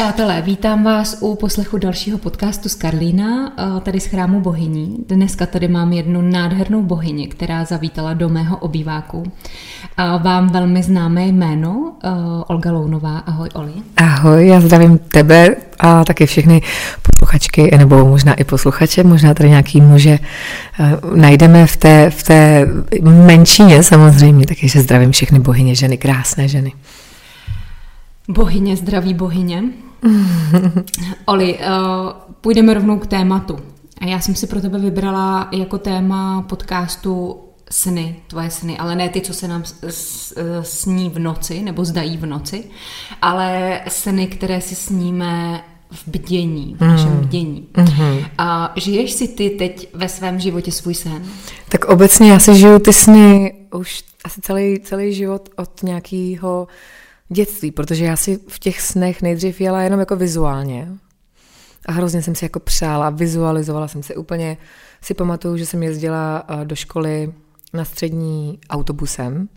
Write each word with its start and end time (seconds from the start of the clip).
Přátelé, 0.00 0.42
vítám 0.42 0.84
vás 0.84 1.16
u 1.20 1.34
poslechu 1.34 1.78
dalšího 1.78 2.18
podcastu 2.18 2.68
z 2.68 2.74
Karlína, 2.74 3.52
tady 3.82 4.00
z 4.00 4.06
chrámu 4.06 4.40
bohyní. 4.40 4.96
Dneska 5.08 5.46
tady 5.46 5.68
mám 5.68 5.92
jednu 5.92 6.22
nádhernou 6.22 6.82
bohyni, 6.82 7.28
která 7.28 7.64
zavítala 7.64 8.14
do 8.14 8.28
mého 8.28 8.56
obýváku. 8.56 9.32
A 9.96 10.16
vám 10.16 10.48
velmi 10.48 10.82
známé 10.82 11.26
jméno, 11.26 11.92
Olga 12.46 12.72
Lounová. 12.72 13.18
Ahoj, 13.18 13.48
Oli. 13.54 13.72
Ahoj, 13.96 14.46
já 14.46 14.60
zdravím 14.60 14.98
tebe 14.98 15.56
a 15.78 16.04
taky 16.04 16.26
všechny 16.26 16.62
posluchačky, 17.02 17.76
nebo 17.78 18.04
možná 18.06 18.34
i 18.34 18.44
posluchače, 18.44 19.04
možná 19.04 19.34
tady 19.34 19.48
nějaký 19.48 19.80
muže 19.80 20.18
najdeme 21.14 21.66
v 21.66 21.76
té, 21.76 22.10
v 22.10 22.22
té 22.22 22.66
menšině 23.02 23.82
samozřejmě, 23.82 24.46
takže 24.46 24.82
zdravím 24.82 25.12
všechny 25.12 25.38
bohyně, 25.38 25.74
ženy, 25.74 25.98
krásné 25.98 26.48
ženy. 26.48 26.72
Bohyně, 28.30 28.76
zdraví 28.76 29.14
bohyně. 29.14 29.64
Oli, 31.26 31.58
uh, 31.58 31.64
půjdeme 32.40 32.74
rovnou 32.74 32.98
k 32.98 33.06
tématu. 33.06 33.58
A 34.00 34.06
já 34.06 34.20
jsem 34.20 34.34
si 34.34 34.46
pro 34.46 34.60
tebe 34.60 34.78
vybrala 34.78 35.48
jako 35.52 35.78
téma 35.78 36.42
podcastu 36.42 37.40
sny, 37.70 38.16
tvoje 38.26 38.50
sny, 38.50 38.78
ale 38.78 38.96
ne 38.96 39.08
ty, 39.08 39.20
co 39.20 39.34
se 39.34 39.48
nám 39.48 39.62
sní 40.62 41.10
v 41.10 41.18
noci, 41.18 41.62
nebo 41.62 41.84
zdají 41.84 42.16
v 42.16 42.26
noci, 42.26 42.64
ale 43.22 43.80
sny, 43.88 44.26
které 44.26 44.60
si 44.60 44.74
sníme 44.74 45.64
v 45.90 46.08
bdění, 46.08 46.76
v 46.78 46.80
našem 46.80 47.12
mm. 47.12 47.20
bdění. 47.20 47.68
Mm-hmm. 47.72 48.26
A 48.38 48.72
žiješ 48.76 49.12
si 49.12 49.28
ty 49.28 49.50
teď 49.50 49.88
ve 49.94 50.08
svém 50.08 50.40
životě 50.40 50.72
svůj 50.72 50.94
sen? 50.94 51.22
Tak 51.68 51.84
obecně 51.84 52.32
já 52.32 52.38
si 52.38 52.54
žiju 52.54 52.78
ty 52.78 52.92
sny 52.92 53.54
už 53.74 54.02
asi 54.24 54.40
celý, 54.40 54.80
celý 54.80 55.14
život 55.14 55.48
od 55.56 55.82
nějakého 55.82 56.68
dětství, 57.32 57.70
protože 57.70 58.04
já 58.04 58.16
si 58.16 58.40
v 58.48 58.58
těch 58.58 58.80
snech 58.80 59.22
nejdřív 59.22 59.60
jela 59.60 59.82
jenom 59.82 60.00
jako 60.00 60.16
vizuálně. 60.16 60.88
A 61.86 61.92
hrozně 61.92 62.22
jsem 62.22 62.34
si 62.34 62.44
jako 62.44 62.60
přála, 62.60 63.10
vizualizovala 63.10 63.88
jsem 63.88 64.02
se 64.02 64.14
úplně. 64.14 64.56
Si 65.02 65.14
pamatuju, 65.14 65.56
že 65.56 65.66
jsem 65.66 65.82
jezdila 65.82 66.44
eh, 66.48 66.64
do 66.64 66.76
školy 66.76 67.32
na 67.72 67.84
střední 67.84 68.58
autobusem 68.70 69.48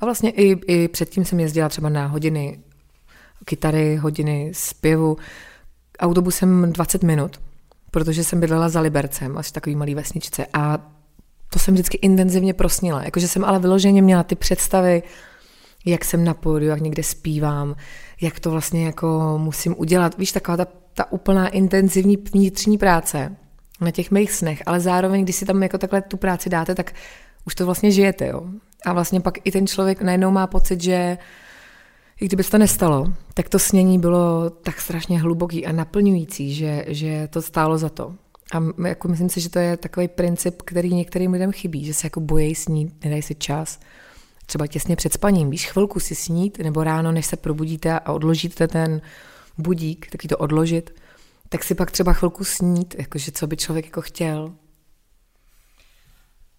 a 0.00 0.04
vlastně 0.04 0.30
i, 0.30 0.72
i 0.74 0.88
předtím 0.88 1.24
jsem 1.24 1.40
jezdila 1.40 1.68
třeba 1.68 1.88
na 1.88 2.06
hodiny 2.06 2.58
kytary, 3.44 3.96
hodiny 3.96 4.50
zpěvu 4.54 5.16
autobusem 5.98 6.72
20 6.72 7.02
minut, 7.02 7.40
protože 7.90 8.24
jsem 8.24 8.40
bydlela 8.40 8.68
za 8.68 8.80
Libercem, 8.80 9.38
asi 9.38 9.52
takový 9.52 9.76
malý 9.76 9.94
vesničce 9.94 10.46
a 10.52 10.78
to 11.50 11.58
jsem 11.58 11.74
vždycky 11.74 11.98
intenzivně 12.02 12.54
prosnila, 12.54 13.02
jakože 13.02 13.28
jsem 13.28 13.44
ale 13.44 13.58
vyloženě 13.58 14.02
měla 14.02 14.22
ty 14.22 14.34
představy, 14.34 15.02
jak 15.84 16.04
jsem 16.04 16.24
na 16.24 16.34
pódiu, 16.34 16.70
jak 16.70 16.80
někde 16.80 17.02
zpívám, 17.02 17.76
jak 18.20 18.40
to 18.40 18.50
vlastně 18.50 18.86
jako 18.86 19.38
musím 19.42 19.74
udělat. 19.78 20.18
Víš, 20.18 20.32
taková 20.32 20.56
ta, 20.56 20.66
ta 20.94 21.12
úplná 21.12 21.48
intenzivní 21.48 22.16
vnitřní 22.16 22.78
práce 22.78 23.36
na 23.80 23.90
těch 23.90 24.10
mých 24.10 24.32
snech, 24.32 24.62
ale 24.66 24.80
zároveň, 24.80 25.22
když 25.24 25.36
si 25.36 25.44
tam 25.44 25.62
jako 25.62 25.78
takhle 25.78 26.02
tu 26.02 26.16
práci 26.16 26.50
dáte, 26.50 26.74
tak 26.74 26.92
už 27.46 27.54
to 27.54 27.66
vlastně 27.66 27.90
žijete, 27.90 28.26
jo. 28.26 28.42
A 28.86 28.92
vlastně 28.92 29.20
pak 29.20 29.38
i 29.44 29.52
ten 29.52 29.66
člověk 29.66 30.02
najednou 30.02 30.30
má 30.30 30.46
pocit, 30.46 30.82
že 30.82 31.18
i 32.20 32.26
kdyby 32.26 32.42
se 32.42 32.50
to 32.50 32.58
nestalo, 32.58 33.12
tak 33.34 33.48
to 33.48 33.58
snění 33.58 33.98
bylo 33.98 34.50
tak 34.50 34.80
strašně 34.80 35.20
hluboký 35.20 35.66
a 35.66 35.72
naplňující, 35.72 36.54
že, 36.54 36.84
že 36.88 37.28
to 37.30 37.42
stálo 37.42 37.78
za 37.78 37.88
to. 37.88 38.14
A 38.54 38.86
jako 38.88 39.08
myslím 39.08 39.28
si, 39.28 39.40
že 39.40 39.50
to 39.50 39.58
je 39.58 39.76
takový 39.76 40.08
princip, 40.08 40.62
který 40.62 40.94
některým 40.94 41.32
lidem 41.32 41.52
chybí, 41.52 41.84
že 41.84 41.94
se 41.94 42.06
jako 42.06 42.20
bojí 42.20 42.54
snít, 42.54 43.04
nedají 43.04 43.22
si 43.22 43.34
čas 43.34 43.80
třeba 44.52 44.66
těsně 44.66 44.96
před 44.96 45.12
spaním, 45.12 45.50
víš, 45.50 45.70
chvilku 45.70 46.00
si 46.00 46.14
snít, 46.14 46.58
nebo 46.58 46.84
ráno, 46.84 47.12
než 47.12 47.26
se 47.26 47.36
probudíte 47.36 47.98
a 47.98 48.12
odložíte 48.12 48.68
ten 48.68 49.00
budík, 49.58 50.10
taky 50.10 50.28
to 50.28 50.38
odložit, 50.38 50.94
tak 51.48 51.64
si 51.64 51.74
pak 51.74 51.90
třeba 51.90 52.12
chvilku 52.12 52.44
snít, 52.44 52.94
jakože 52.98 53.32
co 53.32 53.46
by 53.46 53.56
člověk 53.56 53.84
jako 53.84 54.00
chtěl. 54.00 54.52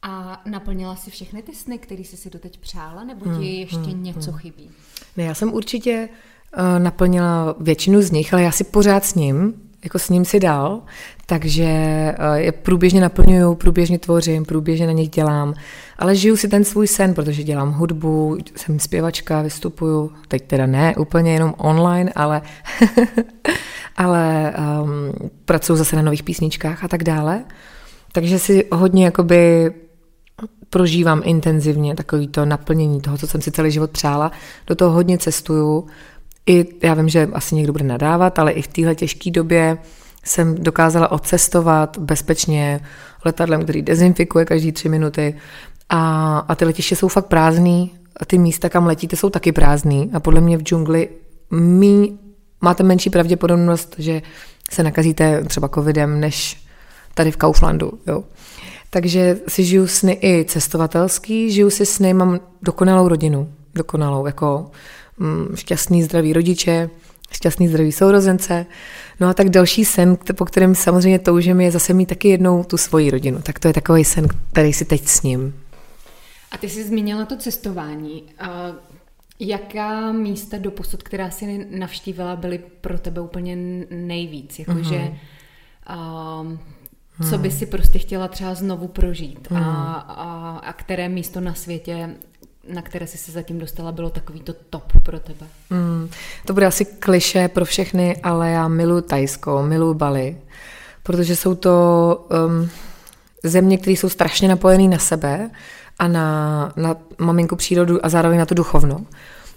A 0.02 0.42
naplnila 0.46 0.96
si 0.96 1.12
všechny 1.12 1.44
ty 1.44 1.56
sny, 1.56 1.78
které 1.78 2.02
jsi 2.02 2.18
si 2.18 2.30
doteď 2.30 2.60
přála, 2.60 3.04
nebo 3.04 3.26
ti 3.26 3.32
hmm, 3.32 3.44
ještě 3.44 3.78
hmm, 3.78 4.04
něco 4.04 4.32
hmm. 4.32 4.40
chybí? 4.40 4.70
Ne, 5.18 5.24
já 5.24 5.34
jsem 5.34 5.54
určitě 5.54 6.10
uh, 6.58 6.84
naplnila 6.84 7.56
většinu 7.60 8.02
z 8.02 8.12
nich, 8.12 8.34
ale 8.34 8.44
já 8.44 8.52
si 8.52 8.64
pořád 8.64 9.06
s 9.06 9.16
ním, 9.16 9.64
jako 9.84 10.00
s 10.00 10.10
ním 10.10 10.26
si 10.26 10.40
dál, 10.40 10.82
takže 11.26 11.64
eh, 11.64 12.16
je 12.36 12.52
průběžně 12.52 13.02
naplňuju, 13.02 13.56
průběžně 13.56 14.00
tvořím, 14.00 14.46
průběžně 14.46 14.88
na 14.88 14.92
nich 14.92 15.10
dělám, 15.10 15.54
ale 16.04 16.16
žiju 16.16 16.38
si 16.38 16.48
ten 16.48 16.64
svůj 16.64 16.88
sen, 16.88 17.14
protože 17.14 17.44
dělám 17.44 17.72
hudbu, 17.72 18.38
jsem 18.56 18.80
zpěvačka, 18.80 19.42
vystupuju, 19.42 20.12
teď 20.28 20.48
teda 20.48 20.66
ne 20.66 20.96
úplně 20.96 21.34
jenom 21.34 21.54
online, 21.58 22.12
ale, 22.16 22.42
ale 23.96 24.54
um, 24.58 25.30
pracuji 25.46 25.76
zase 25.76 25.96
na 25.96 26.02
nových 26.02 26.24
písničkách 26.24 26.84
a 26.84 26.88
tak 26.88 27.04
dále. 27.04 27.44
Takže 28.12 28.40
si 28.40 28.66
hodně 28.72 29.06
jakoby 29.06 29.72
prožívám 30.70 31.22
intenzivně 31.26 31.96
takový 31.96 32.28
to 32.28 32.46
naplnění 32.46 33.02
toho, 33.02 33.18
co 33.18 33.28
jsem 33.28 33.42
si 33.42 33.52
celý 33.52 33.72
život 33.72 33.92
přála. 33.92 34.32
Do 34.68 34.76
toho 34.76 34.92
hodně 34.92 35.18
cestuju, 35.18 35.88
i 36.46 36.66
já 36.84 36.94
vím, 36.94 37.10
že 37.10 37.30
asi 37.34 37.56
někdo 37.56 37.72
bude 37.72 37.86
nadávat, 37.86 38.40
ale 38.40 38.52
i 38.52 38.62
v 38.62 38.68
téhle 38.68 38.96
těžké 38.96 39.32
době 39.32 39.78
jsem 40.24 40.56
dokázala 40.56 41.12
odcestovat 41.12 41.98
bezpečně 41.98 42.80
letadlem, 43.26 43.64
který 43.64 43.82
dezinfikuje 43.82 44.46
každý 44.46 44.72
tři 44.72 44.90
minuty 44.90 45.36
a, 45.90 46.38
a 46.48 46.56
ty 46.56 46.66
letiště 46.66 46.96
jsou 46.96 47.08
fakt 47.08 47.26
prázdný 47.26 47.94
a 48.18 48.26
ty 48.26 48.38
místa, 48.38 48.70
kam 48.70 48.86
letíte, 48.86 49.16
jsou 49.16 49.30
taky 49.30 49.52
prázdný 49.52 50.10
a 50.14 50.20
podle 50.20 50.42
mě 50.42 50.58
v 50.58 50.62
džungli 50.62 51.10
mý, 51.52 52.20
máte 52.62 52.84
menší 52.84 53.10
pravděpodobnost, 53.10 53.96
že 53.98 54.22
se 54.72 54.84
nakazíte 54.84 55.44
třeba 55.44 55.68
covidem, 55.68 56.20
než 56.20 56.64
tady 57.14 57.32
v 57.32 57.38
Kauflandu. 57.38 57.92
Jo. 58.08 58.24
Takže 58.90 59.38
si 59.48 59.64
žiju 59.64 59.88
sny 59.88 60.20
i 60.22 60.46
cestovatelský, 60.46 61.52
žiju 61.52 61.70
si 61.70 61.86
sny, 61.86 62.14
mám 62.14 62.40
dokonalou 62.62 63.08
rodinu, 63.08 63.50
dokonalou, 63.76 64.26
jako 64.26 64.72
Mm, 65.18 65.56
šťastný, 65.56 66.04
zdraví 66.04 66.34
rodiče, 66.34 66.90
šťastný, 67.32 67.68
zdraví 67.68 67.92
sourozence. 67.92 68.66
No 69.20 69.28
a 69.28 69.34
tak 69.34 69.50
další 69.50 69.86
sen, 69.86 70.18
po 70.36 70.46
kterém 70.46 70.76
samozřejmě 70.76 71.20
toužím, 71.20 71.62
je 71.62 71.72
zase 71.72 71.94
mít 71.94 72.06
taky 72.06 72.30
jednou 72.30 72.64
tu 72.64 72.78
svoji 72.78 73.12
rodinu. 73.12 73.40
Tak 73.44 73.60
to 73.60 73.68
je 73.68 73.74
takový 73.74 74.06
sen, 74.06 74.28
který 74.52 74.74
si 74.74 74.86
teď 74.86 75.08
s 75.08 75.22
ním. 75.22 75.54
A 76.54 76.58
ty 76.58 76.70
jsi 76.70 76.84
zmínila 76.84 77.26
to 77.26 77.38
cestování. 77.38 78.24
A 78.40 78.72
jaká 79.40 80.12
místa 80.12 80.58
do 80.58 80.72
posud, 80.72 81.04
která 81.04 81.30
jsi 81.30 81.68
navštívila, 81.70 82.36
byly 82.36 82.60
pro 82.82 83.00
tebe 83.00 83.22
úplně 83.22 83.56
nejvíc? 83.90 84.60
Jakože 84.60 85.12
mm-hmm. 85.88 86.58
co 87.30 87.38
by 87.38 87.52
si 87.52 87.66
prostě 87.66 88.00
chtěla 88.00 88.28
třeba 88.28 88.54
znovu 88.54 88.88
prožít? 88.88 89.52
Mm. 89.52 89.58
A, 89.58 89.94
a, 89.94 90.58
a 90.58 90.74
které 90.74 91.10
místo 91.10 91.42
na 91.42 91.54
světě 91.54 92.10
na 92.68 92.82
které 92.82 93.08
jsi 93.08 93.18
se 93.18 93.32
zatím 93.32 93.60
dostala, 93.60 93.92
bylo 93.92 94.10
takový 94.10 94.40
to 94.40 94.54
top 94.54 94.94
pro 95.04 95.20
tebe? 95.20 95.48
Mm, 95.70 96.10
to 96.46 96.54
bude 96.54 96.66
asi 96.66 96.86
kliše 96.86 97.48
pro 97.48 97.66
všechny, 97.66 98.18
ale 98.18 98.52
já 98.52 98.68
miluji 98.68 99.02
Tajsko, 99.02 99.64
miluji 99.64 99.94
Bali, 99.94 100.38
protože 101.04 101.36
jsou 101.36 101.56
to 101.56 102.28
um, 102.48 102.70
země, 103.44 103.78
které 103.78 103.92
jsou 103.92 104.10
strašně 104.10 104.48
napojené 104.48 104.88
na 104.88 105.00
sebe 105.00 105.50
a 106.00 106.08
na, 106.08 106.74
na 106.76 106.96
maminku 107.20 107.56
přírodu 107.56 108.06
a 108.06 108.10
zároveň 108.10 108.40
na 108.40 108.46
tu 108.46 108.56
duchovnou. 108.56 109.06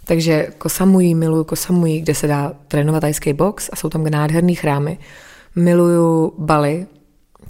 Takže 0.05 0.49
Kosamují, 0.59 1.15
miluju 1.15 1.45
Kosamují, 1.45 2.01
kde 2.01 2.15
se 2.15 2.27
dá 2.27 2.53
trénovat 2.69 3.01
tajský 3.01 3.33
box 3.33 3.71
a 3.73 3.77
jsou 3.77 3.89
tam 3.89 4.05
nádherný 4.05 4.55
chrámy. 4.55 4.99
Miluju 5.57 6.33
Bali, 6.39 6.87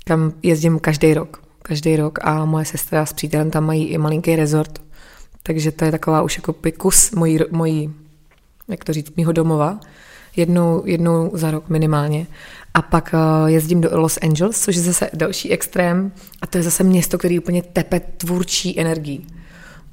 kam 0.05 0.33
jezdím 0.43 0.79
každý 0.79 1.15
rok. 1.15 1.43
Každý 1.63 1.97
rok 1.97 2.19
a 2.23 2.45
moje 2.45 2.65
sestra 2.65 3.07
s 3.07 3.13
přítelem 3.13 3.51
tam 3.51 3.67
mají 3.67 3.87
i 3.87 3.99
malinký 3.99 4.37
rezort 4.37 4.87
takže 5.47 5.73
to 5.73 5.85
je 5.85 5.91
taková 5.91 6.23
už 6.23 6.37
jako 6.37 6.55
kus 6.79 7.11
mojí, 7.11 7.39
mojí 7.51 7.95
jak 8.69 8.85
to 8.85 8.93
říct, 8.93 9.17
mýho 9.17 9.33
domova. 9.33 9.81
Jednou, 10.37 10.83
jednou 10.87 11.31
za 11.35 11.51
rok 11.51 11.69
minimálně. 11.69 12.27
A 12.77 12.83
pak 12.83 13.15
uh, 13.15 13.49
jezdím 13.49 13.81
do 13.81 13.89
Los 13.93 14.19
Angeles, 14.23 14.61
což 14.61 14.77
je 14.77 14.83
zase 14.83 15.11
další 15.15 15.53
extrém. 15.53 16.13
A 16.43 16.47
to 16.47 16.59
je 16.59 16.65
zase 16.65 16.85
město, 16.85 17.19
který 17.19 17.39
úplně 17.39 17.63
tepe 17.63 18.01
tvůrčí 18.01 18.81
energií. 18.81 19.27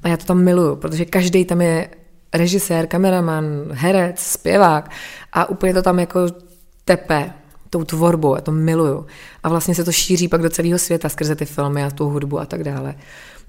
A 0.02 0.08
já 0.08 0.16
to 0.16 0.24
tam 0.24 0.42
miluju, 0.42 0.76
protože 0.76 1.04
každý 1.04 1.44
tam 1.44 1.60
je 1.60 1.88
režisér, 2.34 2.86
kameraman, 2.86 3.44
herec, 3.70 4.20
zpěvák 4.20 4.90
a 5.32 5.48
úplně 5.48 5.74
to 5.74 5.82
tam 5.82 5.98
jako 5.98 6.20
tepe 6.84 7.32
tou 7.70 7.84
tvorbou, 7.84 8.34
já 8.34 8.40
to 8.40 8.52
miluju. 8.52 9.06
A 9.42 9.48
vlastně 9.48 9.74
se 9.74 9.84
to 9.84 9.92
šíří 9.92 10.28
pak 10.28 10.42
do 10.42 10.50
celého 10.50 10.78
světa 10.78 11.08
skrze 11.08 11.36
ty 11.36 11.44
filmy 11.44 11.84
a 11.84 11.90
tu 11.90 12.08
hudbu 12.08 12.40
a 12.40 12.46
tak 12.46 12.64
dále. 12.64 12.94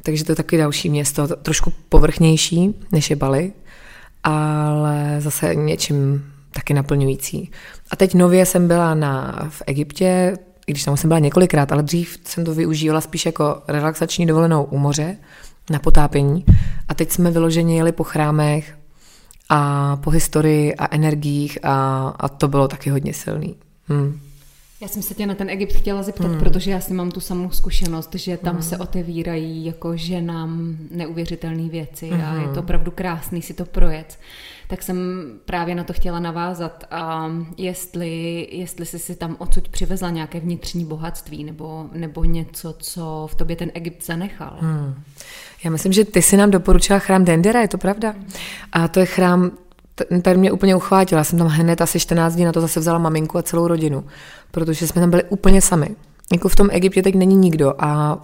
Takže 0.04 0.24
to 0.24 0.32
je 0.32 0.36
taky 0.36 0.58
další 0.58 0.90
město, 0.90 1.28
trošku 1.28 1.74
povrchnější, 1.90 2.76
než 2.92 3.10
je 3.10 3.16
Bali, 3.16 3.54
ale 4.24 5.16
zase 5.20 5.56
něčím 5.56 6.32
taky 6.56 6.74
naplňující. 6.74 7.52
A 7.92 7.96
teď 7.96 8.14
nově 8.14 8.46
jsem 8.46 8.68
byla 8.68 8.94
na, 8.94 9.46
v 9.50 9.62
Egyptě, 9.68 10.38
i 10.68 10.72
když 10.72 10.84
tam 10.84 10.98
jsem 10.98 11.08
byla 11.08 11.20
několikrát, 11.20 11.72
ale 11.72 11.84
dřív 11.84 12.20
jsem 12.24 12.46
to 12.46 12.54
využívala 12.54 13.02
spíš 13.02 13.26
jako 13.26 13.62
relaxační 13.68 14.26
dovolenou 14.26 14.64
u 14.64 14.78
moře, 14.78 15.18
na 15.70 15.80
potápění. 15.80 16.46
A 16.88 16.94
teď 16.94 17.12
jsme 17.12 17.32
vyloženě 17.32 17.78
jeli 17.78 17.92
po 17.92 18.04
chrámech 18.04 18.78
a 19.50 19.96
po 19.96 20.10
historii 20.10 20.76
a 20.76 20.96
energiích 20.96 21.60
a, 21.64 22.08
a 22.20 22.30
to 22.30 22.48
bylo 22.48 22.68
taky 22.68 22.90
hodně 22.90 23.14
silný. 23.14 23.56
Hmm. 23.88 24.20
Já 24.86 24.90
jsem 24.90 25.02
se 25.02 25.14
tě 25.14 25.26
na 25.26 25.36
ten 25.36 25.50
Egypt 25.50 25.74
chtěla 25.74 26.04
zeptat, 26.04 26.28
hmm. 26.28 26.40
protože 26.40 26.72
já 26.72 26.80
si 26.80 26.94
mám 26.94 27.12
tu 27.12 27.20
samou 27.20 27.52
zkušenost, 27.52 28.16
že 28.16 28.38
tam 28.38 28.54
hmm. 28.54 28.64
se 28.64 28.78
otevírají 28.78 29.66
jako 29.66 29.98
ženám 29.98 30.78
neuvěřitelné 30.92 31.70
věci 31.70 32.10
hmm. 32.10 32.22
a 32.22 32.34
je 32.34 32.42
to 32.42 32.50
hmm. 32.50 32.60
opravdu 32.60 32.92
krásný 32.92 33.42
si 33.42 33.54
to 33.54 33.66
projet. 33.66 34.20
Tak 34.68 34.84
jsem 34.84 34.98
právě 35.46 35.76
na 35.76 35.84
to 35.84 35.94
chtěla 35.94 36.20
navázat 36.20 36.84
a 36.92 37.32
jestli, 37.58 38.48
jestli 38.52 38.86
jsi 38.86 39.00
si 39.00 39.16
tam 39.16 39.36
odsud 39.40 39.70
přivezla 39.70 40.10
nějaké 40.10 40.40
vnitřní 40.40 40.86
bohatství 40.86 41.44
nebo, 41.44 41.90
nebo 41.94 42.24
něco, 42.24 42.76
co 42.80 43.28
v 43.32 43.36
tobě 43.36 43.56
ten 43.56 43.72
Egypt 43.74 44.06
zanechal. 44.06 44.58
Hmm. 44.60 44.96
Já 45.64 45.72
myslím, 45.72 45.94
že 45.94 46.06
ty 46.06 46.22
si 46.22 46.38
nám 46.38 46.52
doporučila 46.52 47.00
chrám 47.00 47.26
Dendera, 47.26 47.62
je 47.62 47.68
to 47.68 47.78
pravda? 47.78 48.16
A 48.72 48.88
to 48.88 49.00
je 49.00 49.06
chrám, 49.06 49.52
ten 50.22 50.40
mě 50.40 50.52
úplně 50.52 50.76
uchvátila. 50.76 51.20
Já 51.20 51.24
jsem 51.24 51.40
tam 51.40 51.48
hned 51.48 51.82
asi 51.82 52.00
14 52.00 52.34
dní 52.34 52.46
na 52.46 52.52
to 52.52 52.62
zase 52.62 52.80
vzala 52.80 53.00
maminku 53.00 53.38
a 53.38 53.42
celou 53.42 53.68
rodinu, 53.68 54.04
protože 54.52 54.88
jsme 54.88 55.02
tam 55.02 55.10
byli 55.10 55.24
úplně 55.24 55.62
sami. 55.62 55.96
Jako 56.34 56.50
v 56.50 56.56
tom 56.56 56.70
Egyptě 56.72 57.02
teď 57.02 57.16
není 57.16 57.36
nikdo 57.36 57.74
a 57.80 58.18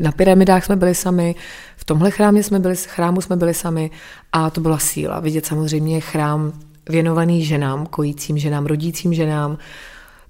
na 0.00 0.12
pyramidách 0.12 0.64
jsme 0.64 0.76
byli 0.76 0.94
sami, 0.94 1.34
v 1.76 1.84
tomhle 1.84 2.10
chrámě 2.10 2.42
jsme 2.42 2.58
byli, 2.58 2.76
chrámu 2.76 3.20
jsme 3.20 3.36
byli 3.36 3.54
sami 3.54 3.90
a 4.32 4.50
to 4.50 4.60
byla 4.60 4.78
síla. 4.78 5.20
Vidět 5.20 5.46
samozřejmě 5.46 6.00
chrám 6.00 6.52
věnovaný 6.88 7.44
ženám, 7.44 7.86
kojícím 7.86 8.38
ženám, 8.38 8.66
rodícím 8.66 9.14
ženám, 9.14 9.58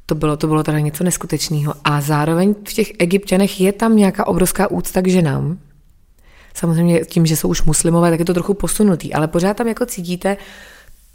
to 0.07 0.15
bylo, 0.15 0.37
to 0.37 0.47
bylo 0.47 0.63
teda 0.63 0.79
něco 0.79 1.05
neskutečného. 1.05 1.75
A 1.85 2.01
zároveň 2.01 2.55
v 2.69 2.73
těch 2.73 2.93
egyptěnech 2.99 3.61
je 3.61 3.73
tam 3.73 3.97
nějaká 3.97 4.27
obrovská 4.27 4.71
úcta 4.71 5.01
k 5.03 5.09
ženám, 5.09 5.59
Samozřejmě 6.55 7.01
tím, 7.01 7.27
že 7.27 7.37
jsou 7.37 7.49
už 7.49 7.63
muslimové, 7.63 8.11
tak 8.11 8.19
je 8.19 8.25
to 8.25 8.35
trochu 8.35 8.55
posunutý, 8.55 9.15
ale 9.15 9.29
pořád 9.29 9.57
tam 9.57 9.69
jako 9.69 9.87
cítíte 9.87 10.37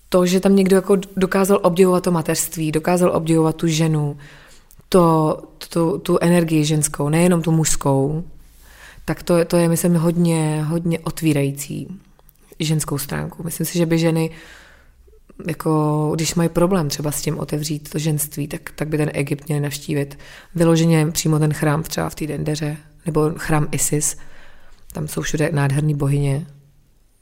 to, 0.09 0.25
že 0.25 0.39
tam 0.39 0.56
někdo 0.56 0.75
jako 0.75 0.97
dokázal 1.18 1.59
obdivovat 1.63 2.03
to 2.03 2.12
mateřství, 2.12 2.71
dokázal 2.71 3.12
obdivovat 3.15 3.56
tu 3.56 3.68
ženu, 3.68 4.18
to, 4.89 5.38
tu, 5.69 5.97
tu 5.97 6.18
energii 6.21 6.65
ženskou, 6.65 7.09
nejenom 7.09 7.41
tu 7.41 7.51
mužskou, 7.51 8.24
tak 9.06 9.24
to, 9.24 9.45
to 9.45 9.57
je, 9.57 9.69
myslím, 9.69 9.95
hodně, 9.95 10.63
hodně 10.68 11.00
otvírající 11.00 11.88
ženskou 12.59 12.97
stránku. 12.97 13.44
Myslím 13.44 13.65
si, 13.65 13.77
že 13.77 13.85
by 13.85 14.00
ženy, 14.00 14.30
jako, 15.47 16.12
když 16.15 16.35
mají 16.35 16.50
problém 16.50 16.89
třeba 16.89 17.12
s 17.12 17.21
tím 17.21 17.39
otevřít 17.39 17.89
to 17.89 18.00
ženství, 18.00 18.47
tak, 18.47 18.62
tak 18.75 18.88
by 18.88 18.97
ten 18.97 19.12
Egypt 19.13 19.47
měl 19.47 19.59
navštívit. 19.62 20.19
Vyloženě 20.56 21.07
přímo 21.12 21.39
ten 21.39 21.53
chrám 21.53 21.83
třeba 21.83 22.09
v 22.09 22.15
té 22.15 22.27
Dendeře, 22.27 22.77
nebo 23.06 23.31
chrám 23.38 23.68
Isis, 23.71 24.18
tam 24.94 25.07
jsou 25.07 25.21
všude 25.21 25.50
nádherné 25.53 25.95
bohyně. 25.95 26.47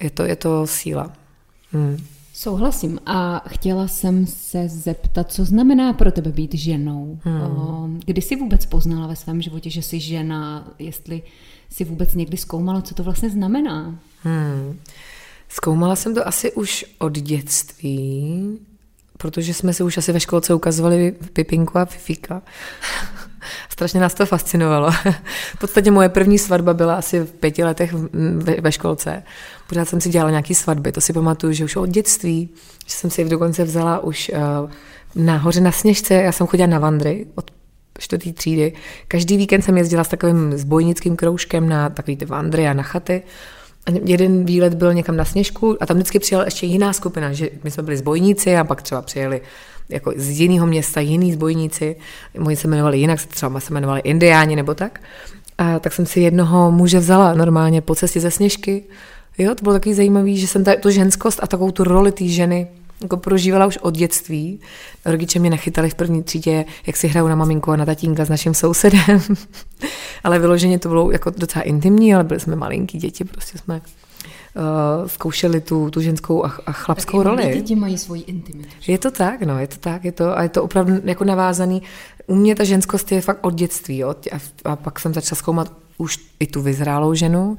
Je 0.02 0.10
to, 0.10 0.24
je 0.24 0.36
to 0.36 0.68
síla. 0.68 1.14
Hmm. 1.72 1.98
Souhlasím 2.34 3.00
a 3.06 3.44
chtěla 3.48 3.88
jsem 3.88 4.26
se 4.26 4.70
zeptat, 4.70 5.32
co 5.32 5.46
znamená 5.46 5.94
pro 5.94 6.12
tebe 6.12 6.32
být 6.32 6.54
ženou? 6.54 7.20
Hmm. 7.24 8.00
Kdy 8.06 8.22
jsi 8.22 8.36
vůbec 8.36 8.66
poznala 8.66 9.08
ve 9.08 9.16
svém 9.16 9.42
životě, 9.42 9.70
že 9.70 9.82
jsi 9.82 10.00
žena, 10.00 10.72
jestli 10.80 11.22
jsi 11.70 11.84
vůbec 11.84 12.14
někdy 12.16 12.38
zkoumala, 12.38 12.82
co 12.82 12.96
to 12.96 13.04
vlastně 13.04 13.30
znamená? 13.30 14.00
Hmm. 14.24 14.80
Zkoumala 15.50 15.96
jsem 15.96 16.16
to 16.16 16.28
asi 16.28 16.52
už 16.52 16.86
od 17.00 17.14
dětství, 17.14 18.60
protože 19.18 19.54
jsme 19.54 19.74
se 19.74 19.84
už 19.84 19.98
asi 19.98 20.12
ve 20.12 20.20
školce 20.20 20.54
ukazovali 20.54 21.16
Pipinku 21.34 21.78
a 21.78 21.86
Fifika. 21.86 22.42
Strašně 23.70 24.00
nás 24.00 24.14
to 24.14 24.26
fascinovalo. 24.26 24.92
v 25.56 25.60
podstatě 25.60 25.92
moje 25.92 26.10
první 26.10 26.38
svatba 26.38 26.74
byla 26.74 26.96
asi 26.96 27.20
v 27.20 27.32
pěti 27.32 27.64
letech 27.64 27.94
ve, 28.38 28.56
ve 28.62 28.72
školce. 28.72 29.24
Pořád 29.70 29.90
jsem 29.90 30.02
si 30.02 30.10
dělala 30.10 30.30
nějaké 30.30 30.56
svatby, 30.56 30.92
to 30.92 31.02
si 31.02 31.14
pamatuju, 31.14 31.54
že 31.54 31.66
už 31.66 31.76
od 31.76 31.90
dětství, 31.90 32.50
že 32.86 32.96
jsem 32.96 33.10
si 33.10 33.22
je 33.22 33.30
dokonce 33.30 33.64
vzala 33.64 34.00
už 34.00 34.32
uh, 34.34 34.72
nahoře 35.16 35.62
na 35.62 35.72
Sněžce, 35.72 36.14
já 36.14 36.32
jsem 36.32 36.48
chodila 36.48 36.68
na 36.68 36.80
vandry 36.80 37.26
od 37.36 37.52
čtvrtý 38.00 38.34
třídy. 38.34 38.74
Každý 39.08 39.38
víkend 39.38 39.62
jsem 39.62 39.78
jezdila 39.78 40.04
s 40.04 40.08
takovým 40.08 40.58
zbojnickým 40.58 41.16
kroužkem 41.16 41.70
na 41.70 41.90
takový 41.90 42.18
ty 42.18 42.26
vandry 42.26 42.68
a 42.68 42.74
na 42.74 42.84
chaty. 42.84 43.22
A 43.86 43.92
jeden 44.06 44.46
výlet 44.46 44.74
byl 44.74 44.94
někam 44.94 45.18
na 45.18 45.26
Sněžku 45.26 45.78
a 45.80 45.86
tam 45.86 45.98
vždycky 45.98 46.20
přijela 46.20 46.46
ještě 46.46 46.66
jiná 46.66 46.94
skupina, 46.94 47.34
že 47.34 47.50
my 47.64 47.72
jsme 47.72 47.84
byli 47.84 47.98
zbojníci 47.98 48.58
a 48.58 48.64
pak 48.64 48.82
třeba 48.82 49.02
přijeli 49.02 49.42
jako 49.90 50.14
z 50.16 50.40
jiného 50.40 50.68
města 50.68 51.02
jiný 51.02 51.34
zbojníci, 51.34 51.96
moji 52.38 52.56
se 52.56 52.68
jmenovali 52.68 53.00
jinak, 53.00 53.26
třeba 53.26 53.60
se 53.60 53.74
jmenovali 53.74 54.02
indiáni 54.04 54.56
nebo 54.56 54.74
tak. 54.74 55.02
A 55.58 55.80
tak 55.80 55.94
jsem 55.94 56.06
si 56.06 56.20
jednoho 56.20 56.72
muže 56.72 57.00
vzala 57.00 57.34
normálně 57.34 57.82
po 57.82 57.96
cestě 57.96 58.20
ze 58.20 58.32
Sněžky. 58.32 58.84
Jo, 59.38 59.56
to 59.56 59.64
bylo 59.64 59.76
takový 59.76 59.96
zajímavý, 59.96 60.38
že 60.38 60.48
jsem 60.48 60.64
ta, 60.64 60.76
tu 60.76 60.90
ženskost 60.90 61.40
a 61.44 61.48
takovou 61.48 61.72
tu 61.72 61.84
roli 61.84 62.12
té 62.12 62.28
ženy 62.28 62.68
jako 63.02 63.18
prožívala 63.18 63.66
už 63.66 63.78
od 63.78 63.96
dětství. 63.96 64.60
Rodiče 65.06 65.40
mě 65.40 65.50
nachytali 65.50 65.90
v 65.90 65.96
první 65.96 66.24
třídě, 66.24 66.66
jak 66.88 66.98
si 66.98 67.08
hraju 67.08 67.28
na 67.28 67.36
maminku 67.36 67.72
a 67.72 67.76
na 67.76 67.86
tatínka 67.86 68.26
s 68.26 68.30
naším 68.30 68.54
sousedem. 68.54 69.22
ale 70.24 70.40
vyloženě 70.40 70.80
to 70.80 70.90
bylo 70.90 71.12
jako 71.12 71.30
docela 71.38 71.64
intimní, 71.64 72.16
ale 72.16 72.24
byli 72.24 72.40
jsme 72.40 72.56
malinký 72.56 72.98
děti, 72.98 73.24
prostě 73.26 73.58
jsme 73.58 73.82
uh, 74.58 75.08
zkoušeli 75.08 75.62
tu, 75.62 75.90
tu 75.90 76.02
ženskou 76.02 76.46
a, 76.46 76.58
a 76.66 76.72
chlapskou 76.72 77.18
tak 77.18 77.26
roli. 77.26 77.52
Děti 77.54 77.76
mají 77.76 77.98
svoji 77.98 78.22
intimitu. 78.22 78.70
Je 78.88 78.98
to 78.98 79.12
tak, 79.12 79.42
no, 79.42 79.60
je 79.60 79.68
to 79.68 79.78
tak, 79.78 80.06
je 80.06 80.12
to, 80.12 80.38
a 80.38 80.44
je 80.44 80.50
to 80.50 80.64
opravdu 80.64 80.94
jako 81.04 81.24
navázaný. 81.24 81.82
U 82.28 82.36
mě 82.36 82.56
ta 82.56 82.64
ženskost 82.64 83.12
je 83.12 83.22
fakt 83.22 83.40
od 83.42 83.54
dětství, 83.54 83.98
jo, 83.98 84.16
a, 84.32 84.40
a 84.72 84.76
pak 84.76 85.00
jsem 85.00 85.14
začala 85.14 85.38
zkoumat 85.38 85.72
už 85.98 86.18
i 86.40 86.48
tu 86.48 86.62
vyzrálou 86.62 87.14
ženu 87.14 87.58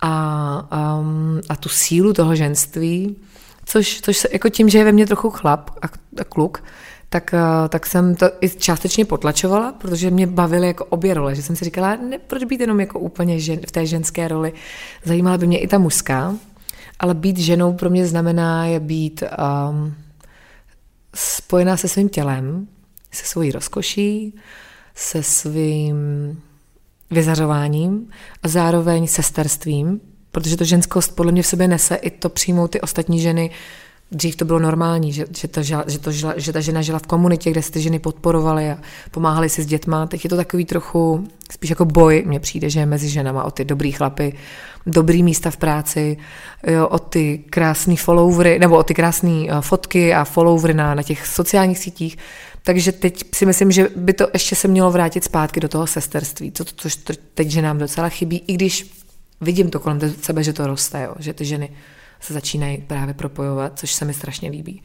a, 0.00 0.98
um, 1.00 1.40
a 1.48 1.56
tu 1.56 1.68
sílu 1.68 2.12
toho 2.12 2.34
ženství, 2.34 3.16
což, 3.64 4.00
což 4.00 4.16
se, 4.16 4.28
jako 4.32 4.48
tím, 4.48 4.68
že 4.68 4.78
je 4.78 4.84
ve 4.84 4.92
mně 4.92 5.06
trochu 5.06 5.30
chlap 5.30 5.70
a, 5.82 5.86
a 6.20 6.24
kluk, 6.24 6.62
tak, 7.14 7.34
eh, 7.34 7.68
tak 7.68 7.86
jsem 7.86 8.14
to 8.14 8.30
i 8.40 8.48
částečně 8.48 9.04
potlačovala, 9.04 9.72
protože 9.72 10.10
mě 10.10 10.26
bavily 10.26 10.66
jako 10.66 10.84
obě 10.84 11.14
role, 11.14 11.34
že 11.34 11.42
jsem 11.42 11.56
si 11.56 11.64
říkala, 11.64 11.96
ne, 11.96 12.18
proč 12.18 12.44
být 12.44 12.60
jenom 12.60 12.80
jako 12.80 12.98
úplně 12.98 13.40
žen, 13.40 13.60
v 13.68 13.72
té 13.72 13.86
ženské 13.86 14.28
roli, 14.28 14.52
zajímala 15.04 15.38
by 15.38 15.46
mě 15.46 15.58
i 15.58 15.68
ta 15.68 15.78
mužská, 15.78 16.34
ale 16.98 17.14
být 17.14 17.38
ženou 17.38 17.72
pro 17.72 17.90
mě 17.90 18.06
znamená 18.06 18.66
je 18.66 18.80
být 18.80 19.22
um, 19.22 19.94
spojená 21.14 21.76
se 21.76 21.88
svým 21.88 22.08
tělem, 22.08 22.66
se 23.12 23.24
svojí 23.24 23.52
rozkoší, 23.52 24.34
se 24.94 25.22
svým 25.22 25.96
vyzařováním 27.10 28.10
a 28.42 28.48
zároveň 28.48 29.06
sesterstvím, 29.06 30.00
protože 30.32 30.56
to 30.56 30.64
ženskost 30.64 31.16
podle 31.16 31.32
mě 31.32 31.42
v 31.42 31.46
sobě 31.46 31.68
nese 31.68 31.94
i 31.94 32.10
to 32.10 32.28
přijmout 32.28 32.70
ty 32.70 32.80
ostatní 32.80 33.20
ženy 33.20 33.50
Dřív 34.14 34.36
to 34.36 34.44
bylo 34.44 34.58
normální, 34.58 35.12
že, 35.12 35.24
že, 35.36 35.48
ta, 35.48 35.62
že, 35.62 35.98
to 36.00 36.12
že 36.36 36.52
ta 36.52 36.60
žena 36.60 36.82
žila 36.82 36.98
v 36.98 37.06
komunitě, 37.06 37.50
kde 37.50 37.62
se 37.62 37.72
ty 37.72 37.80
ženy 37.80 37.98
podporovaly 37.98 38.70
a 38.70 38.78
pomáhaly 39.10 39.48
si 39.48 39.62
s 39.62 39.66
dětma. 39.66 40.06
Teď 40.06 40.24
je 40.24 40.30
to 40.30 40.36
takový 40.36 40.64
trochu 40.64 41.28
spíš 41.52 41.70
jako 41.70 41.84
boj, 41.84 42.22
mně 42.26 42.40
přijde, 42.40 42.70
že 42.70 42.80
je 42.80 42.86
mezi 42.86 43.08
ženama 43.08 43.44
o 43.44 43.50
ty 43.50 43.64
dobrý 43.64 43.92
chlapy, 43.92 44.32
dobrý 44.86 45.22
místa 45.22 45.50
v 45.50 45.56
práci, 45.56 46.16
jo, 46.66 46.88
o 46.88 46.98
ty 46.98 47.44
krásné 47.50 47.96
followery, 47.96 48.58
nebo 48.58 48.76
o 48.76 48.82
ty 48.82 48.94
krásné 48.94 49.30
uh, 49.30 49.60
fotky 49.60 50.14
a 50.14 50.24
followery 50.24 50.74
na, 50.74 50.94
na 50.94 51.02
těch 51.02 51.26
sociálních 51.26 51.78
sítích. 51.78 52.18
Takže 52.62 52.92
teď 52.92 53.24
si 53.34 53.46
myslím, 53.46 53.72
že 53.72 53.88
by 53.96 54.12
to 54.12 54.28
ještě 54.32 54.56
se 54.56 54.68
mělo 54.68 54.90
vrátit 54.90 55.24
zpátky 55.24 55.60
do 55.60 55.68
toho 55.68 55.86
sesterství, 55.86 56.52
co, 56.52 56.64
což 56.64 56.98
teď 57.34 57.50
ženám 57.50 57.78
docela 57.78 58.08
chybí, 58.08 58.42
i 58.46 58.52
když 58.52 58.90
vidím 59.40 59.70
to 59.70 59.80
kolem 59.80 60.00
sebe, 60.22 60.42
že 60.42 60.52
to 60.52 60.66
roste, 60.66 61.02
jo, 61.02 61.14
že 61.18 61.32
ty 61.32 61.44
ženy 61.44 61.70
se 62.24 62.34
začínají 62.34 62.78
právě 62.78 63.14
propojovat, 63.14 63.78
což 63.78 63.92
se 63.92 64.04
mi 64.04 64.14
strašně 64.14 64.50
líbí. 64.50 64.82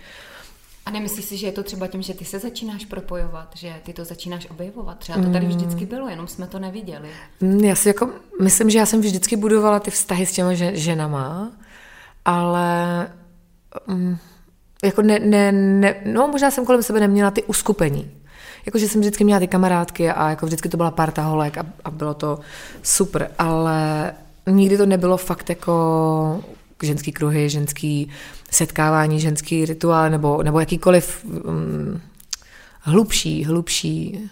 A 0.86 0.92
nemyslíš 0.92 1.26
si, 1.26 1.38
že 1.38 1.48
je 1.48 1.52
to 1.52 1.64
třeba 1.64 1.88
tím, 1.88 2.02
že 2.02 2.14
ty 2.14 2.26
se 2.26 2.40
začínáš 2.40 2.86
propojovat, 2.86 3.52
že 3.56 3.74
ty 3.84 3.94
to 3.94 4.06
začínáš 4.06 4.48
objevovat? 4.50 4.98
Třeba 4.98 5.22
to 5.22 5.32
tady 5.32 5.46
mm. 5.46 5.52
vždycky 5.52 5.86
bylo, 5.86 6.10
jenom 6.10 6.28
jsme 6.28 6.48
to 6.48 6.60
neviděli. 6.60 7.10
Mm, 7.42 7.60
já 7.60 7.76
si 7.76 7.88
jako, 7.90 8.10
myslím, 8.42 8.70
že 8.70 8.80
já 8.80 8.86
jsem 8.86 9.02
vždycky 9.02 9.36
budovala 9.36 9.80
ty 9.80 9.92
vztahy 9.92 10.26
s 10.26 10.32
těma 10.32 10.54
ženama, 10.54 11.52
ale 12.26 13.08
um, 13.88 14.18
jako 14.84 15.02
ne, 15.02 15.20
ne, 15.20 15.52
ne, 15.52 15.96
no 16.06 16.28
možná 16.28 16.52
jsem 16.52 16.66
kolem 16.66 16.84
sebe 16.84 17.00
neměla 17.00 17.32
ty 17.32 17.44
uskupení. 17.44 18.12
Jakože 18.66 18.88
jsem 18.88 19.02
vždycky 19.02 19.24
měla 19.24 19.40
ty 19.40 19.48
kamarádky 19.48 20.12
a 20.12 20.30
jako 20.30 20.46
vždycky 20.46 20.70
to 20.70 20.78
byla 20.78 20.92
parta 20.92 21.22
holek 21.22 21.58
a, 21.58 21.66
a 21.84 21.92
bylo 21.92 22.14
to 22.14 22.40
super, 22.84 23.32
ale 23.40 24.12
nikdy 24.48 24.78
to 24.78 24.86
nebylo 24.86 25.18
fakt 25.18 25.50
jako 25.50 26.44
ženský 26.84 27.12
kruhy, 27.12 27.50
ženský 27.50 28.10
setkávání, 28.52 29.20
ženský 29.20 29.66
rituál 29.66 30.10
nebo, 30.10 30.44
nebo 30.44 30.60
jakýkoliv 30.60 31.26
um, 31.26 32.02
hlubší, 32.82 33.46
hlubší 33.46 34.30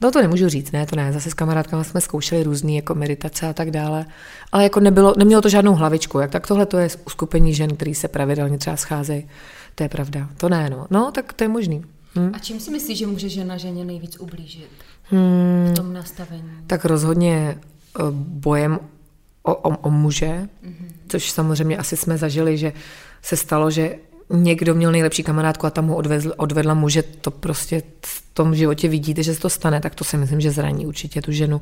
No 0.00 0.10
to 0.10 0.22
nemůžu 0.22 0.48
říct, 0.48 0.72
ne, 0.72 0.86
to 0.86 0.96
ne. 0.96 1.12
Zase 1.12 1.30
s 1.30 1.34
kamarádkama 1.34 1.84
jsme 1.84 2.00
zkoušeli 2.00 2.42
různé 2.42 2.72
jako 2.72 2.94
meditace 2.94 3.48
a 3.48 3.52
tak 3.52 3.70
dále, 3.70 4.06
ale 4.52 4.62
jako 4.62 4.80
nebylo, 4.80 5.14
nemělo 5.18 5.42
to 5.42 5.48
žádnou 5.48 5.74
hlavičku. 5.74 6.18
Jak 6.18 6.30
tak 6.30 6.46
tohle 6.46 6.66
to 6.66 6.78
je 6.78 6.88
uskupení 7.06 7.54
žen, 7.54 7.76
který 7.76 7.94
se 7.94 8.08
pravidelně 8.08 8.58
třeba 8.58 8.76
scházejí. 8.76 9.28
To 9.74 9.82
je 9.82 9.88
pravda. 9.88 10.28
To 10.36 10.48
ne, 10.48 10.70
no. 10.70 10.86
No, 10.90 11.10
tak 11.12 11.32
to 11.32 11.44
je 11.44 11.48
možný. 11.48 11.84
Hm? 12.16 12.30
A 12.34 12.38
čím 12.38 12.60
si 12.60 12.70
myslíš, 12.70 12.98
že 12.98 13.06
může 13.06 13.28
žena 13.28 13.56
ženě 13.56 13.84
nejvíc 13.84 14.16
ublížit 14.20 14.68
hmm, 15.02 15.68
v 15.70 15.74
tom 15.74 15.92
nastavení? 15.92 16.50
Tak 16.66 16.84
rozhodně 16.84 17.58
eh, 17.58 18.02
bojem 18.10 18.78
o, 19.46 19.54
o, 19.54 19.76
o 19.76 19.90
muže, 19.90 20.26
mm-hmm. 20.26 20.88
což 21.08 21.30
samozřejmě 21.30 21.76
asi 21.76 21.96
jsme 21.96 22.18
zažili, 22.18 22.58
že 22.58 22.72
se 23.22 23.36
stalo, 23.36 23.70
že 23.70 23.96
někdo 24.30 24.74
měl 24.74 24.92
nejlepší 24.92 25.22
kamarádku 25.22 25.66
a 25.66 25.70
tam 25.70 25.88
ho 25.88 25.96
odvezl, 25.96 26.32
odvedla 26.36 26.74
muže, 26.74 27.02
to 27.02 27.30
prostě 27.30 27.82
v 28.06 28.24
tom 28.34 28.54
životě 28.54 28.88
vidíte, 28.88 29.22
že 29.22 29.34
se 29.34 29.40
to 29.40 29.50
stane, 29.50 29.80
tak 29.80 29.94
to 29.94 30.04
si 30.04 30.16
myslím, 30.16 30.40
že 30.40 30.50
zraní 30.50 30.86
určitě 30.86 31.22
tu 31.22 31.32
ženu. 31.32 31.60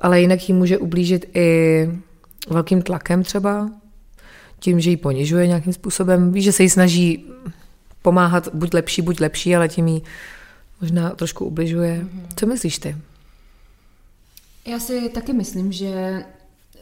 Ale 0.00 0.20
jinak 0.20 0.48
jí 0.48 0.54
může 0.54 0.78
ublížit 0.78 1.30
i 1.34 1.88
velkým 2.48 2.82
tlakem 2.82 3.22
třeba, 3.22 3.70
tím, 4.58 4.80
že 4.80 4.90
ji 4.90 4.96
ponižuje 4.96 5.46
nějakým 5.46 5.72
způsobem. 5.72 6.32
Víš, 6.32 6.44
že 6.44 6.52
se 6.52 6.62
jí 6.62 6.70
snaží 6.70 7.24
pomáhat 8.02 8.48
buď 8.54 8.74
lepší, 8.74 9.02
buď 9.02 9.20
lepší, 9.20 9.56
ale 9.56 9.68
tím 9.68 9.88
jí 9.88 10.02
možná 10.80 11.10
trošku 11.10 11.44
ubližuje. 11.44 12.00
Mm-hmm. 12.04 12.26
Co 12.36 12.46
myslíš 12.46 12.78
ty? 12.78 12.96
Já 14.66 14.78
si 14.78 15.08
taky 15.08 15.32
myslím, 15.32 15.72
že 15.72 16.24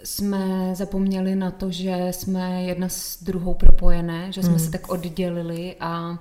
jsme 0.04 0.71
zapomněli 0.75 1.37
na 1.37 1.50
to, 1.50 1.71
že 1.71 2.09
jsme 2.11 2.62
jedna 2.62 2.88
s 2.88 3.23
druhou 3.23 3.54
propojené, 3.54 4.32
že 4.32 4.42
jsme 4.42 4.52
mm. 4.52 4.59
se 4.59 4.71
tak 4.71 4.88
oddělili 4.88 5.76
a 5.80 6.18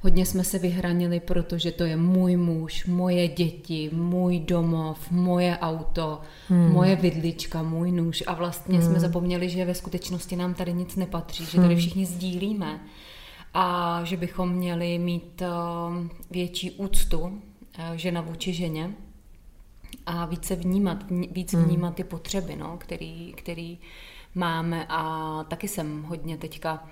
hodně 0.00 0.26
jsme 0.26 0.44
se 0.44 0.58
vyhranili, 0.58 1.20
protože 1.20 1.72
to 1.72 1.84
je 1.84 1.96
můj 1.96 2.36
muž, 2.36 2.86
moje 2.86 3.28
děti, 3.28 3.90
můj 3.92 4.40
domov, 4.40 5.10
moje 5.10 5.58
auto, 5.58 6.20
mm. 6.50 6.72
moje 6.72 6.96
vidlička, 6.96 7.62
můj 7.62 7.92
nůž 7.92 8.22
a 8.26 8.34
vlastně 8.34 8.78
mm. 8.78 8.84
jsme 8.84 9.00
zapomněli, 9.00 9.48
že 9.48 9.64
ve 9.64 9.74
skutečnosti 9.74 10.36
nám 10.36 10.54
tady 10.54 10.72
nic 10.72 10.96
nepatří, 10.96 11.44
že 11.44 11.56
tady 11.56 11.74
hmm. 11.74 11.76
všichni 11.76 12.06
sdílíme 12.06 12.80
a 13.54 14.00
že 14.04 14.16
bychom 14.16 14.52
měli 14.52 14.98
mít 14.98 15.42
uh, 15.42 16.06
větší 16.30 16.70
úctu 16.70 17.18
uh, 17.20 17.32
žena 17.94 18.20
vůči 18.20 18.52
ženě 18.52 18.90
a 20.06 20.26
více 20.26 20.56
vnímat, 20.56 21.04
víc 21.10 21.52
hmm. 21.52 21.64
vnímat 21.64 21.94
ty 21.94 22.04
potřeby, 22.04 22.56
no, 22.56 22.76
který, 22.78 23.32
který 23.32 23.78
máme 24.34 24.86
a 24.88 25.44
taky 25.48 25.68
jsem 25.68 26.02
hodně 26.02 26.36
teďka 26.36 26.88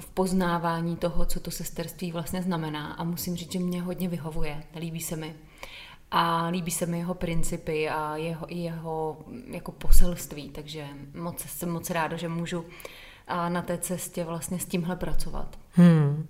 v 0.00 0.06
poznávání 0.06 0.96
toho, 0.96 1.26
co 1.26 1.40
to 1.40 1.50
sesterství 1.50 2.12
vlastně 2.12 2.42
znamená 2.42 2.92
a 2.92 3.04
musím 3.04 3.36
říct, 3.36 3.52
že 3.52 3.58
mě 3.58 3.82
hodně 3.82 4.08
vyhovuje, 4.08 4.62
líbí 4.76 5.00
se 5.00 5.16
mi. 5.16 5.34
A 6.10 6.46
líbí 6.46 6.70
se 6.70 6.86
mi 6.86 6.98
jeho 6.98 7.14
principy 7.14 7.88
a 7.88 8.16
jeho, 8.16 8.46
jeho 8.48 9.18
jako 9.50 9.72
poselství, 9.72 10.50
takže 10.50 10.86
moc, 11.14 11.40
jsem 11.40 11.70
moc 11.70 11.90
ráda, 11.90 12.16
že 12.16 12.28
můžu 12.28 12.64
na 13.48 13.62
té 13.62 13.78
cestě 13.78 14.24
vlastně 14.24 14.58
s 14.58 14.66
tímhle 14.66 14.96
pracovat. 14.96 15.58
Hmm. 15.72 16.26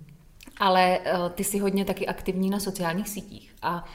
Ale 0.57 0.99
uh, 0.99 1.29
ty 1.29 1.43
jsi 1.43 1.59
hodně 1.59 1.85
taky 1.85 2.07
aktivní 2.07 2.49
na 2.49 2.59
sociálních 2.59 3.09
sítích 3.09 3.50
a 3.61 3.85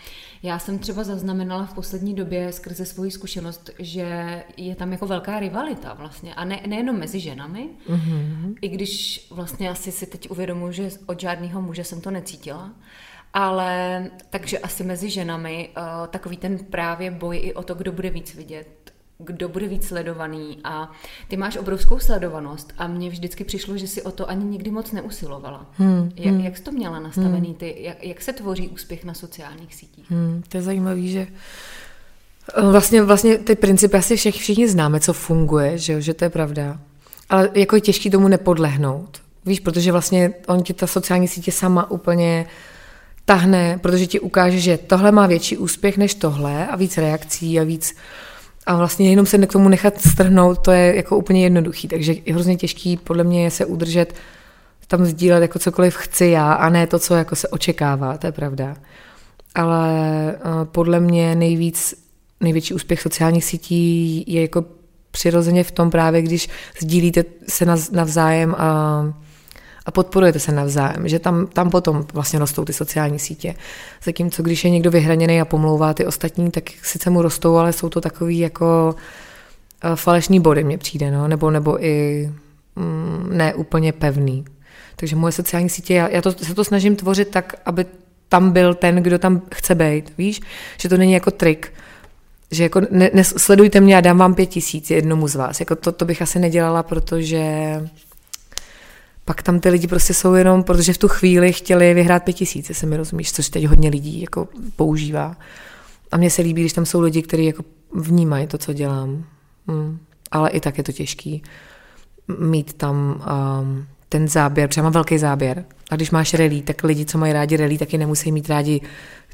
já 0.42 0.58
jsem 0.58 0.78
třeba 0.78 1.04
zaznamenala 1.04 1.66
v 1.66 1.74
poslední 1.74 2.14
době 2.14 2.52
skrze 2.52 2.84
svoji 2.84 3.10
zkušenost, 3.10 3.70
že 3.78 4.42
je 4.56 4.76
tam 4.76 4.92
jako 4.92 5.06
velká 5.06 5.40
rivalita 5.40 5.94
vlastně 5.94 6.34
a 6.34 6.44
ne, 6.44 6.60
nejenom 6.66 6.98
mezi 6.98 7.20
ženami, 7.20 7.68
mm-hmm. 7.88 8.54
i 8.60 8.68
když 8.68 9.26
vlastně 9.30 9.70
asi 9.70 9.92
si 9.92 10.06
teď 10.06 10.30
uvědomuji, 10.30 10.72
že 10.72 10.90
od 11.06 11.20
žádného 11.20 11.62
muže 11.62 11.84
jsem 11.84 12.00
to 12.00 12.10
necítila, 12.10 12.72
ale 13.34 14.04
takže 14.30 14.58
asi 14.58 14.84
mezi 14.84 15.10
ženami 15.10 15.68
uh, 15.76 16.06
takový 16.06 16.36
ten 16.36 16.58
právě 16.58 17.10
boj 17.10 17.40
i 17.42 17.54
o 17.54 17.62
to, 17.62 17.74
kdo 17.74 17.92
bude 17.92 18.10
víc 18.10 18.34
vidět, 18.34 18.85
kdo 19.18 19.48
bude 19.48 19.68
víc 19.68 19.86
sledovaný 19.86 20.58
a 20.64 20.92
ty 21.28 21.36
máš 21.36 21.56
obrovskou 21.56 21.98
sledovanost 21.98 22.72
a 22.78 22.86
mně 22.86 23.10
vždycky 23.10 23.44
přišlo, 23.44 23.76
že 23.76 23.86
si 23.86 24.02
o 24.02 24.10
to 24.10 24.30
ani 24.30 24.44
nikdy 24.44 24.70
moc 24.70 24.92
neusilovala. 24.92 25.66
Hmm, 25.72 26.12
jak, 26.16 26.34
hmm. 26.34 26.44
jak 26.44 26.56
jsi 26.56 26.62
to 26.62 26.72
měla 26.72 27.00
nastavený 27.00 27.48
hmm. 27.48 27.56
ty? 27.56 27.76
Jak, 27.78 28.04
jak 28.04 28.22
se 28.22 28.32
tvoří 28.32 28.68
úspěch 28.68 29.04
na 29.04 29.14
sociálních 29.14 29.74
sítích? 29.74 30.10
Hmm, 30.10 30.42
to 30.48 30.56
je 30.56 30.62
zajímavé, 30.62 31.02
že 31.02 31.26
eh, 32.54 32.62
vlastně, 32.62 33.02
vlastně 33.02 33.38
ty 33.38 33.54
principy 33.54 33.96
asi 33.96 34.16
všech, 34.16 34.34
všichni 34.34 34.68
známe, 34.68 35.00
co 35.00 35.12
funguje, 35.12 35.78
že, 35.78 35.92
jo, 35.92 36.00
že 36.00 36.14
to 36.14 36.24
je 36.24 36.30
pravda. 36.30 36.78
Ale 37.28 37.50
jako 37.54 37.76
je 37.76 37.80
těžký 37.80 38.10
tomu 38.10 38.28
nepodlehnout. 38.28 39.22
Víš, 39.46 39.60
protože 39.60 39.92
vlastně 39.92 40.34
on 40.46 40.62
ti 40.62 40.74
ta 40.74 40.86
sociální 40.86 41.28
sítě 41.28 41.52
sama 41.52 41.90
úplně 41.90 42.46
tahne, 43.24 43.78
protože 43.82 44.06
ti 44.06 44.20
ukáže, 44.20 44.60
že 44.60 44.78
tohle 44.78 45.12
má 45.12 45.26
větší 45.26 45.56
úspěch 45.56 45.96
než 45.96 46.14
tohle 46.14 46.66
a 46.66 46.76
víc 46.76 46.98
reakcí 46.98 47.60
a 47.60 47.64
víc 47.64 47.94
a 48.66 48.76
vlastně 48.76 49.10
jenom 49.10 49.26
se 49.26 49.38
k 49.38 49.52
tomu 49.52 49.68
nechat 49.68 50.00
strhnout, 50.00 50.58
to 50.58 50.70
je 50.70 50.96
jako 50.96 51.16
úplně 51.16 51.42
jednoduchý, 51.42 51.88
takže 51.88 52.14
je 52.26 52.34
hrozně 52.34 52.56
těžký 52.56 52.96
podle 52.96 53.24
mě 53.24 53.50
se 53.50 53.64
udržet 53.64 54.14
tam 54.88 55.04
sdílet 55.04 55.42
jako 55.42 55.58
cokoliv 55.58 55.96
chci 55.96 56.26
já 56.26 56.52
a 56.52 56.68
ne 56.68 56.86
to, 56.86 56.98
co 56.98 57.14
jako 57.14 57.36
se 57.36 57.48
očekává, 57.48 58.18
to 58.18 58.26
je 58.26 58.32
pravda. 58.32 58.76
Ale 59.54 59.90
uh, 60.44 60.64
podle 60.64 61.00
mě 61.00 61.34
nejvíc, 61.34 61.94
největší 62.40 62.74
úspěch 62.74 63.00
sociálních 63.00 63.44
sítí 63.44 64.24
je 64.26 64.42
jako 64.42 64.64
přirozeně 65.10 65.64
v 65.64 65.70
tom 65.70 65.90
právě, 65.90 66.22
když 66.22 66.48
sdílíte 66.80 67.24
se 67.48 67.66
navzájem 67.92 68.54
a 68.58 69.02
a 69.86 69.90
podporujete 69.90 70.38
se 70.38 70.52
navzájem, 70.52 71.08
že 71.08 71.18
tam, 71.18 71.46
tam 71.46 71.70
potom 71.70 72.06
vlastně 72.12 72.38
rostou 72.38 72.64
ty 72.64 72.72
sociální 72.72 73.18
sítě. 73.18 73.54
Zatímco 74.04 74.42
když 74.42 74.64
je 74.64 74.70
někdo 74.70 74.90
vyhraněný 74.90 75.40
a 75.40 75.44
pomlouvá 75.44 75.94
ty 75.94 76.06
ostatní, 76.06 76.50
tak 76.50 76.64
sice 76.82 77.10
mu 77.10 77.22
rostou, 77.22 77.56
ale 77.56 77.72
jsou 77.72 77.88
to 77.88 78.00
takový 78.00 78.38
jako 78.38 78.94
eh, 79.84 79.96
falešní 79.96 80.40
body 80.40 80.64
mně 80.64 80.78
přijde, 80.78 81.10
no? 81.10 81.28
nebo, 81.28 81.50
nebo 81.50 81.84
i 81.84 82.28
mm, 82.76 83.28
ne 83.32 83.54
úplně 83.54 83.92
pevný. 83.92 84.44
Takže 84.96 85.16
moje 85.16 85.32
sociální 85.32 85.68
sítě, 85.68 85.94
já, 85.94 86.08
já 86.08 86.22
to, 86.22 86.32
se 86.32 86.54
to 86.54 86.64
snažím 86.64 86.96
tvořit 86.96 87.28
tak, 87.28 87.54
aby 87.64 87.86
tam 88.28 88.50
byl 88.50 88.74
ten, 88.74 88.96
kdo 88.96 89.18
tam 89.18 89.42
chce 89.54 89.74
být, 89.74 90.12
víš? 90.18 90.40
Že 90.78 90.88
to 90.88 90.96
není 90.96 91.12
jako 91.12 91.30
trik, 91.30 91.72
že 92.50 92.62
jako 92.62 92.80
ne, 92.90 93.10
ne, 93.14 93.24
sledujte 93.24 93.80
mě 93.80 93.96
a 93.96 94.00
dám 94.00 94.18
vám 94.18 94.34
pět 94.34 94.46
tisíc 94.46 94.90
jednomu 94.90 95.28
z 95.28 95.34
vás. 95.34 95.60
Jako 95.60 95.76
to, 95.76 95.92
to 95.92 96.04
bych 96.04 96.22
asi 96.22 96.38
nedělala, 96.38 96.82
protože 96.82 97.42
pak 99.26 99.42
tam 99.42 99.60
ty 99.60 99.68
lidi 99.68 99.86
prostě 99.86 100.14
jsou 100.14 100.34
jenom, 100.34 100.62
protože 100.62 100.92
v 100.92 100.98
tu 100.98 101.08
chvíli 101.08 101.52
chtěli 101.52 101.94
vyhrát 101.94 102.22
pět 102.22 102.32
tisíc, 102.32 102.70
se 102.72 102.86
mi 102.86 102.96
rozumíš, 102.96 103.32
což 103.32 103.48
teď 103.48 103.64
hodně 103.64 103.88
lidí 103.88 104.20
jako 104.20 104.48
používá. 104.76 105.36
A 106.12 106.16
mně 106.16 106.30
se 106.30 106.42
líbí, 106.42 106.60
když 106.60 106.72
tam 106.72 106.86
jsou 106.86 107.00
lidi, 107.00 107.22
kteří 107.22 107.44
jako 107.44 107.64
vnímají 107.94 108.46
to, 108.46 108.58
co 108.58 108.72
dělám. 108.72 109.24
Hmm. 109.68 109.98
Ale 110.30 110.50
i 110.50 110.60
tak 110.60 110.78
je 110.78 110.84
to 110.84 110.92
těžký 110.92 111.42
mít 112.38 112.72
tam 112.72 113.24
um, 113.60 113.86
ten 114.08 114.28
záběr, 114.28 114.68
protože 114.68 114.82
mám 114.82 114.92
velký 114.92 115.18
záběr. 115.18 115.64
A 115.90 115.96
když 115.96 116.10
máš 116.10 116.34
relí, 116.34 116.62
tak 116.62 116.84
lidi, 116.84 117.04
co 117.04 117.18
mají 117.18 117.32
rádi 117.32 117.56
relí, 117.56 117.78
taky 117.78 117.98
nemusí 117.98 118.32
mít 118.32 118.48
rádi 118.48 118.80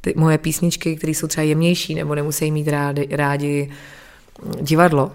ty 0.01 0.15
moje 0.17 0.39
písničky, 0.39 0.97
které 0.97 1.11
jsou 1.11 1.27
třeba 1.27 1.45
jemnější, 1.45 1.95
nebo 1.95 2.15
nemusí 2.15 2.51
mít 2.51 2.69
rádi, 2.69 3.09
rádi 3.11 3.71
divadlo. 4.61 5.13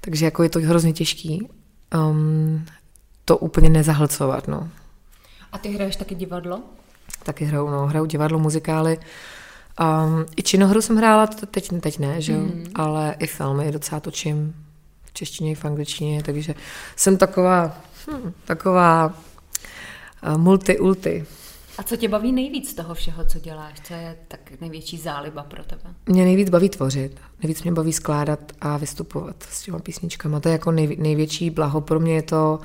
Takže 0.00 0.24
jako 0.24 0.42
je 0.42 0.48
to 0.48 0.58
hrozně 0.58 0.92
těžký. 0.92 1.48
Um, 1.94 2.64
to 3.28 3.38
úplně 3.38 3.68
nezahlcovat. 3.68 4.48
No. 4.48 4.68
A 5.52 5.58
ty 5.58 5.68
hraješ 5.68 5.96
taky 5.96 6.14
divadlo? 6.14 6.60
Taky 7.22 7.44
hraju, 7.44 7.70
no, 7.70 7.86
hraju 7.86 8.06
divadlo, 8.06 8.38
muzikály. 8.38 8.98
Um, 8.98 10.26
I 10.36 10.42
činohru 10.42 10.82
jsem 10.82 10.96
hrála, 10.96 11.26
teď, 11.26 11.70
teď 11.80 11.98
ne, 11.98 12.20
že 12.20 12.32
mm. 12.32 12.64
ale 12.74 13.16
i 13.18 13.26
filmy 13.26 13.72
docela 13.72 14.00
točím 14.00 14.54
v 15.04 15.12
češtině 15.12 15.50
i 15.50 15.54
v 15.54 15.64
angličtině, 15.64 16.22
takže 16.22 16.54
jsem 16.96 17.16
taková, 17.16 17.76
hm, 18.10 18.32
taková 18.44 19.06
uh, 19.06 20.38
multi-ulti. 20.38 21.26
A 21.78 21.82
co 21.82 21.96
tě 21.96 22.08
baví 22.08 22.32
nejvíc 22.32 22.70
z 22.70 22.74
toho 22.74 22.94
všeho, 22.94 23.24
co 23.24 23.38
děláš? 23.38 23.80
Co 23.84 23.94
je 23.94 24.16
tak 24.28 24.40
největší 24.60 24.98
záliba 24.98 25.42
pro 25.42 25.64
tebe? 25.64 25.94
Mě 26.06 26.24
nejvíc 26.24 26.50
baví 26.50 26.68
tvořit. 26.68 27.20
Nejvíc 27.42 27.62
mě 27.62 27.72
baví 27.72 27.92
skládat 27.92 28.52
a 28.60 28.76
vystupovat 28.76 29.36
s 29.42 29.62
těma 29.62 29.78
písničkama. 29.78 30.40
To 30.40 30.48
je 30.48 30.52
jako 30.52 30.72
nej, 30.72 30.96
největší 30.98 31.50
blaho. 31.50 31.80
Pro 31.80 32.00
mě 32.00 32.14
je 32.14 32.22
to 32.22 32.60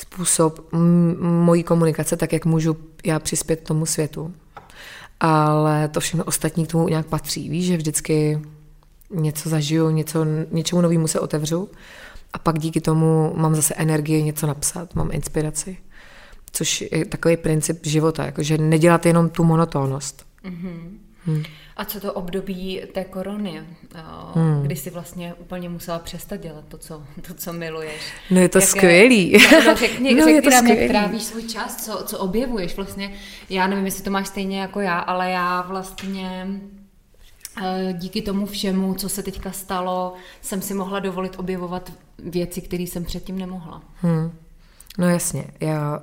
způsob 0.00 0.72
mojí 1.20 1.62
komunikace, 1.62 2.16
tak 2.16 2.32
jak 2.32 2.44
můžu 2.44 2.76
já 3.04 3.18
přispět 3.18 3.64
tomu 3.64 3.86
světu. 3.86 4.34
Ale 5.20 5.88
to 5.88 6.00
všechno 6.00 6.24
ostatní 6.24 6.66
k 6.66 6.70
tomu 6.70 6.88
nějak 6.88 7.06
patří. 7.06 7.48
Víš, 7.48 7.66
že 7.66 7.76
vždycky 7.76 8.42
něco 9.10 9.48
zažiju, 9.48 9.90
něco, 9.90 10.26
něčemu 10.50 10.82
novému 10.82 11.08
se 11.08 11.20
otevřu 11.20 11.68
a 12.32 12.38
pak 12.38 12.58
díky 12.58 12.80
tomu 12.80 13.32
mám 13.36 13.54
zase 13.54 13.74
energii 13.74 14.22
něco 14.22 14.46
napsat, 14.46 14.94
mám 14.94 15.08
inspiraci. 15.12 15.76
Což 16.52 16.84
je 16.92 17.04
takový 17.04 17.36
princip 17.36 17.86
života, 17.86 18.24
jakože 18.24 18.58
nedělat 18.58 19.06
jenom 19.06 19.28
tu 19.28 19.44
monotónnost. 19.44 20.26
Mm-hmm. 20.44 20.98
Hmm. 21.26 21.42
A 21.80 21.84
co 21.84 22.00
to 22.00 22.12
období 22.12 22.82
té 22.92 23.04
korony, 23.04 23.62
hmm. 24.34 24.62
kdy 24.62 24.76
jsi 24.76 24.90
vlastně 24.90 25.34
úplně 25.34 25.68
musela 25.68 25.98
přestat 25.98 26.36
dělat 26.36 26.64
to, 26.68 26.78
co, 26.78 27.02
to, 27.26 27.34
co 27.34 27.52
miluješ? 27.52 28.12
No 28.30 28.40
je 28.40 28.48
to 28.48 28.58
jak 28.58 28.68
skvělý. 28.68 29.32
Je, 29.32 29.38
no, 29.66 29.76
řekni, 29.76 30.14
no, 30.14 30.20
řekni 30.20 30.32
je 30.32 30.42
to 30.42 30.50
nám, 30.50 30.58
skvělý. 30.58 30.80
jak 30.80 30.90
trávíš 30.90 31.22
svůj 31.22 31.42
čas, 31.42 31.84
co, 31.84 32.02
co 32.06 32.18
objevuješ 32.18 32.76
vlastně. 32.76 33.12
Já 33.50 33.66
nevím, 33.66 33.84
jestli 33.84 34.04
to 34.04 34.10
máš 34.10 34.28
stejně 34.28 34.60
jako 34.60 34.80
já, 34.80 34.98
ale 34.98 35.30
já 35.30 35.62
vlastně 35.62 36.46
eh, 37.62 37.92
díky 37.92 38.22
tomu 38.22 38.46
všemu, 38.46 38.94
co 38.94 39.08
se 39.08 39.22
teďka 39.22 39.52
stalo, 39.52 40.14
jsem 40.40 40.62
si 40.62 40.74
mohla 40.74 40.98
dovolit 40.98 41.38
objevovat 41.38 41.92
věci, 42.18 42.60
které 42.60 42.82
jsem 42.82 43.04
předtím 43.04 43.38
nemohla. 43.38 43.82
Hmm. 44.02 44.32
No 44.98 45.08
jasně, 45.08 45.44
já 45.60 46.02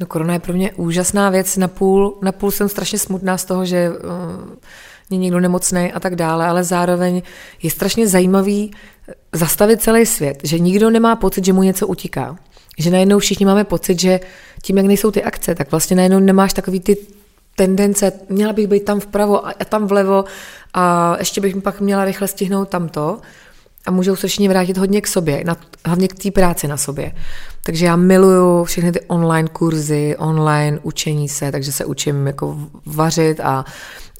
No 0.00 0.06
korona 0.06 0.32
je 0.32 0.40
pro 0.40 0.52
mě 0.52 0.72
úžasná 0.72 1.30
věc. 1.30 1.56
Napůl, 1.56 2.18
napůl 2.22 2.50
jsem 2.50 2.68
strašně 2.68 2.98
smutná 2.98 3.38
z 3.38 3.44
toho, 3.44 3.64
že 3.64 3.90
uh, 3.90 3.96
je 5.10 5.18
někdo 5.18 5.40
nemocný 5.40 5.92
a 5.92 6.00
tak 6.00 6.16
dále, 6.16 6.46
ale 6.46 6.64
zároveň 6.64 7.22
je 7.62 7.70
strašně 7.70 8.08
zajímavý 8.08 8.70
zastavit 9.32 9.82
celý 9.82 10.06
svět, 10.06 10.40
že 10.44 10.58
nikdo 10.58 10.90
nemá 10.90 11.16
pocit, 11.16 11.44
že 11.44 11.52
mu 11.52 11.62
něco 11.62 11.86
utíká. 11.86 12.36
Že 12.78 12.90
najednou 12.90 13.18
všichni 13.18 13.46
máme 13.46 13.64
pocit, 13.64 14.00
že 14.00 14.20
tím, 14.62 14.76
jak 14.76 14.86
nejsou 14.86 15.10
ty 15.10 15.22
akce, 15.22 15.54
tak 15.54 15.70
vlastně 15.70 15.96
najednou 15.96 16.18
nemáš 16.18 16.52
takový 16.52 16.80
ty 16.80 16.96
tendence, 17.56 18.12
měla 18.28 18.52
bych 18.52 18.66
být 18.66 18.84
tam 18.84 19.00
vpravo 19.00 19.46
a 19.46 19.52
tam 19.52 19.86
vlevo 19.86 20.24
a 20.74 21.16
ještě 21.18 21.40
bych 21.40 21.56
pak 21.56 21.80
měla 21.80 22.04
rychle 22.04 22.28
stihnout 22.28 22.68
tamto 22.68 23.20
a 23.86 23.90
můžou 23.90 24.16
se 24.16 24.28
všichni 24.28 24.48
vrátit 24.48 24.78
hodně 24.78 25.00
k 25.00 25.06
sobě, 25.06 25.44
na, 25.44 25.56
hlavně 25.84 26.08
k 26.08 26.22
té 26.22 26.30
práci 26.30 26.68
na 26.68 26.76
sobě. 26.76 27.12
Takže 27.62 27.86
já 27.86 27.96
miluju 27.96 28.64
všechny 28.64 28.92
ty 28.92 29.00
online 29.00 29.48
kurzy, 29.48 30.16
online 30.18 30.78
učení 30.82 31.28
se, 31.28 31.52
takže 31.52 31.72
se 31.72 31.84
učím 31.84 32.26
jako 32.26 32.58
vařit 32.86 33.40
a 33.40 33.64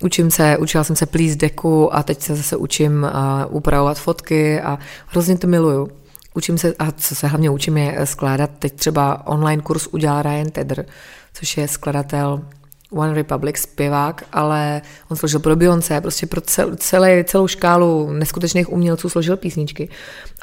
učím 0.03 0.31
se, 0.31 0.57
učila 0.59 0.85
jsem 0.85 0.97
se 0.97 1.07
plíst 1.07 1.39
deku 1.39 1.95
a 1.95 2.03
teď 2.03 2.23
se 2.23 2.37
zase 2.37 2.57
učím 2.57 3.03
uh, 3.03 3.57
upravovat 3.57 3.99
fotky 3.99 4.61
a 4.61 4.79
hrozně 5.07 5.39
to 5.39 5.47
miluju. 5.47 5.89
Učím 6.35 6.59
se, 6.59 6.75
a 6.79 6.93
co 6.93 7.15
se 7.15 7.27
hlavně 7.27 7.51
učím 7.51 7.77
je 7.77 8.07
skládat, 8.07 8.51
teď 8.59 8.73
třeba 8.75 9.27
online 9.27 9.63
kurz 9.63 9.87
udělal 9.87 10.23
Ryan 10.23 10.51
Tedder, 10.51 10.87
což 11.33 11.57
je 11.57 11.69
skladatel 11.69 12.43
One 12.91 13.15
Republic 13.15 13.59
zpěvák, 13.59 14.25
ale 14.33 14.83
on 15.09 15.17
složil 15.17 15.41
pro 15.41 15.57
Beyoncé, 15.57 16.01
prostě 16.01 16.27
pro 16.27 16.41
cel, 16.41 16.77
celé, 16.77 17.25
celou 17.25 17.47
škálu 17.47 18.13
neskutečných 18.13 18.73
umělců 18.73 19.09
složil 19.09 19.37
písničky. 19.37 19.89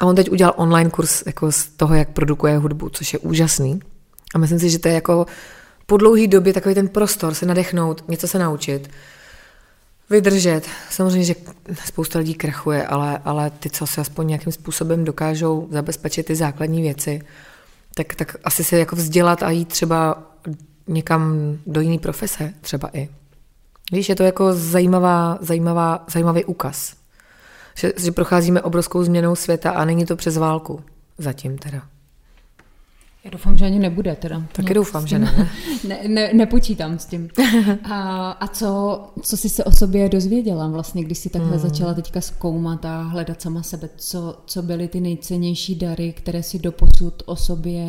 A 0.00 0.06
on 0.06 0.16
teď 0.16 0.30
udělal 0.30 0.54
online 0.56 0.90
kurz 0.90 1.22
jako 1.26 1.52
z 1.52 1.68
toho, 1.68 1.94
jak 1.94 2.08
produkuje 2.08 2.58
hudbu, 2.58 2.88
což 2.88 3.12
je 3.12 3.18
úžasný. 3.18 3.80
A 4.34 4.38
myslím 4.38 4.58
si, 4.58 4.70
že 4.70 4.78
to 4.78 4.88
je 4.88 4.94
jako 4.94 5.26
po 5.86 5.96
dlouhé 5.96 6.26
době 6.26 6.52
takový 6.52 6.74
ten 6.74 6.88
prostor 6.88 7.34
se 7.34 7.46
nadechnout, 7.46 8.04
něco 8.08 8.28
se 8.28 8.38
naučit, 8.38 8.90
vydržet. 10.10 10.62
Samozřejmě, 10.90 11.24
že 11.24 11.34
spousta 11.84 12.18
lidí 12.18 12.34
krachuje, 12.34 12.86
ale, 12.86 13.20
ale 13.24 13.50
ty, 13.50 13.70
co 13.70 13.86
se 13.86 14.00
aspoň 14.00 14.26
nějakým 14.26 14.52
způsobem 14.52 15.04
dokážou 15.04 15.68
zabezpečit 15.70 16.26
ty 16.26 16.36
základní 16.36 16.82
věci, 16.82 17.20
tak, 17.94 18.14
tak 18.14 18.36
asi 18.44 18.64
se 18.64 18.78
jako 18.78 18.96
vzdělat 18.96 19.42
a 19.42 19.50
jít 19.50 19.68
třeba 19.68 20.22
někam 20.88 21.56
do 21.66 21.80
jiné 21.80 21.98
profese 21.98 22.54
třeba 22.60 22.90
i. 22.92 23.08
Víš, 23.92 24.08
je 24.08 24.16
to 24.16 24.22
jako 24.22 24.54
zajímavá, 24.54 25.38
zajímavá, 25.40 26.04
zajímavý 26.12 26.44
úkaz. 26.44 26.96
Že, 27.74 27.92
že 27.96 28.12
procházíme 28.12 28.62
obrovskou 28.62 29.04
změnou 29.04 29.36
světa 29.36 29.70
a 29.70 29.84
není 29.84 30.06
to 30.06 30.16
přes 30.16 30.36
válku. 30.36 30.84
Zatím 31.18 31.58
teda. 31.58 31.82
Já 33.24 33.30
doufám, 33.30 33.56
že 33.56 33.64
ani 33.64 33.78
nebude 33.78 34.16
teda. 34.16 34.42
Taky 34.52 34.74
doufám, 34.74 35.06
že 35.06 35.18
ne. 35.18 35.50
ne, 35.88 35.98
ne 36.08 36.30
nepočítám 36.32 36.98
s 36.98 37.06
tím. 37.06 37.28
A, 37.84 38.30
a 38.30 38.46
co, 38.46 39.00
co 39.22 39.36
jsi 39.36 39.48
se 39.48 39.64
o 39.64 39.72
sobě 39.72 40.08
dozvěděla 40.08 40.68
vlastně, 40.68 41.04
když 41.04 41.18
jsi 41.18 41.30
takhle 41.30 41.50
hmm. 41.50 41.58
začala 41.58 41.94
teďka 41.94 42.20
zkoumat 42.20 42.84
a 42.84 43.02
hledat 43.02 43.42
sama 43.42 43.62
sebe? 43.62 43.88
Co, 43.96 44.38
co 44.46 44.62
byly 44.62 44.88
ty 44.88 45.00
nejcennější 45.00 45.74
dary, 45.74 46.12
které 46.12 46.42
si 46.42 46.58
doposud 46.58 47.22
o 47.26 47.36
sobě 47.36 47.84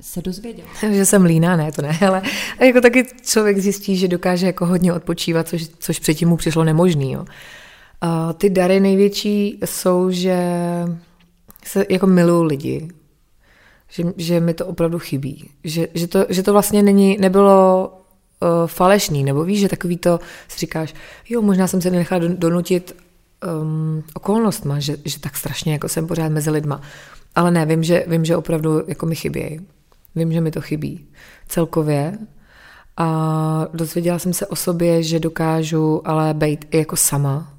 se 0.00 0.22
dozvěděla? 0.22 0.68
že 0.92 1.06
jsem 1.06 1.24
líná, 1.24 1.56
ne, 1.56 1.72
to 1.72 1.82
ne, 1.82 1.98
ale 2.08 2.22
jako 2.60 2.80
taky 2.80 3.06
člověk 3.22 3.58
zjistí, 3.58 3.96
že 3.96 4.08
dokáže 4.08 4.46
jako 4.46 4.66
hodně 4.66 4.92
odpočívat, 4.92 5.48
což, 5.48 5.68
což 5.78 5.98
předtím 5.98 6.28
mu 6.28 6.36
přišlo 6.36 6.64
nemožný. 6.64 7.12
Jo. 7.12 7.24
A 8.00 8.32
ty 8.32 8.50
dary 8.50 8.80
největší 8.80 9.58
jsou, 9.64 10.10
že 10.10 10.38
se 11.64 11.86
jako 11.90 12.06
milují 12.06 12.48
lidi, 12.48 12.88
že, 13.90 14.02
že 14.16 14.40
mi 14.40 14.54
to 14.54 14.66
opravdu 14.66 14.98
chybí. 14.98 15.50
Že, 15.64 15.88
že, 15.94 16.06
to, 16.06 16.26
že 16.28 16.42
to 16.42 16.52
vlastně 16.52 16.82
není, 16.82 17.16
nebylo 17.20 17.92
uh, 18.40 18.66
falešný, 18.66 19.24
nebo 19.24 19.44
víš, 19.44 19.60
že 19.60 19.68
takový 19.68 19.96
to 19.96 20.20
si 20.48 20.58
říkáš, 20.58 20.94
jo, 21.28 21.42
možná 21.42 21.66
jsem 21.66 21.80
se 21.80 21.90
nechala 21.90 22.24
donutit 22.28 22.96
um, 23.60 24.04
okolnostma, 24.14 24.80
že, 24.80 24.96
že 25.04 25.20
tak 25.20 25.36
strašně 25.36 25.72
jako 25.72 25.88
jsem 25.88 26.06
pořád 26.06 26.28
mezi 26.28 26.50
lidma. 26.50 26.80
Ale 27.34 27.50
ne, 27.50 27.66
vím, 27.66 27.82
že, 27.82 28.04
vím, 28.06 28.24
že 28.24 28.36
opravdu 28.36 28.82
jako 28.86 29.06
mi 29.06 29.16
chybí. 29.16 29.60
Vím, 30.14 30.32
že 30.32 30.40
mi 30.40 30.50
to 30.50 30.60
chybí 30.60 31.06
celkově. 31.48 32.18
A 32.96 33.68
dozvěděla 33.74 34.18
jsem 34.18 34.32
se 34.32 34.46
o 34.46 34.56
sobě, 34.56 35.02
že 35.02 35.20
dokážu 35.20 36.02
ale 36.04 36.34
být 36.34 36.64
i 36.70 36.78
jako 36.78 36.96
sama. 36.96 37.54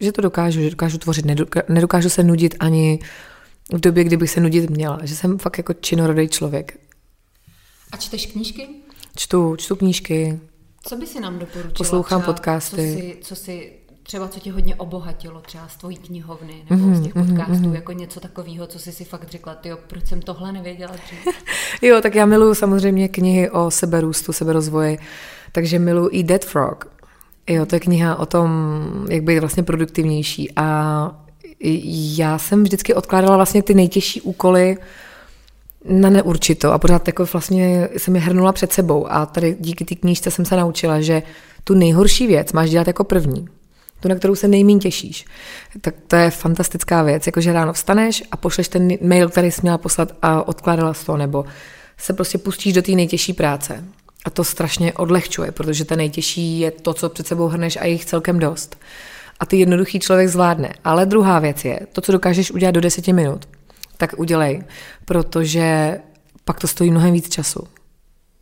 Že 0.00 0.12
to 0.12 0.22
dokážu, 0.22 0.60
že 0.60 0.70
dokážu 0.70 0.98
tvořit, 0.98 1.24
nedokážu 1.68 2.08
se 2.08 2.22
nudit 2.22 2.54
ani 2.60 2.98
v 3.72 3.80
době, 3.80 4.04
kdybych 4.04 4.30
se 4.30 4.40
nudit 4.40 4.70
měla, 4.70 4.98
že 5.02 5.16
jsem 5.16 5.38
fakt 5.38 5.58
jako 5.58 5.72
činorodý 5.72 6.28
člověk. 6.28 6.80
A 7.92 7.96
čteš 7.96 8.26
knížky? 8.26 8.68
Čtu, 9.16 9.56
čtu 9.56 9.76
knížky. 9.76 10.40
Co 10.82 10.96
by 10.96 11.06
si 11.06 11.20
nám 11.20 11.38
doporučila? 11.38 11.74
Poslouchám 11.76 12.20
třeba, 12.20 12.32
podcasty. 12.32 12.76
Co 12.76 12.82
si, 12.82 13.16
co 13.22 13.36
si 13.36 13.72
třeba 14.02 14.28
co 14.28 14.40
tě 14.40 14.52
hodně 14.52 14.74
obohatilo, 14.74 15.40
třeba 15.40 15.68
z 15.68 15.76
tvojí 15.76 15.96
knihovny 15.96 16.64
nebo 16.70 16.84
mm-hmm, 16.84 16.94
z 16.94 17.02
těch 17.02 17.14
mhm, 17.14 17.26
podcastů, 17.26 17.54
mm-hmm. 17.54 17.74
jako 17.74 17.92
něco 17.92 18.20
takového, 18.20 18.66
co 18.66 18.78
jsi 18.78 18.92
si 18.92 19.04
fakt 19.04 19.30
řekla, 19.30 19.54
ty 19.54 19.70
proč 19.86 20.06
jsem 20.06 20.22
tohle 20.22 20.52
nevěděla 20.52 20.92
dřív? 20.92 21.34
jo, 21.82 22.00
tak 22.00 22.14
já 22.14 22.26
miluju 22.26 22.54
samozřejmě 22.54 23.08
knihy 23.08 23.50
o 23.50 23.70
seberůstu, 23.70 24.32
seberozvoji, 24.32 24.98
takže 25.52 25.78
miluju 25.78 26.08
i 26.12 26.22
Dead 26.22 26.44
Frog. 26.44 26.84
Jo, 27.48 27.66
to 27.66 27.76
je 27.76 27.80
kniha 27.80 28.16
o 28.16 28.26
tom, 28.26 28.50
jak 29.10 29.22
být 29.22 29.38
vlastně 29.38 29.62
produktivnější 29.62 30.52
a 30.56 31.29
já 31.60 32.38
jsem 32.38 32.62
vždycky 32.62 32.94
odkládala 32.94 33.36
vlastně 33.36 33.62
ty 33.62 33.74
nejtěžší 33.74 34.20
úkoly 34.20 34.76
na 35.84 36.10
neurčito 36.10 36.72
a 36.72 36.78
pořád 36.78 37.06
jako 37.06 37.24
vlastně 37.24 37.88
jsem 37.96 38.14
je 38.14 38.20
hrnula 38.20 38.52
před 38.52 38.72
sebou 38.72 39.12
a 39.12 39.26
tady 39.26 39.56
díky 39.60 39.84
té 39.84 39.94
knížce 39.94 40.30
jsem 40.30 40.44
se 40.44 40.56
naučila, 40.56 41.00
že 41.00 41.22
tu 41.64 41.74
nejhorší 41.74 42.26
věc 42.26 42.52
máš 42.52 42.70
dělat 42.70 42.86
jako 42.86 43.04
první. 43.04 43.48
Tu, 44.00 44.08
na 44.08 44.14
kterou 44.14 44.34
se 44.34 44.48
nejmín 44.48 44.78
těšíš. 44.78 45.24
Tak 45.80 45.94
to 46.06 46.16
je 46.16 46.30
fantastická 46.30 47.02
věc, 47.02 47.26
jakože 47.26 47.52
ráno 47.52 47.72
vstaneš 47.72 48.24
a 48.30 48.36
pošleš 48.36 48.68
ten 48.68 48.88
mail, 49.00 49.28
který 49.28 49.50
jsi 49.50 49.60
měla 49.62 49.78
poslat 49.78 50.12
a 50.22 50.48
odkládala 50.48 50.94
to, 51.06 51.16
nebo 51.16 51.44
se 51.98 52.12
prostě 52.12 52.38
pustíš 52.38 52.72
do 52.72 52.82
té 52.82 52.92
nejtěžší 52.92 53.32
práce. 53.32 53.84
A 54.24 54.30
to 54.30 54.44
strašně 54.44 54.92
odlehčuje, 54.92 55.52
protože 55.52 55.84
ten 55.84 55.98
nejtěžší 55.98 56.60
je 56.60 56.70
to, 56.70 56.94
co 56.94 57.08
před 57.08 57.26
sebou 57.26 57.46
hrneš 57.46 57.76
a 57.76 57.84
jich 57.84 58.04
celkem 58.04 58.38
dost 58.38 58.76
a 59.40 59.46
ty 59.46 59.56
jednoduchý 59.56 60.00
člověk 60.00 60.28
zvládne. 60.28 60.72
Ale 60.84 61.06
druhá 61.06 61.38
věc 61.38 61.64
je, 61.64 61.80
to, 61.92 62.00
co 62.00 62.12
dokážeš 62.12 62.50
udělat 62.50 62.74
do 62.74 62.80
deseti 62.80 63.12
minut, 63.12 63.48
tak 63.96 64.14
udělej, 64.16 64.62
protože 65.04 65.98
pak 66.44 66.60
to 66.60 66.66
stojí 66.66 66.90
mnohem 66.90 67.12
víc 67.12 67.28
času. 67.28 67.60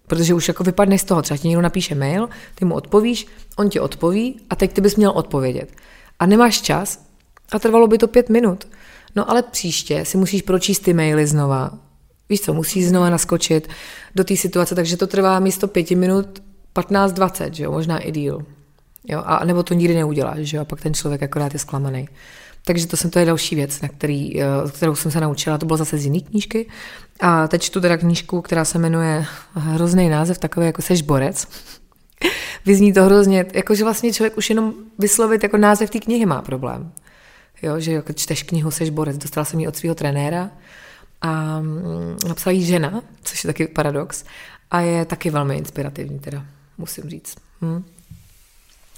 Protože 0.07 0.35
už 0.35 0.49
jako 0.49 0.65
vypadne 0.65 0.99
z 0.99 1.05
toho, 1.05 1.23
třeba 1.23 1.39
ti 1.39 1.49
někdo 1.49 1.63
napíše 1.63 1.95
mail, 1.95 2.29
ty 2.55 2.65
mu 2.65 2.75
odpovíš, 2.75 3.27
on 3.57 3.71
ti 3.71 3.81
odpoví 3.81 4.41
a 4.51 4.57
teď 4.57 4.73
ty 4.73 4.81
bys 4.81 4.97
měl 4.97 5.11
odpovědět. 5.11 5.73
A 6.19 6.27
nemáš 6.27 6.61
čas 6.61 7.05
a 7.53 7.59
trvalo 7.59 7.87
by 7.87 7.99
to 7.99 8.09
pět 8.09 8.29
minut. 8.29 8.69
No 9.17 9.31
ale 9.31 9.43
příště 9.43 10.05
si 10.05 10.17
musíš 10.17 10.43
pročíst 10.43 10.83
ty 10.83 10.95
maily 10.95 11.27
znova. 11.27 11.71
Víš 12.29 12.41
co, 12.41 12.55
musíš 12.55 12.89
znova 12.89 13.11
naskočit 13.11 13.69
do 14.15 14.25
té 14.25 14.37
situace, 14.37 14.75
takže 14.75 14.97
to 14.97 15.07
trvá 15.07 15.41
místo 15.41 15.69
pěti 15.69 15.95
minut 15.95 16.43
15-20, 16.75 17.51
že 17.53 17.65
jo, 17.65 17.73
možná 17.73 17.99
i 17.99 18.13
díl. 18.13 18.47
Jo, 19.09 19.23
a 19.27 19.45
nebo 19.45 19.63
to 19.63 19.75
nikdy 19.75 19.95
neuděláš, 19.95 20.39
že 20.39 20.57
jo, 20.57 20.61
a 20.61 20.65
pak 20.65 20.81
ten 20.81 20.95
člověk 20.95 21.23
akorát 21.23 21.53
je 21.53 21.59
zklamaný. 21.59 22.09
Takže 22.65 22.87
to, 22.87 22.97
jsem, 22.97 23.11
to 23.11 23.19
je 23.19 23.25
další 23.25 23.55
věc, 23.55 23.81
na 23.81 23.89
který, 23.89 24.43
eh, 24.43 24.47
kterou 24.71 24.95
jsem 24.95 25.11
se 25.11 25.21
naučila. 25.21 25.59
To 25.59 25.67
bylo 25.67 25.77
zase 25.77 25.99
z 25.99 26.05
jiné 26.05 26.21
knížky. 26.21 26.69
A 27.21 27.49
teď 27.49 27.63
čtu 27.63 27.81
teda 27.81 27.97
knížku, 27.97 28.43
která 28.43 28.65
se 28.65 28.79
jmenuje 28.79 29.27
hrozný 29.55 30.09
název, 30.09 30.39
takový 30.39 30.67
jako 30.67 30.83
seš 30.83 31.03
borec. 31.03 31.49
Vyzní 32.67 32.93
to 32.93 33.05
hrozně, 33.05 33.47
jakože 33.55 33.85
vlastně 33.85 34.13
člověk 34.13 34.37
už 34.37 34.51
jenom 34.51 34.75
vyslovit 34.99 35.43
jako 35.43 35.57
název 35.57 35.91
té 35.91 35.99
knihy 35.99 36.27
má 36.27 36.43
problém. 36.43 36.93
Jo, 37.63 37.81
že 37.81 37.93
jako 37.93 38.13
čteš 38.13 38.43
knihu 38.43 38.71
Seš 38.71 38.91
borec, 38.91 39.19
dostala 39.19 39.45
jsem 39.45 39.61
ji 39.61 39.69
od 39.69 39.77
svého 39.77 39.95
trenéra 39.95 40.51
a 41.21 41.61
mm, 41.61 42.17
napsala 42.29 42.53
ji 42.53 42.65
žena, 42.65 43.03
což 43.23 43.45
je 43.45 43.49
taky 43.49 43.67
paradox 43.67 44.25
a 44.71 44.81
je 44.81 45.05
taky 45.05 45.31
velmi 45.31 45.57
inspirativní 45.57 46.19
teda, 46.19 46.45
musím 46.79 47.11
říct. 47.11 47.35
Hm. 47.63 47.85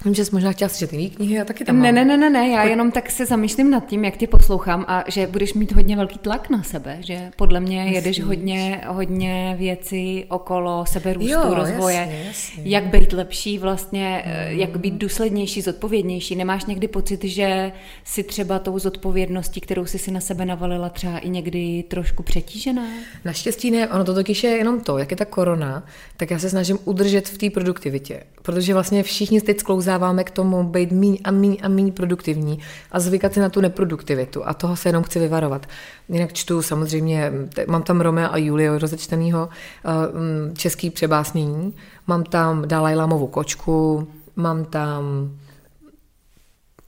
Vím, 0.05 0.13
že 0.13 0.25
jsi 0.25 0.31
možná 0.33 0.51
chtěla 0.51 0.69
slyšet 0.69 0.93
jiný 0.93 1.09
knihy 1.09 1.41
a 1.41 1.45
taky 1.45 1.65
tam 1.65 1.75
mám. 1.75 1.83
Ne, 1.83 1.91
ne, 1.91 2.05
ne, 2.05 2.17
ne, 2.17 2.29
ne, 2.29 2.49
já 2.49 2.63
jenom 2.63 2.91
tak 2.91 3.11
se 3.11 3.25
zamýšlím 3.25 3.71
nad 3.71 3.85
tím, 3.85 4.05
jak 4.05 4.17
tě 4.17 4.27
poslouchám 4.27 4.85
a 4.87 5.03
že 5.07 5.27
budeš 5.27 5.53
mít 5.53 5.71
hodně 5.71 5.95
velký 5.95 6.19
tlak 6.19 6.49
na 6.49 6.63
sebe, 6.63 6.97
že 6.99 7.31
podle 7.35 7.59
mě 7.59 7.77
Myslíš? 7.77 7.95
jedeš 7.95 8.21
hodně, 8.21 8.81
hodně 8.87 9.55
věcí 9.59 10.25
okolo 10.29 10.85
seberůstu, 10.85 11.31
jo, 11.31 11.53
rozvoje, 11.53 11.97
jasně, 11.97 12.23
jasně. 12.27 12.63
jak 12.65 12.83
být 12.83 13.13
lepší 13.13 13.57
vlastně, 13.57 14.23
mm. 14.25 14.59
jak 14.59 14.77
být 14.77 14.93
důslednější, 14.93 15.61
zodpovědnější. 15.61 16.35
Nemáš 16.35 16.65
někdy 16.65 16.87
pocit, 16.87 17.23
že 17.23 17.71
si 18.03 18.23
třeba 18.23 18.59
tou 18.59 18.79
zodpovědností, 18.79 19.61
kterou 19.61 19.85
jsi 19.85 19.99
si 19.99 20.11
na 20.11 20.19
sebe 20.19 20.45
navalila, 20.45 20.89
třeba 20.89 21.17
i 21.17 21.29
někdy 21.29 21.83
trošku 21.87 22.23
přetížená? 22.23 22.85
Naštěstí 23.25 23.71
ne, 23.71 23.87
ono 23.87 24.03
to 24.03 24.13
totiž 24.13 24.43
je 24.43 24.49
jenom 24.49 24.81
to, 24.81 24.97
jak 24.97 25.11
je 25.11 25.17
ta 25.17 25.25
korona, 25.25 25.83
tak 26.17 26.31
já 26.31 26.39
se 26.39 26.49
snažím 26.49 26.79
udržet 26.85 27.27
v 27.27 27.37
té 27.37 27.49
produktivitě, 27.49 28.23
protože 28.41 28.73
vlastně 28.73 29.03
všichni 29.03 29.41
teď 29.41 29.59
sklouzají 29.59 29.90
sklouzáváme 29.91 30.23
k 30.23 30.31
tomu 30.31 30.63
být 30.63 30.91
míň 30.91 31.17
a 31.23 31.31
míň 31.31 31.57
a 31.61 31.67
míň 31.67 31.91
produktivní 31.91 32.59
a 32.91 32.99
zvykat 32.99 33.33
si 33.33 33.39
na 33.39 33.49
tu 33.49 33.61
neproduktivitu 33.61 34.47
a 34.47 34.53
toho 34.53 34.75
se 34.75 34.89
jenom 34.89 35.03
chci 35.03 35.19
vyvarovat. 35.19 35.67
Jinak 36.09 36.33
čtu 36.33 36.61
samozřejmě, 36.61 37.31
mám 37.67 37.83
tam 37.83 38.01
Romea 38.01 38.27
a 38.27 38.37
Julie 38.37 38.79
rozečtenýho 38.79 39.49
eh, 39.49 40.17
mm, 40.17 40.55
český 40.55 40.89
přebásnění, 40.89 41.73
mám 42.07 42.23
tam 42.23 42.67
Dalaj 42.67 42.95
Lamovu 42.95 43.27
kočku, 43.27 44.07
mám 44.35 44.65
tam 44.65 45.31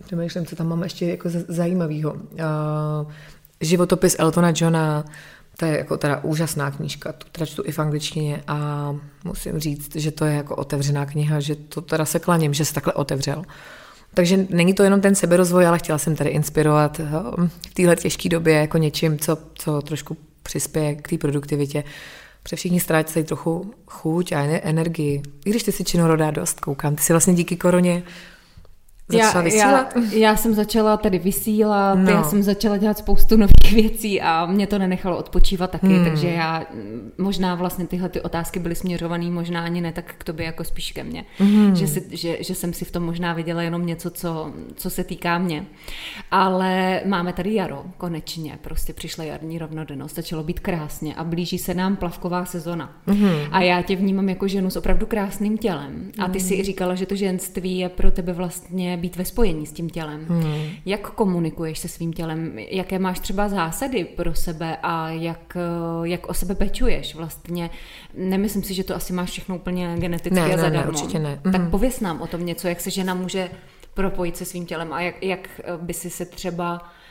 přemýšlím, 0.06 0.46
co 0.46 0.56
tam 0.56 0.68
mám 0.68 0.84
ještě 0.84 1.06
jako 1.06 1.30
zajímavého. 1.48 2.14
Uh, 2.14 3.12
životopis 3.62 4.16
Eltona 4.20 4.54
Johna, 4.56 5.04
to 5.58 5.66
je 5.66 5.78
jako 5.78 5.98
teda 5.98 6.24
úžasná 6.24 6.72
knížka, 6.72 7.12
tu 7.12 7.28
teda 7.32 7.46
čtu 7.46 7.64
i 7.66 7.72
v 7.72 7.80
angličtině 7.80 8.44
a 8.48 8.90
musím 9.24 9.60
říct, 9.60 9.96
že 9.96 10.12
to 10.12 10.26
je 10.26 10.36
jako 10.36 10.56
otevřená 10.56 11.06
kniha, 11.06 11.40
že 11.40 11.56
to 11.56 11.82
teda 11.82 12.06
se 12.06 12.20
klaním, 12.20 12.54
že 12.54 12.66
se 12.66 12.74
takhle 12.74 12.94
otevřel. 12.94 13.44
Takže 14.14 14.46
není 14.50 14.74
to 14.74 14.84
jenom 14.84 15.02
ten 15.02 15.16
seberozvoj, 15.16 15.68
ale 15.68 15.80
chtěla 15.80 15.98
jsem 15.98 16.16
tady 16.16 16.30
inspirovat 16.30 17.00
eh, 17.00 17.06
v 17.70 17.74
téhle 17.74 17.96
těžké 17.96 18.30
době 18.30 18.54
jako 18.54 18.78
něčím, 18.78 19.20
co, 19.20 19.38
co 19.54 19.82
trošku 19.82 20.18
přispěje 20.44 20.96
k 20.96 21.10
té 21.10 21.18
produktivitě. 21.18 21.84
Pře 22.44 22.56
všichni 22.56 22.80
ztrácejí 22.80 23.26
trochu 23.26 23.74
chuť 23.86 24.32
a 24.32 24.40
energii. 24.42 25.22
I 25.46 25.50
když 25.50 25.64
ty 25.64 25.72
si 25.72 25.84
činorodá 25.84 26.32
dost, 26.32 26.60
koukám. 26.60 26.96
Ty 26.96 27.04
si 27.04 27.14
vlastně 27.14 27.34
díky 27.34 27.56
koroně 27.56 28.04
Začala 29.10 29.32
já, 29.36 29.42
vysílat? 29.42 29.96
Já, 29.96 30.18
já 30.18 30.36
jsem 30.36 30.54
začala 30.54 30.98
tady 30.98 31.20
vysílat, 31.20 32.00
no. 32.00 32.12
já 32.12 32.24
jsem 32.24 32.44
začala 32.44 32.78
dělat 32.78 32.98
spoustu 32.98 33.38
nových 33.38 33.74
věcí 33.74 34.22
a 34.22 34.46
mě 34.46 34.68
to 34.68 34.80
nenechalo 34.80 35.18
odpočívat 35.18 35.72
taky, 35.72 35.88
hmm. 35.88 36.06
takže 36.06 36.28
já 36.28 36.66
možná 37.18 37.56
vlastně 37.56 37.88
tyhle 37.88 38.10
ty 38.10 38.22
otázky 38.22 38.60
byly 38.60 38.76
směřované 38.76 39.26
možná 39.26 39.62
ani 39.64 39.82
ne 39.82 39.92
tak 39.92 40.16
k 40.18 40.24
tobě, 40.24 40.46
jako 40.46 40.64
spíš 40.64 40.92
ke 40.92 41.04
mně. 41.04 41.26
Hmm. 41.38 41.76
Že, 41.76 41.88
si, 41.88 42.08
že, 42.12 42.38
že 42.44 42.56
jsem 42.56 42.74
si 42.74 42.86
v 42.86 42.92
tom 42.92 43.04
možná 43.04 43.34
viděla 43.34 43.62
jenom 43.62 43.86
něco, 43.86 44.10
co, 44.10 44.54
co 44.76 44.90
se 44.90 45.04
týká 45.04 45.38
mě. 45.38 45.66
Ale 46.32 47.02
máme 47.06 47.34
tady 47.34 47.54
jaro, 47.54 47.84
konečně, 47.98 48.60
prostě 48.62 48.94
přišla 48.94 49.24
jarní 49.24 49.60
rovnodennost, 49.60 50.16
začalo 50.16 50.44
být 50.44 50.60
krásně 50.60 51.16
a 51.16 51.24
blíží 51.24 51.58
se 51.58 51.74
nám 51.74 51.96
plavková 51.96 52.46
sezona. 52.46 52.94
Hmm. 53.08 53.36
A 53.52 53.62
já 53.62 53.82
tě 53.82 53.96
vnímám 53.96 54.30
jako 54.30 54.48
ženu 54.48 54.70
s 54.70 54.78
opravdu 54.78 55.06
krásným 55.06 55.58
tělem. 55.58 56.12
A 56.20 56.28
ty 56.28 56.40
si 56.40 56.56
hmm. 56.56 56.64
říkala, 56.64 56.96
že 56.96 57.06
to 57.06 57.16
ženství 57.16 57.78
je 57.78 57.90
pro 57.90 58.12
tebe 58.12 58.34
vlastně 58.34 58.98
být 59.04 59.16
ve 59.16 59.26
spojení 59.26 59.66
s 59.66 59.72
tím 59.72 59.90
tělem. 59.90 60.26
Hmm. 60.30 60.70
Jak 60.86 61.12
komunikuješ 61.12 61.80
se 61.80 61.88
svým 61.88 62.14
tělem? 62.14 62.60
Jaké 62.60 63.00
máš 63.00 63.20
třeba 63.20 63.50
zásady 63.50 64.06
pro 64.06 64.36
sebe 64.36 64.78
a 64.84 65.10
jak, 65.10 65.58
eh, 65.58 66.08
jak 66.08 66.30
o 66.30 66.34
sebe 66.34 66.56
pečuješ 66.56 67.16
vlastně? 67.16 67.70
Nemyslím 68.14 68.64
si, 68.64 68.74
že 68.74 68.84
to 68.84 68.96
asi 68.96 69.14
máš 69.14 69.30
všechno 69.30 69.56
úplně 69.56 69.96
geneticky 70.00 70.40
ne, 70.40 70.54
a 70.54 70.58
zadarmo. 70.58 70.92
Ne, 70.92 70.98
určitě 70.98 71.20
ne. 71.20 71.40
Tak 71.44 71.62
hmm. 71.62 71.72
pověs 71.72 72.00
nám 72.00 72.22
o 72.22 72.28
tom 72.28 72.46
něco, 72.46 72.68
jak 72.68 72.82
se 72.82 72.90
žena 72.90 73.14
může 73.14 73.50
propojit 73.94 74.38
se 74.38 74.46
svým 74.46 74.66
tělem 74.66 74.94
a 74.94 75.02
jak, 75.02 75.24
jak 75.24 75.62
by 75.78 75.94
si 75.94 76.10
se 76.10 76.26
třeba 76.26 76.82
Eh, 76.82 77.03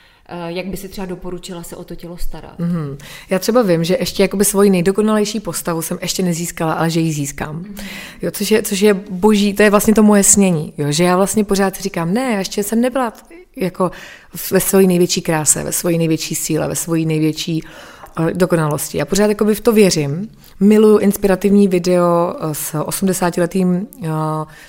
jak 0.47 0.65
by 0.65 0.77
si 0.77 0.89
třeba 0.89 1.07
doporučila 1.07 1.63
se 1.63 1.75
o 1.75 1.83
to 1.83 1.95
tělo 1.95 2.17
starat? 2.17 2.59
Mm-hmm. 2.59 2.97
Já 3.29 3.39
třeba 3.39 3.61
vím, 3.61 3.83
že 3.83 3.97
ještě 3.99 4.23
jakoby 4.23 4.45
svoji 4.45 4.69
nejdokonalejší 4.69 5.39
postavu 5.39 5.81
jsem 5.81 5.97
ještě 6.01 6.23
nezískala, 6.23 6.73
ale 6.73 6.89
že 6.89 6.99
ji 6.99 7.13
získám. 7.13 7.63
Mm-hmm. 7.63 7.83
Jo, 8.21 8.31
což, 8.31 8.51
je, 8.51 8.61
což 8.61 8.79
je 8.79 8.93
boží, 8.93 9.53
to 9.53 9.63
je 9.63 9.69
vlastně 9.69 9.93
to 9.93 10.03
moje 10.03 10.23
snění. 10.23 10.73
Jo, 10.77 10.91
že 10.91 11.03
já 11.03 11.17
vlastně 11.17 11.43
pořád 11.43 11.79
říkám, 11.79 12.13
ne, 12.13 12.35
ještě 12.37 12.63
jsem 12.63 12.81
nebyla 12.81 13.13
jako 13.55 13.91
ve 14.51 14.59
své 14.59 14.83
největší 14.83 15.21
kráse, 15.21 15.63
ve 15.63 15.71
své 15.71 15.91
největší 15.91 16.35
síle, 16.35 16.67
ve 16.67 16.75
své 16.75 16.99
největší 16.99 17.63
eh, 17.65 17.92
dokonalosti. 18.33 18.97
Já 18.97 19.05
pořád 19.05 19.25
jakoby 19.25 19.55
v 19.55 19.59
to 19.59 19.71
věřím. 19.71 20.29
Miluju 20.59 20.97
inspirativní 20.97 21.67
video 21.67 22.35
eh, 22.39 22.55
s 22.55 22.73
80-letým, 22.73 23.87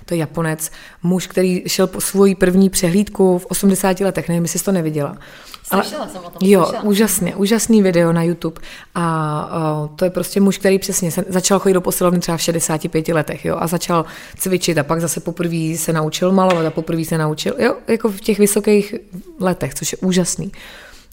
to 0.05 0.15
je 0.15 0.19
Japonec, 0.19 0.71
muž, 1.03 1.27
který 1.27 1.63
šel 1.67 1.87
po 1.87 2.01
svoji 2.01 2.35
první 2.35 2.71
přehlídku 2.71 3.39
v 3.39 3.47
80 3.47 4.01
letech, 4.01 4.29
nevím, 4.29 4.43
jestli 4.43 4.59
jsi 4.59 4.65
to 4.65 4.73
neviděla. 4.73 5.17
Slyšela 5.65 6.03
Ale, 6.03 6.13
jsem 6.13 6.25
o 6.25 6.31
tom. 6.31 6.49
Jo, 6.49 6.65
slyšela. 6.65 6.83
úžasně, 6.83 7.37
úžasný 7.37 7.83
video 7.83 8.13
na 8.13 8.23
YouTube. 8.23 8.61
A 8.95 9.89
to 9.97 10.05
je 10.05 10.11
prostě 10.11 10.41
muž, 10.41 10.59
který 10.59 10.79
přesně 10.79 11.11
se, 11.11 11.25
začal 11.29 11.59
chodit 11.59 11.75
do 11.75 11.81
posilovny 11.81 12.21
třeba 12.21 12.37
v 12.37 12.43
65 12.43 13.09
letech, 13.09 13.45
jo, 13.45 13.57
a 13.59 13.67
začal 13.67 14.05
cvičit 14.39 14.79
a 14.79 14.83
pak 14.83 15.01
zase 15.01 15.21
poprvé 15.21 15.77
se 15.77 15.93
naučil 15.93 16.33
malovat 16.33 16.67
a 16.67 16.71
poprvé 16.71 17.05
se 17.05 17.19
naučil, 17.19 17.55
jo, 17.59 17.77
jako 17.89 18.09
v 18.09 18.21
těch 18.21 18.39
vysokých 18.39 18.95
letech, 19.41 19.75
což 19.75 19.93
je 19.93 19.99
úžasný. 19.99 20.53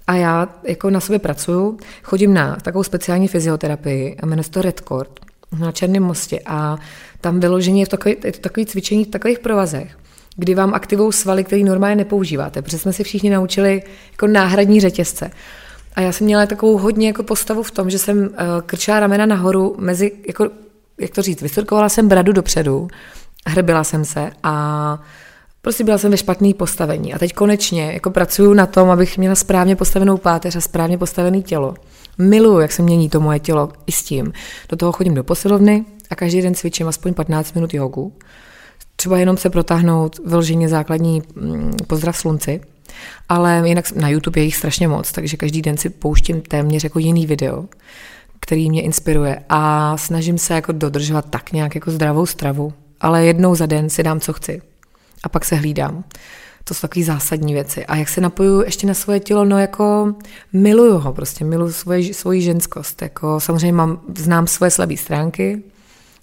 A 0.07 0.15
já 0.15 0.49
jako 0.63 0.89
na 0.89 0.99
sobě 0.99 1.19
pracuju, 1.19 1.77
chodím 2.03 2.33
na 2.33 2.55
takovou 2.55 2.83
speciální 2.83 3.27
fyzioterapii, 3.27 4.17
jmenuje 4.25 4.43
se 4.43 4.51
to 4.51 4.61
Redcord, 4.61 5.19
na 5.59 5.71
Černém 5.71 6.03
mostě 6.03 6.39
a 6.45 6.77
tam 7.21 7.39
vyloženě 7.39 7.81
je 7.81 7.85
to 7.85 7.97
takový, 7.97 8.15
je 8.23 8.31
to 8.31 8.39
takový 8.39 8.65
cvičení 8.65 9.05
v 9.05 9.07
takových 9.07 9.39
provazech, 9.39 9.97
kdy 10.35 10.55
vám 10.55 10.73
aktivou 10.73 11.11
svaly, 11.11 11.43
který 11.43 11.63
normálně 11.63 11.95
nepoužíváte, 11.95 12.61
protože 12.61 12.77
jsme 12.77 12.93
si 12.93 13.03
všichni 13.03 13.29
naučili 13.29 13.83
jako 14.11 14.27
náhradní 14.27 14.81
řetězce. 14.81 15.31
A 15.95 16.01
já 16.01 16.11
jsem 16.11 16.25
měla 16.25 16.45
takovou 16.45 16.77
hodně 16.77 17.07
jako 17.07 17.23
postavu 17.23 17.63
v 17.63 17.71
tom, 17.71 17.89
že 17.89 17.99
jsem 17.99 18.17
uh, 18.17 18.27
krčila 18.65 18.99
ramena 18.99 19.25
nahoru 19.25 19.75
mezi, 19.79 20.11
jako, 20.27 20.49
jak 20.99 21.11
to 21.11 21.21
říct, 21.21 21.41
vysrkovala 21.41 21.89
jsem 21.89 22.07
bradu 22.07 22.33
dopředu, 22.33 22.87
hrbila 23.47 23.83
jsem 23.83 24.05
se 24.05 24.31
a 24.43 25.03
prostě 25.62 25.84
byla 25.84 25.97
jsem 25.97 26.12
ve 26.12 26.17
špatné 26.17 26.54
postavení. 26.54 27.13
A 27.13 27.19
teď 27.19 27.34
konečně 27.34 27.91
jako 27.93 28.12
pracuju 28.12 28.54
na 28.54 28.65
tom, 28.65 28.89
abych 28.89 29.17
měla 29.17 29.36
správně 29.36 29.76
postavenou 29.76 30.17
páteř 30.17 30.56
a 30.56 30.62
správně 30.62 30.97
postavené 30.97 31.41
tělo. 31.41 31.74
Miluju, 32.17 32.60
jak 32.60 32.71
se 32.71 32.82
mění 32.82 33.10
to 33.10 33.19
moje 33.19 33.39
tělo 33.39 33.69
i 33.88 33.91
s 33.91 34.04
tím. 34.04 34.34
Do 34.69 34.78
toho 34.78 34.91
chodím 34.91 35.13
do 35.13 35.24
posilovny 35.24 35.86
a 36.10 36.15
každý 36.15 36.41
den 36.41 36.56
cvičím 36.56 36.88
aspoň 36.88 37.13
15 37.13 37.54
minut 37.54 37.74
jogu 37.74 38.13
třeba 39.02 39.17
jenom 39.17 39.38
se 39.38 39.50
protáhnout 39.50 40.19
vloženě 40.26 40.69
základní 40.69 41.21
mm, 41.36 41.74
pozdrav 41.88 42.17
slunci, 42.17 42.62
ale 43.30 43.62
jinak 43.65 43.91
na 43.91 44.10
YouTube 44.10 44.41
je 44.41 44.45
jich 44.45 44.56
strašně 44.56 44.88
moc, 44.88 45.12
takže 45.12 45.38
každý 45.38 45.62
den 45.62 45.78
si 45.78 45.89
pouštím 45.89 46.41
téměř 46.41 46.84
jako 46.84 47.00
jiný 47.00 47.26
video, 47.26 47.65
který 48.39 48.69
mě 48.69 48.82
inspiruje 48.82 49.43
a 49.50 49.97
snažím 49.97 50.38
se 50.38 50.54
jako 50.54 50.71
dodržovat 50.71 51.26
tak 51.30 51.52
nějak 51.52 51.76
jako 51.76 51.91
zdravou 51.91 52.26
stravu, 52.26 52.74
ale 53.00 53.26
jednou 53.26 53.56
za 53.56 53.65
den 53.65 53.89
si 53.89 54.04
dám, 54.04 54.19
co 54.19 54.34
chci 54.34 54.62
a 55.23 55.29
pak 55.29 55.45
se 55.45 55.55
hlídám. 55.55 56.03
To 56.63 56.73
jsou 56.73 56.81
takové 56.81 57.05
zásadní 57.05 57.53
věci. 57.53 57.86
A 57.86 57.95
jak 57.95 58.10
se 58.10 58.21
napoju 58.21 58.62
ještě 58.62 58.88
na 58.88 58.93
svoje 58.93 59.19
tělo, 59.19 59.45
no 59.45 59.60
jako 59.60 60.15
miluju 60.53 60.97
ho, 60.97 61.13
prostě 61.13 61.45
miluju 61.45 61.71
svoji, 61.71 62.13
svoji 62.13 62.41
ženskost. 62.41 63.01
Jako 63.01 63.39
samozřejmě 63.39 63.73
mám, 63.73 64.01
znám 64.17 64.47
svoje 64.47 64.71
slabé 64.71 64.97
stránky, 64.97 65.63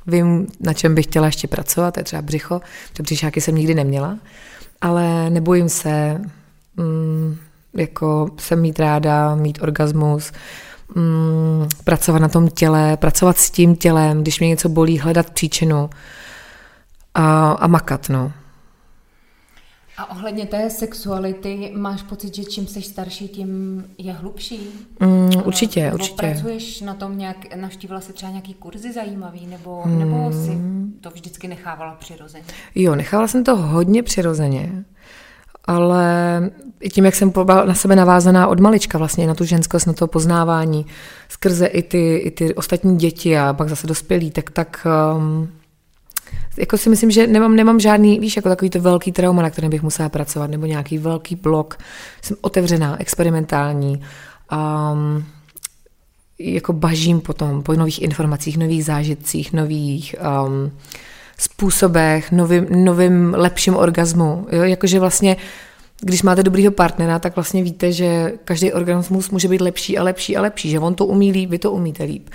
Vím, 0.08 0.46
na 0.61 0.72
čem 0.72 0.94
bych 0.94 1.06
chtěla 1.06 1.26
ještě 1.26 1.48
pracovat, 1.48 1.94
to 1.94 2.00
je 2.00 2.04
třeba 2.04 2.22
břicho, 2.22 2.61
protože 2.90 3.02
břišáky 3.02 3.40
jsem 3.40 3.54
nikdy 3.54 3.74
neměla, 3.74 4.18
ale 4.80 5.30
nebojím 5.30 5.68
se, 5.68 6.20
mm, 6.76 7.37
jako 7.74 8.30
jsem 8.38 8.61
mít 8.61 8.80
ráda, 8.80 9.34
mít 9.34 9.62
orgasmus, 9.62 10.32
mm, 10.94 11.68
pracovat 11.84 12.18
na 12.18 12.28
tom 12.28 12.48
těle, 12.48 12.96
pracovat 12.96 13.38
s 13.38 13.50
tím 13.50 13.76
tělem, 13.76 14.22
když 14.22 14.40
mě 14.40 14.48
něco 14.48 14.68
bolí, 14.68 14.98
hledat 14.98 15.30
příčinu 15.30 15.90
a, 17.14 17.50
a 17.50 17.66
makat, 17.66 18.08
no. 18.08 18.32
A 19.98 20.11
ohledně 20.11 20.46
té 20.46 20.70
sexuality, 20.70 21.72
máš 21.76 22.02
pocit, 22.02 22.34
že 22.34 22.44
čím 22.44 22.66
jsi 22.66 22.82
starší, 22.82 23.28
tím 23.28 23.84
je 23.98 24.12
hlubší? 24.12 24.61
Mm, 25.00 25.30
určitě, 25.44 25.82
nebo 25.82 25.94
určitě. 25.94 26.16
pracuješ 26.16 26.80
na 26.80 26.94
tom 26.94 27.18
nějak, 27.18 27.56
navštívila 27.56 28.00
si 28.00 28.12
třeba 28.12 28.32
nějaký 28.32 28.54
kurzy 28.54 28.92
zajímavý, 28.92 29.46
nebo, 29.46 29.82
mm. 29.87 29.98
nebo 29.98 30.32
si 30.32 30.58
to 31.00 31.11
vždycky 31.11 31.48
nechávala 31.48 31.94
přirozeně? 31.94 32.44
Jo, 32.74 32.94
nechávala 32.94 33.28
jsem 33.28 33.44
to 33.44 33.56
hodně 33.56 34.02
přirozeně, 34.02 34.84
ale 35.64 36.40
i 36.80 36.88
tím, 36.88 37.04
jak 37.04 37.14
jsem 37.14 37.32
na 37.66 37.74
sebe 37.74 37.96
navázaná 37.96 38.46
od 38.46 38.61
malička 38.61 38.98
vlastně 38.98 39.26
na 39.26 39.34
tu 39.34 39.44
ženskost, 39.44 39.87
na 39.87 39.92
to 39.92 40.06
poznávání, 40.06 40.87
skrze 41.28 41.66
i 41.66 41.82
ty, 41.82 42.16
i 42.16 42.30
ty 42.30 42.54
ostatní 42.54 42.96
děti 42.96 43.38
a 43.38 43.52
pak 43.52 43.68
zase 43.68 43.87
dospělí, 43.87 44.30
tak, 44.30 44.50
tak 44.50 44.87
um, 45.16 45.48
jako 46.58 46.78
si 46.78 46.90
myslím, 46.90 47.10
že 47.10 47.26
nemám, 47.26 47.56
nemám 47.56 47.80
žádný, 47.80 48.20
víš, 48.20 48.36
jako 48.36 48.48
takový 48.48 48.70
to 48.70 48.80
velký 48.80 49.12
trauma, 49.12 49.42
na 49.42 49.50
kterém 49.50 49.70
bych 49.70 49.82
musela 49.82 50.08
pracovat, 50.08 50.50
nebo 50.50 50.66
nějaký 50.66 50.98
velký 50.98 51.36
blok. 51.36 51.78
Jsem 52.22 52.36
otevřená, 52.40 53.00
experimentální. 53.00 54.02
Um, 54.52 55.24
jako 56.38 56.72
bažím 56.72 57.20
potom 57.20 57.62
po 57.62 57.74
nových 57.74 58.02
informacích, 58.02 58.58
nových 58.58 58.84
zážitcích, 58.84 59.52
nových 59.52 60.14
um, 60.46 60.72
způsobech, 61.38 62.32
novým, 62.32 62.66
novým 62.84 63.34
lepším 63.38 63.76
orgazmu. 63.76 64.46
Jo? 64.52 64.62
Jakože 64.62 65.00
vlastně, 65.00 65.36
když 66.00 66.22
máte 66.22 66.42
dobrýho 66.42 66.72
partnera, 66.72 67.18
tak 67.18 67.36
vlastně 67.36 67.62
víte, 67.62 67.92
že 67.92 68.32
každý 68.44 68.72
orgasmus 68.72 69.30
může 69.30 69.48
být 69.48 69.60
lepší 69.60 69.98
a 69.98 70.02
lepší 70.02 70.36
a 70.36 70.42
lepší, 70.42 70.70
že 70.70 70.78
on 70.78 70.94
to 70.94 71.06
umí 71.06 71.32
líp, 71.32 71.50
vy 71.50 71.58
to 71.58 71.72
umíte 71.72 72.04
líp 72.04 72.30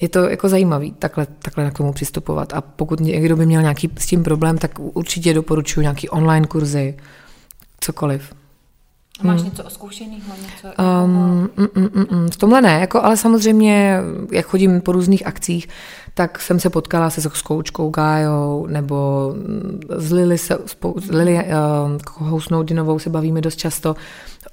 je 0.00 0.08
to 0.08 0.28
jako 0.28 0.48
zajímavý 0.48 0.92
takhle, 0.92 1.26
takhle 1.38 1.70
k 1.70 1.76
tomu 1.76 1.92
přistupovat. 1.92 2.52
A 2.52 2.60
pokud 2.60 3.00
někdo 3.00 3.36
by 3.36 3.46
měl 3.46 3.62
nějaký 3.62 3.90
s 3.98 4.06
tím 4.06 4.22
problém, 4.22 4.58
tak 4.58 4.78
určitě 4.78 5.34
doporučuji 5.34 5.80
nějaký 5.80 6.08
online 6.08 6.46
kurzy, 6.46 6.96
cokoliv. 7.80 8.32
A 9.20 9.26
máš 9.26 9.40
hmm. 9.40 9.50
něco 9.50 9.64
oskoušeného? 9.64 10.34
Něco 10.42 10.82
um, 11.04 11.50
mm, 11.56 11.68
mm, 11.74 11.88
mm, 11.94 12.06
mm, 12.10 12.28
v 12.28 12.36
tomhle 12.36 12.62
ne, 12.62 12.80
jako, 12.80 13.02
ale 13.02 13.16
samozřejmě, 13.16 13.98
jak 14.32 14.46
chodím 14.46 14.80
po 14.80 14.92
různých 14.92 15.26
akcích, 15.26 15.68
tak 16.14 16.40
jsem 16.40 16.60
se 16.60 16.70
potkala 16.70 17.10
se 17.10 17.20
s 17.20 17.42
koučkou 17.42 17.90
Gájou, 17.90 18.66
nebo 18.66 19.34
s 19.96 20.12
Lily, 20.12 20.38
se, 20.38 20.58
s 21.00 21.10
Lily 21.10 21.34
uh, 21.34 22.28
Housnoudinovou 22.28 22.98
se 22.98 23.10
bavíme 23.10 23.40
dost 23.40 23.56
často 23.56 23.96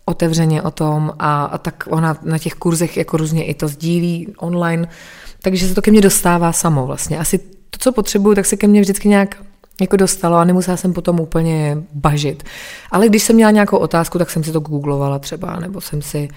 otevřeně 0.05 0.61
o 0.61 0.71
tom 0.71 1.13
a, 1.19 1.45
a 1.45 1.57
tak 1.57 1.87
ona 1.89 2.17
na 2.23 2.37
těch 2.37 2.53
kurzech 2.53 2.97
jako 2.97 3.17
různě 3.17 3.45
i 3.45 3.53
to 3.53 3.67
sdílí 3.67 4.33
online, 4.37 4.87
takže 5.43 5.67
se 5.67 5.75
to 5.75 5.81
ke 5.81 5.91
mně 5.91 6.01
dostává 6.01 6.51
samo 6.51 6.87
vlastně. 6.87 7.19
Asi 7.19 7.37
to, 7.37 7.77
co 7.79 7.91
potřebuju, 7.91 8.35
tak 8.35 8.45
se 8.45 8.57
ke 8.57 8.67
mně 8.67 8.81
vždycky 8.81 9.07
nějak 9.07 9.43
jako 9.81 9.97
dostalo 9.97 10.37
a 10.37 10.43
nemusela 10.43 10.77
jsem 10.77 10.93
potom 10.93 11.19
úplně 11.19 11.77
bažit. 11.93 12.43
Ale 12.91 13.09
když 13.09 13.23
jsem 13.23 13.35
měla 13.35 13.51
nějakou 13.51 13.77
otázku, 13.77 14.17
tak 14.17 14.29
jsem 14.29 14.43
si 14.43 14.51
to 14.51 14.59
googlovala 14.59 15.19
třeba, 15.19 15.59
nebo 15.59 15.81
jsem 15.81 16.01
si 16.01 16.29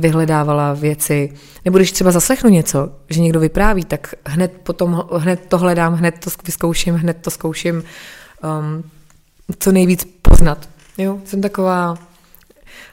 vyhledávala 0.00 0.74
věci, 0.74 1.32
nebo 1.64 1.78
když 1.78 1.92
třeba 1.92 2.10
zaslechnu 2.10 2.50
něco, 2.50 2.90
že 3.10 3.20
někdo 3.20 3.40
vypráví, 3.40 3.84
tak 3.84 4.14
hned 4.26 4.52
potom, 4.62 5.04
hned 5.16 5.40
to 5.48 5.58
hledám, 5.58 5.94
hned 5.94 6.14
to 6.24 6.30
vyzkouším, 6.46 6.94
hned 6.94 7.16
to 7.20 7.30
zkouším 7.30 7.76
um, 7.76 8.84
co 9.58 9.72
nejvíc 9.72 10.08
poznat. 10.22 10.68
Jo? 10.98 11.18
Jsem 11.24 11.40
taková 11.40 11.98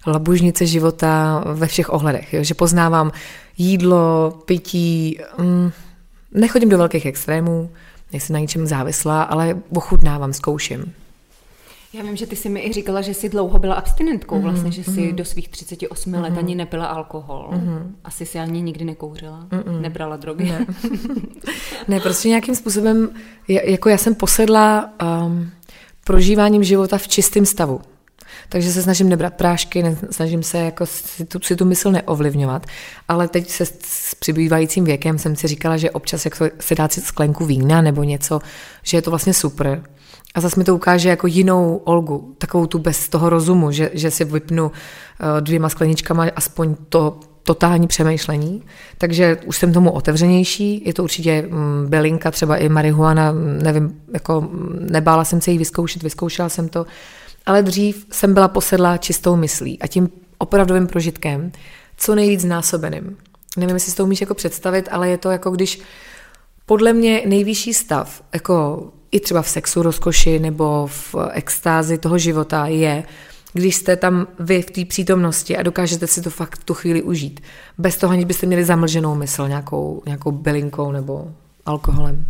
labužnice 0.08 0.65
života 0.65 1.43
ve 1.54 1.67
všech 1.67 1.93
ohledech, 1.93 2.34
jo? 2.34 2.43
že 2.43 2.54
poznávám 2.54 3.12
jídlo, 3.57 4.33
pití, 4.45 5.19
um, 5.39 5.71
nechodím 6.31 6.69
do 6.69 6.77
velkých 6.77 7.05
extrémů, 7.05 7.69
nejsem 8.11 8.33
na 8.33 8.39
ničem 8.39 8.67
závislá, 8.67 9.23
ale 9.23 9.57
ochutnávám, 9.69 10.33
zkouším. 10.33 10.93
Já 11.93 12.03
vím, 12.03 12.15
že 12.15 12.27
ty 12.27 12.35
jsi 12.35 12.49
mi 12.49 12.65
i 12.65 12.73
říkala, 12.73 13.01
že 13.01 13.13
jsi 13.13 13.29
dlouho 13.29 13.59
byla 13.59 13.75
abstinentkou, 13.75 14.35
mm-hmm. 14.35 14.41
vlastně, 14.41 14.71
že 14.71 14.83
jsi 14.83 14.91
mm-hmm. 14.91 15.15
do 15.15 15.25
svých 15.25 15.49
38 15.49 16.13
mm-hmm. 16.13 16.21
let 16.21 16.29
mhm. 16.29 16.39
ani 16.39 16.55
nepila 16.55 16.85
alkohol. 16.85 17.49
Mm-hmm. 17.53 17.91
Asi 18.03 18.25
si 18.25 18.39
ani 18.39 18.61
nikdy 18.61 18.85
nekouřila, 18.85 19.47
mm-hmm. 19.49 19.81
nebrala 19.81 20.15
drogy. 20.15 20.43
Ne. 20.43 20.65
ne, 21.87 21.99
prostě 21.99 22.29
nějakým 22.29 22.55
způsobem, 22.55 23.09
jako 23.47 23.89
já 23.89 23.97
jsem 23.97 24.15
posedla 24.15 24.89
um, 25.25 25.51
prožíváním 26.03 26.63
života 26.63 26.97
v 26.97 27.07
čistém 27.07 27.45
stavu. 27.45 27.81
Takže 28.49 28.71
se 28.71 28.84
snažím 28.84 29.10
nebrat 29.10 29.34
prášky, 29.34 29.97
snažím 30.12 30.43
se 30.43 30.58
jako 30.58 30.86
si 30.86 31.25
tu, 31.25 31.39
si 31.39 31.55
tu 31.55 31.65
mysl 31.65 31.91
neovlivňovat. 31.91 32.65
Ale 33.08 33.27
teď 33.27 33.49
se 33.49 33.65
s 33.65 34.15
přibývajícím 34.15 34.86
věkem 34.86 35.17
jsem 35.17 35.36
si 35.36 35.47
říkala, 35.47 35.77
že 35.77 35.91
občas 35.91 36.25
jak 36.25 36.41
se 36.60 36.75
dát 36.75 36.93
si 36.93 37.01
sklenku 37.01 37.45
vína 37.45 37.81
nebo 37.81 38.03
něco, 38.03 38.39
že 38.84 38.97
je 38.97 39.01
to 39.01 39.10
vlastně 39.10 39.34
super. 39.34 39.84
A 40.36 40.41
zase 40.41 40.60
mi 40.60 40.63
to 40.63 40.75
ukáže 40.75 41.10
jako 41.10 41.27
jinou 41.27 41.75
Olgu, 41.75 42.36
takovou 42.38 42.65
tu 42.65 42.79
bez 42.79 43.10
toho 43.10 43.29
rozumu, 43.29 43.71
že, 43.71 43.89
že 43.93 44.12
si 44.12 44.25
vypnu 44.25 44.71
eh, 44.71 45.41
dvěma 45.41 45.69
skleničkama 45.69 46.25
aspoň 46.36 46.75
to 46.89 47.19
totální 47.45 47.88
přemýšlení, 47.88 48.63
takže 48.97 49.38
už 49.45 49.58
jsem 49.58 49.73
tomu 49.73 49.91
otevřenější, 49.91 50.84
je 50.86 50.93
to 50.93 51.03
určitě 51.03 51.41
mm, 51.41 51.86
belinka, 51.89 52.31
třeba 52.31 52.58
i 52.58 52.69
marihuana, 52.69 53.31
nevím, 53.63 54.01
jako 54.13 54.41
mm, 54.41 54.88
nebála 54.91 55.25
jsem 55.25 55.41
se 55.41 55.51
jí 55.51 55.58
vyzkoušet, 55.58 56.03
vyzkoušela 56.03 56.49
jsem 56.49 56.69
to, 56.69 56.86
ale 57.45 57.63
dřív 57.63 58.05
jsem 58.12 58.34
byla 58.34 58.47
posedlá 58.47 58.97
čistou 58.97 59.36
myslí 59.36 59.81
a 59.81 59.88
tím 59.88 60.10
opravdovým 60.38 60.88
prožitkem, 60.88 61.51
co 61.97 62.15
nejvíc 62.15 62.43
násobeným. 62.43 63.17
Nevím, 63.58 63.75
jestli 63.75 63.91
si 63.91 63.97
to 63.97 64.03
umíš 64.03 64.21
jako 64.21 64.34
představit, 64.34 64.89
ale 64.91 65.10
je 65.10 65.17
to 65.17 65.31
jako 65.31 65.51
když 65.51 65.81
podle 66.65 66.93
mě 66.93 67.21
nejvyšší 67.25 67.73
stav, 67.73 68.21
jako 68.34 68.84
i 69.12 69.19
třeba 69.19 69.41
v 69.41 69.49
sexu, 69.49 69.81
rozkoši 69.81 70.39
nebo 70.39 70.88
v 70.88 71.15
extázi 71.31 71.97
toho 71.97 72.17
života 72.17 72.67
je, 72.67 73.03
když 73.53 73.75
jste 73.75 73.95
tam 73.95 74.27
vy 74.39 74.62
v 74.62 74.71
té 74.71 74.86
přítomnosti 74.86 75.58
a 75.58 75.63
dokážete 75.63 76.08
si 76.08 76.21
to 76.21 76.29
fakt 76.29 76.63
tu 76.63 76.73
chvíli 76.73 77.01
užít. 77.01 77.39
Bez 77.77 77.97
toho, 77.97 78.13
aniž 78.13 78.25
byste 78.25 78.47
měli 78.47 78.65
zamlženou 78.65 79.15
mysl 79.15 79.47
nějakou, 79.47 80.03
nějakou 80.05 80.31
bylinkou 80.31 80.91
nebo 80.91 81.27
alkoholem. 81.65 82.25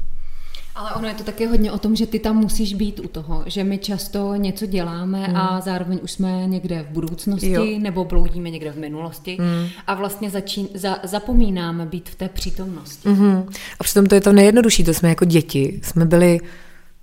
Ale 0.76 0.92
ono 0.92 1.08
je 1.08 1.14
to 1.14 1.24
taky 1.24 1.46
hodně 1.46 1.72
o 1.72 1.78
tom, 1.78 1.96
že 1.96 2.08
ty 2.08 2.20
tam 2.20 2.36
musíš 2.36 2.74
být 2.74 3.00
u 3.00 3.08
toho, 3.08 3.44
že 3.46 3.64
my 3.64 3.78
často 3.78 4.36
něco 4.36 4.66
děláme 4.66 5.24
hmm. 5.24 5.38
a 5.38 5.62
zároveň 5.62 6.00
už 6.04 6.12
jsme 6.12 6.48
někde 6.48 6.86
v 6.90 6.94
budoucnosti 6.94 7.52
jo. 7.52 7.66
nebo 7.80 8.06
bloudíme 8.06 8.50
někde 8.50 8.72
v 8.72 8.78
minulosti 8.78 9.38
hmm. 9.40 9.68
a 9.88 9.94
vlastně 9.94 10.30
začín, 10.30 10.68
za, 10.74 10.98
zapomínáme 11.04 11.86
být 11.86 12.10
v 12.10 12.16
té 12.16 12.30
přítomnosti. 12.30 13.10
Hmm. 13.10 13.44
A 13.80 13.84
přitom 13.84 14.06
to 14.06 14.16
je 14.16 14.22
to 14.22 14.34
nejjednodušší, 14.34 14.84
to 14.84 14.94
jsme 14.94 15.10
jako 15.10 15.26
děti, 15.26 15.80
jsme 15.84 16.06
byli 16.06 16.40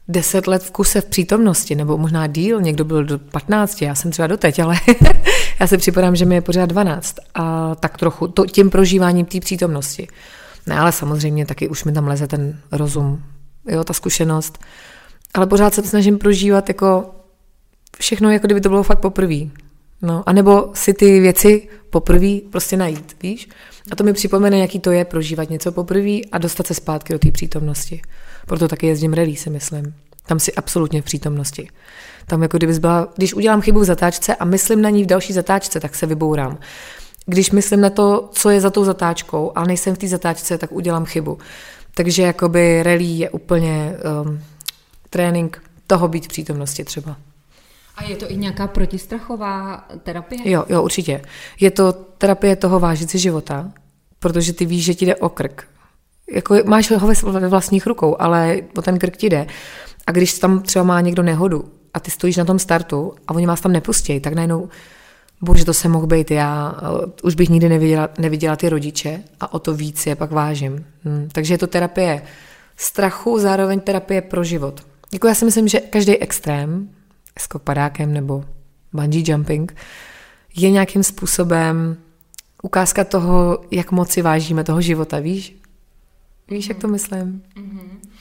deset 0.09 0.47
let 0.47 0.63
v 0.63 0.71
kuse 0.71 1.01
v 1.01 1.05
přítomnosti, 1.05 1.75
nebo 1.75 1.99
možná 1.99 2.27
díl, 2.27 2.61
někdo 2.61 2.85
byl 2.85 3.05
do 3.05 3.19
15, 3.19 3.83
já 3.83 3.95
jsem 3.95 4.11
třeba 4.11 4.29
doteď, 4.29 4.59
ale 4.59 4.77
já 5.61 5.67
si 5.67 5.79
připadám, 5.79 6.17
že 6.17 6.25
mi 6.25 6.35
je 6.35 6.41
pořád 6.41 6.67
12 6.67 7.17
a 7.35 7.75
tak 7.75 7.99
trochu 7.99 8.29
to, 8.29 8.47
tím 8.47 8.71
prožíváním 8.71 9.27
té 9.27 9.41
přítomnosti. 9.41 10.09
Ne, 10.67 10.79
ale 10.79 10.93
samozřejmě 10.93 11.47
taky 11.47 11.69
už 11.69 11.85
mi 11.85 11.93
tam 11.93 12.07
leze 12.07 12.27
ten 12.27 12.59
rozum, 12.73 13.23
jo, 13.69 13.85
ta 13.85 13.93
zkušenost, 13.93 14.59
ale 15.35 15.47
pořád 15.47 15.75
se 15.75 15.83
snažím 15.83 16.19
prožívat 16.19 16.69
jako 16.69 17.11
všechno, 17.99 18.31
jako 18.31 18.47
kdyby 18.47 18.61
to 18.61 18.69
bylo 18.69 18.83
fakt 18.83 19.01
poprvé. 19.01 19.41
No, 20.03 20.23
anebo 20.27 20.71
si 20.75 20.95
ty 20.95 21.21
věci 21.21 21.69
poprvé 21.91 22.39
prostě 22.51 22.77
najít, 22.77 23.17
víš? 23.23 23.49
A 23.91 23.97
to 23.97 24.05
mi 24.05 24.13
připomene, 24.13 24.59
jaký 24.59 24.81
to 24.81 24.91
je 24.91 25.05
prožívat 25.05 25.51
něco 25.51 25.73
poprvé 25.73 26.19
a 26.33 26.39
dostat 26.39 26.67
se 26.67 26.75
zpátky 26.75 27.13
do 27.13 27.19
té 27.19 27.31
přítomnosti. 27.31 28.03
Proto 28.47 28.69
taky 28.69 28.87
jezdím 28.87 29.13
rally, 29.13 29.37
si 29.37 29.51
myslím. 29.51 29.95
Tam 30.27 30.41
si 30.41 30.55
absolutně 30.55 31.03
v 31.03 31.05
přítomnosti. 31.05 31.69
Tam 32.27 32.43
jako 32.43 32.57
kdyby 32.57 32.79
byla, 32.79 33.09
když 33.17 33.35
udělám 33.35 33.61
chybu 33.61 33.81
v 33.81 33.85
zatáčce 33.85 34.37
a 34.37 34.45
myslím 34.45 34.83
na 34.83 34.91
ní 34.91 35.05
v 35.05 35.07
další 35.07 35.33
zatáčce, 35.33 35.81
tak 35.81 35.95
se 35.95 36.07
vybourám. 36.07 36.59
Když 37.27 37.51
myslím 37.51 37.81
na 37.81 37.91
to, 37.91 38.29
co 38.33 38.51
je 38.51 38.61
za 38.61 38.71
tou 38.71 38.85
zatáčkou 38.85 39.53
a 39.55 39.65
nejsem 39.65 39.95
v 39.95 39.99
té 39.99 40.09
zatáčce, 40.09 40.59
tak 40.59 40.73
udělám 40.73 41.05
chybu. 41.05 41.39
Takže 41.95 42.23
jakoby 42.23 42.83
rally 42.83 43.05
je 43.05 43.31
úplně 43.31 43.97
um, 44.25 44.41
trénink 45.11 45.63
toho 45.87 46.09
být 46.09 46.25
v 46.25 46.29
přítomnosti 46.29 46.85
třeba. 46.85 47.17
A 47.97 48.05
je 48.05 48.17
to 48.17 48.31
i 48.31 48.37
nějaká 48.37 48.67
protistrachová 48.67 49.85
terapie? 50.03 50.51
Jo, 50.51 50.65
jo, 50.69 50.83
určitě. 50.83 51.23
Je 51.61 51.71
to 51.71 51.93
terapie 51.93 52.57
toho 52.57 52.81
vážit 52.81 53.11
si 53.11 53.19
života, 53.19 53.73
protože 54.19 54.53
ty 54.53 54.67
víš, 54.67 54.85
že 54.85 54.95
ti 54.95 55.07
jde 55.07 55.17
o 55.17 55.29
krk. 55.29 55.69
Jako 56.33 56.57
máš 56.65 56.91
ho 56.91 57.13
ve 57.33 57.49
vlastních 57.49 57.87
rukou, 57.87 58.17
ale 58.19 58.57
o 58.77 58.83
ten 58.83 58.99
krk 58.99 59.17
ti 59.17 59.29
jde. 59.29 59.47
A 60.07 60.13
když 60.13 60.39
tam 60.39 60.63
třeba 60.63 60.85
má 60.85 61.01
někdo 61.01 61.23
nehodu 61.23 61.65
a 61.95 62.01
ty 62.01 62.11
stojíš 62.11 62.37
na 62.37 62.45
tom 62.45 62.59
startu 62.59 63.15
a 63.29 63.35
oni 63.35 63.47
vás 63.47 63.61
tam 63.61 63.73
nepustí, 63.73 64.21
tak 64.21 64.33
najednou, 64.33 64.69
bože, 65.43 65.65
to 65.65 65.75
se 65.75 65.89
mohl 65.89 66.07
být 66.07 66.31
já, 66.31 66.75
už 67.23 67.35
bych 67.35 67.49
nikdy 67.49 67.69
neviděla, 67.69 68.09
neviděla 68.19 68.57
ty 68.57 68.69
rodiče 68.69 69.23
a 69.41 69.55
o 69.55 69.59
to 69.59 69.75
víc 69.75 70.07
je 70.07 70.17
pak 70.17 70.31
vážím. 70.31 70.85
Hmm. 71.05 71.29
Takže 71.33 71.55
je 71.55 71.59
to 71.59 71.67
terapie 71.67 72.23
strachu, 72.77 73.39
zároveň 73.39 73.81
terapie 73.81 74.23
pro 74.23 74.45
život. 74.45 74.87
Jako 75.13 75.29
já 75.29 75.35
si 75.35 75.45
myslím, 75.45 75.69
že 75.69 75.81
každý 75.81 76.17
extrém, 76.17 76.89
skok 77.39 77.63
padákem 77.63 78.13
nebo 78.13 78.45
bungee 78.93 79.25
jumping, 79.27 79.77
je 80.57 80.71
nějakým 80.71 81.03
způsobem 81.03 81.97
ukázka 82.63 83.05
toho, 83.05 83.59
jak 83.71 83.91
moc 83.91 84.11
si 84.11 84.23
vážíme 84.23 84.65
toho 84.65 84.81
života, 84.81 85.19
víš? 85.19 85.57
Víš, 86.51 86.69
jak 86.69 86.79
to 86.79 86.89
myslím? 86.89 87.43
Mm-hmm. 87.57 88.12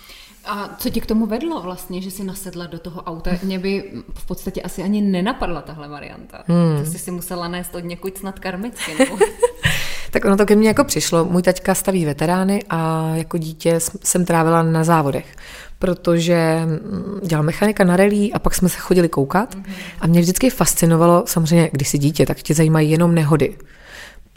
A 0.46 0.70
co 0.78 0.90
ti 0.90 1.02
k 1.02 1.06
tomu 1.06 1.26
vedlo 1.26 1.62
vlastně, 1.62 2.02
že 2.02 2.12
jsi 2.12 2.24
nasedla 2.24 2.68
do 2.68 2.80
toho 2.80 3.02
auta? 3.02 3.32
Mě 3.44 3.60
by 3.60 3.92
v 4.14 4.26
podstatě 4.26 4.62
asi 4.62 4.84
ani 4.84 5.02
nenapadla 5.02 5.62
tahle 5.62 5.88
varianta. 5.88 6.44
Hmm. 6.48 6.86
To 6.86 6.92
jsi 6.92 7.00
si 7.00 7.12
musela 7.12 7.48
nést 7.48 7.76
od 7.76 7.84
někud 7.84 8.18
snad 8.18 8.40
karmicky. 8.40 8.96
Nebo... 9.00 9.18
tak 10.12 10.26
ono 10.26 10.38
to 10.38 10.46
ke 10.46 10.56
mně 10.56 10.68
jako 10.68 10.84
přišlo. 10.84 11.26
Můj 11.26 11.42
taťka 11.42 11.76
staví 11.76 12.06
veterány 12.06 12.64
a 12.70 13.12
jako 13.16 13.38
dítě 13.38 13.80
jsem 14.04 14.26
trávila 14.26 14.64
na 14.64 14.84
závodech 14.84 15.36
protože 15.82 16.62
mm, 16.66 17.20
dělal 17.24 17.44
mechanika 17.44 17.84
na 17.84 17.96
relí 17.98 18.34
a 18.34 18.40
pak 18.40 18.56
jsme 18.56 18.70
se 18.70 18.78
chodili 18.80 19.10
koukat 19.10 19.56
mm-hmm. 19.56 19.74
a 20.02 20.08
mě 20.08 20.22
vždycky 20.22 20.50
fascinovalo, 20.50 21.24
samozřejmě, 21.28 21.70
když 21.74 21.88
jsi 21.90 21.98
dítě, 21.98 22.26
tak 22.26 22.38
tě 22.38 22.54
zajímají 22.54 22.92
jenom 22.92 23.16
nehody. 23.16 23.58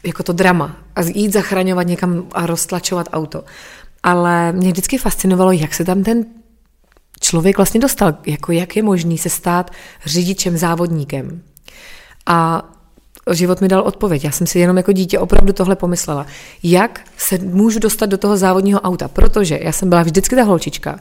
Jako 0.05 0.23
to 0.23 0.33
drama. 0.33 0.77
A 0.97 1.01
jít 1.03 1.33
zachraňovat 1.33 1.87
někam 1.87 2.27
a 2.33 2.47
roztlačovat 2.47 3.09
auto. 3.13 3.45
Ale 4.05 4.53
mě 4.53 4.73
vždycky 4.73 4.99
fascinovalo, 4.99 5.53
jak 5.53 5.75
se 5.75 5.85
tam 5.85 6.03
ten 6.03 6.27
člověk 7.21 7.57
vlastně 7.57 7.81
dostal, 7.81 8.15
jako 8.27 8.53
jak 8.53 8.77
je 8.77 8.83
možný 8.83 9.19
se 9.19 9.31
stát 9.31 9.71
řidičem, 10.05 10.57
závodníkem. 10.57 11.43
A 12.27 12.69
život 13.33 13.61
mi 13.61 13.69
dal 13.69 13.83
odpověď. 13.83 14.25
Já 14.25 14.31
jsem 14.31 14.47
si 14.47 14.59
jenom 14.59 14.77
jako 14.77 14.93
dítě 14.93 15.19
opravdu 15.19 15.53
tohle 15.53 15.77
pomyslela. 15.77 16.27
Jak 16.63 17.01
se 17.17 17.39
můžu 17.39 17.79
dostat 17.79 18.07
do 18.07 18.19
toho 18.19 18.37
závodního 18.37 18.81
auta? 18.81 19.09
Protože 19.09 19.59
já 19.63 19.73
jsem 19.73 19.89
byla 19.89 20.03
vždycky 20.03 20.37
ta 20.37 20.43
holčička, 20.43 21.01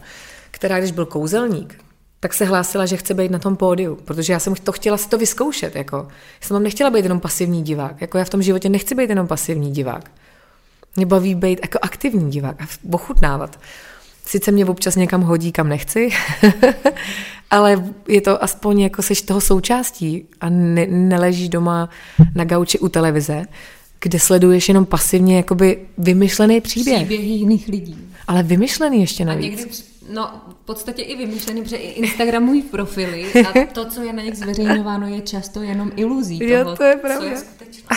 která 0.52 0.80
když 0.80 0.92
byl 0.92 1.06
kouzelník, 1.06 1.76
tak 2.20 2.34
se 2.34 2.46
hlásila, 2.46 2.86
že 2.86 2.98
chce 2.98 3.14
být 3.14 3.32
na 3.32 3.40
tom 3.40 3.56
pódiu, 3.56 3.96
protože 3.96 4.34
já 4.34 4.40
jsem 4.40 4.56
to 4.56 4.72
chtěla 4.72 4.98
si 4.98 5.10
to 5.10 5.18
vyzkoušet. 5.18 5.76
Jako. 5.76 5.98
Já 6.42 6.48
jsem 6.48 6.56
tam 6.56 6.64
nechtěla 6.64 6.90
být 6.90 7.04
jenom 7.04 7.20
pasivní 7.20 7.64
divák. 7.64 8.02
Jako 8.02 8.18
já 8.18 8.24
v 8.24 8.30
tom 8.30 8.42
životě 8.42 8.70
nechci 8.70 8.96
být 8.96 9.10
jenom 9.10 9.28
pasivní 9.28 9.72
divák. 9.72 10.12
Mě 10.96 11.06
baví 11.06 11.36
být 11.36 11.60
jako 11.62 11.80
aktivní 11.82 12.32
divák 12.32 12.62
a 12.62 12.66
ochutnávat. 12.92 13.60
Sice 14.26 14.52
mě 14.52 14.66
občas 14.66 14.96
někam 14.96 15.22
hodí, 15.22 15.52
kam 15.52 15.70
nechci, 15.70 16.10
ale 17.50 17.84
je 18.08 18.22
to 18.22 18.44
aspoň 18.44 18.80
jako 18.80 19.02
seš 19.02 19.22
toho 19.22 19.42
součástí 19.42 20.26
a 20.42 20.50
ne, 20.50 20.86
neležíš 20.86 21.50
doma 21.50 21.90
na 22.36 22.44
gauči 22.44 22.80
u 22.80 22.90
televize, 22.90 23.46
kde 24.00 24.20
sleduješ 24.20 24.68
jenom 24.68 24.86
pasivně 24.86 25.38
jakoby 25.38 25.80
vymyšlený 25.98 26.62
příběh. 26.62 26.98
Příběhy 26.98 27.30
jiných 27.30 27.68
lidí. 27.68 27.98
Ale 28.28 28.44
vymyšlený 28.44 29.02
ještě 29.02 29.26
navíc. 29.26 29.60
A 29.60 29.64
někdy 29.64 29.93
No, 30.10 30.42
v 30.50 30.66
podstatě 30.66 31.02
i 31.02 31.16
vymýšlený, 31.16 31.62
protože 31.62 31.76
i 31.76 31.88
Instagramují 31.88 32.62
profily 32.62 33.34
a 33.34 33.66
to, 33.74 33.86
co 33.86 34.02
je 34.02 34.14
na 34.14 34.24
nich 34.24 34.38
zveřejňováno, 34.38 35.08
je 35.08 35.22
často 35.22 35.62
jenom 35.62 35.92
iluzí 35.96 36.40
toho, 36.40 36.52
jo, 36.52 36.76
to 36.76 36.84
je 36.84 36.96
pravda. 36.96 37.20
co 37.20 37.26
je 37.26 37.38
skutečnost. 37.38 37.88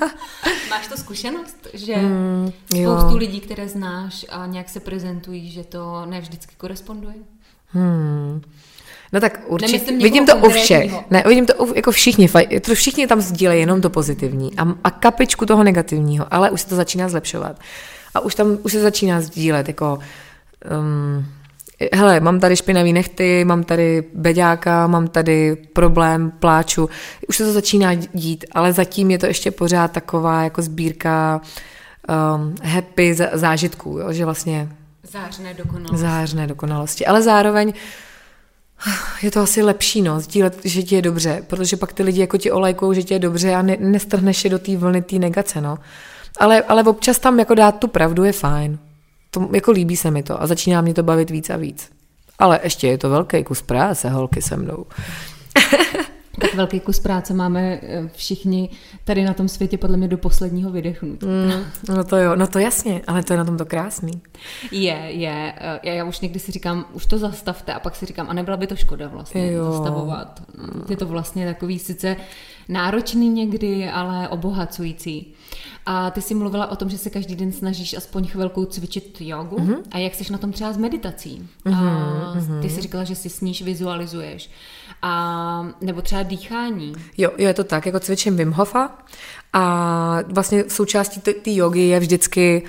Máš 0.70 0.88
to 0.88 0.96
zkušenost, 0.96 1.66
že 1.74 1.96
mm, 1.96 2.52
spoustu 2.66 3.10
jo. 3.10 3.16
lidí, 3.16 3.40
které 3.40 3.68
znáš 3.68 4.26
a 4.28 4.46
nějak 4.46 4.68
se 4.68 4.80
prezentují, 4.80 5.50
že 5.50 5.64
to 5.64 6.06
ne 6.06 6.20
vždycky 6.20 6.54
koresponduje? 6.56 7.14
Hmm. 7.68 8.42
No 9.12 9.20
tak 9.20 9.40
určitě, 9.46 9.92
vidím 9.92 10.26
to 10.26 10.36
u 10.36 10.50
všech. 10.50 10.92
Ne, 11.10 11.24
vidím 11.26 11.46
to 11.46 11.54
u, 11.54 11.74
jako 11.74 11.90
všichni, 11.90 12.28
to 12.60 12.74
všichni 12.74 13.06
tam 13.06 13.20
sdílejí 13.20 13.60
jenom 13.60 13.80
to 13.80 13.90
pozitivní 13.90 14.58
a, 14.58 14.66
a 14.84 14.90
kapičku 14.90 15.46
toho 15.46 15.64
negativního, 15.64 16.26
ale 16.30 16.50
už 16.50 16.60
se 16.60 16.68
to 16.68 16.76
začíná 16.76 17.08
zlepšovat. 17.08 17.60
A 18.14 18.20
už 18.20 18.34
tam, 18.34 18.58
už 18.62 18.72
se 18.72 18.80
začíná 18.80 19.20
sdílet, 19.20 19.68
jako 19.68 19.98
um, 20.80 21.26
hele, 21.94 22.20
mám 22.20 22.40
tady 22.40 22.56
špinavý 22.56 22.92
nechty, 22.92 23.44
mám 23.44 23.64
tady 23.64 24.04
beďáka, 24.14 24.86
mám 24.86 25.08
tady 25.08 25.56
problém, 25.72 26.30
pláču. 26.30 26.88
Už 27.28 27.36
se 27.36 27.44
to 27.44 27.52
začíná 27.52 27.94
dít, 27.94 28.44
ale 28.52 28.72
zatím 28.72 29.10
je 29.10 29.18
to 29.18 29.26
ještě 29.26 29.50
pořád 29.50 29.92
taková 29.92 30.42
jako 30.42 30.62
sbírka 30.62 31.40
um, 32.08 32.54
happy 32.62 33.12
zá- 33.12 33.30
zážitků, 33.32 33.98
jo? 33.98 34.12
že 34.12 34.24
vlastně 34.24 34.68
Zářné 35.12 35.54
dokonalosti. 35.54 35.96
zářné 35.96 36.46
dokonalosti. 36.46 37.06
Ale 37.06 37.22
zároveň 37.22 37.72
je 39.22 39.30
to 39.30 39.40
asi 39.40 39.62
lepší, 39.62 40.02
no, 40.02 40.20
sdílet, 40.20 40.58
že 40.64 40.82
ti 40.82 40.94
je 40.94 41.02
dobře, 41.02 41.42
protože 41.46 41.76
pak 41.76 41.92
ty 41.92 42.02
lidi 42.02 42.20
jako 42.20 42.38
ti 42.38 42.50
olajkou, 42.50 42.92
že 42.92 43.02
ti 43.02 43.14
je 43.14 43.18
dobře 43.20 43.54
a 43.54 43.62
ne, 43.62 43.76
nestrhneš 43.80 44.44
je 44.44 44.50
do 44.50 44.58
té 44.58 44.76
vlny 44.76 45.02
té 45.02 45.18
negace, 45.18 45.60
no. 45.60 45.78
Ale, 46.38 46.62
ale 46.62 46.82
občas 46.82 47.18
tam 47.18 47.38
jako 47.38 47.54
dát 47.54 47.72
tu 47.78 47.88
pravdu 47.88 48.24
je 48.24 48.32
fajn. 48.32 48.78
To, 49.30 49.48
jako 49.54 49.70
líbí 49.70 49.96
se 49.96 50.10
mi 50.10 50.22
to 50.22 50.42
a 50.42 50.46
začíná 50.46 50.80
mě 50.80 50.94
to 50.94 51.02
bavit 51.02 51.30
víc 51.30 51.50
a 51.50 51.56
víc. 51.56 51.90
Ale 52.38 52.60
ještě 52.62 52.88
je 52.88 52.98
to 52.98 53.10
velký 53.10 53.44
kus 53.44 53.62
práce, 53.62 54.08
holky 54.10 54.42
se 54.42 54.56
mnou. 54.56 54.86
Tak 56.40 56.54
velký 56.54 56.80
kus 56.80 57.00
práce 57.00 57.34
máme 57.34 57.80
eh, 57.82 58.08
všichni 58.14 58.70
tady 59.04 59.24
na 59.24 59.34
tom 59.34 59.48
světě 59.48 59.78
podle 59.78 59.96
mě 59.96 60.08
do 60.08 60.18
posledního 60.18 60.70
vydechnutí. 60.70 61.26
Mm, 61.26 61.64
no 61.96 62.04
to 62.04 62.16
jo, 62.16 62.36
no 62.36 62.46
to 62.46 62.58
jasně, 62.58 63.02
ale 63.06 63.22
to 63.22 63.32
je 63.32 63.36
na 63.36 63.44
tom 63.44 63.56
to 63.56 63.64
krásný. 63.66 64.20
Je, 64.70 64.92
je. 65.08 65.54
eh, 65.58 65.80
Já, 65.82 65.92
já 65.92 66.04
už 66.04 66.20
někdy 66.20 66.38
si 66.38 66.52
říkám, 66.52 66.84
už 66.92 67.06
to 67.06 67.18
zastavte 67.18 67.72
a 67.74 67.80
pak 67.80 67.96
si 67.96 68.06
říkám, 68.06 68.26
a 68.30 68.32
nebyla 68.32 68.56
by 68.56 68.66
to 68.66 68.76
škoda 68.76 69.08
vlastně 69.08 69.52
Jo. 69.52 69.72
zastavovat. 69.72 70.42
Je 70.90 70.96
to 70.96 71.06
vlastně 71.06 71.46
takový 71.46 71.78
sice 71.78 72.16
náročný 72.68 73.28
někdy, 73.28 73.88
ale 73.88 74.28
obohacující. 74.28 75.34
A 75.86 76.10
ty 76.10 76.22
jsi 76.22 76.34
mluvila 76.34 76.70
o 76.70 76.76
tom, 76.76 76.90
že 76.90 76.98
se 76.98 77.10
každý 77.10 77.36
den 77.36 77.52
snažíš 77.52 77.94
aspoň 77.96 78.26
chvilku 78.26 78.64
cvičit 78.64 79.20
jogu. 79.20 79.60
Mhm. 79.60 79.72
Mm-hmm. 79.72 79.82
A 79.90 79.98
jak 79.98 80.14
jsi 80.14 80.32
na 80.32 80.38
tom 80.38 80.52
třeba 80.52 80.72
s 80.72 80.76
meditací? 80.76 81.48
Mm-hmm. 81.66 82.58
A 82.58 82.60
ty 82.62 82.70
jsi 82.70 82.80
říkala, 82.80 83.04
že 83.04 83.14
si 83.14 83.28
sníš 83.28 83.62
vizualizuješ. 83.62 84.50
A 85.02 85.68
nebo 85.80 86.02
třeba 86.02 86.22
dýchání. 86.22 86.92
Jo, 87.16 87.30
jo, 87.38 87.48
je 87.48 87.54
to 87.54 87.64
tak, 87.64 87.86
jako 87.86 88.00
cvičím 88.00 88.36
Wim 88.36 88.52
Hofa 88.52 88.98
a 89.52 90.18
vlastně 90.28 90.64
součástí 90.68 91.20
té 91.20 91.32
jogy 91.44 91.80
je 91.80 92.00
vždycky 92.00 92.62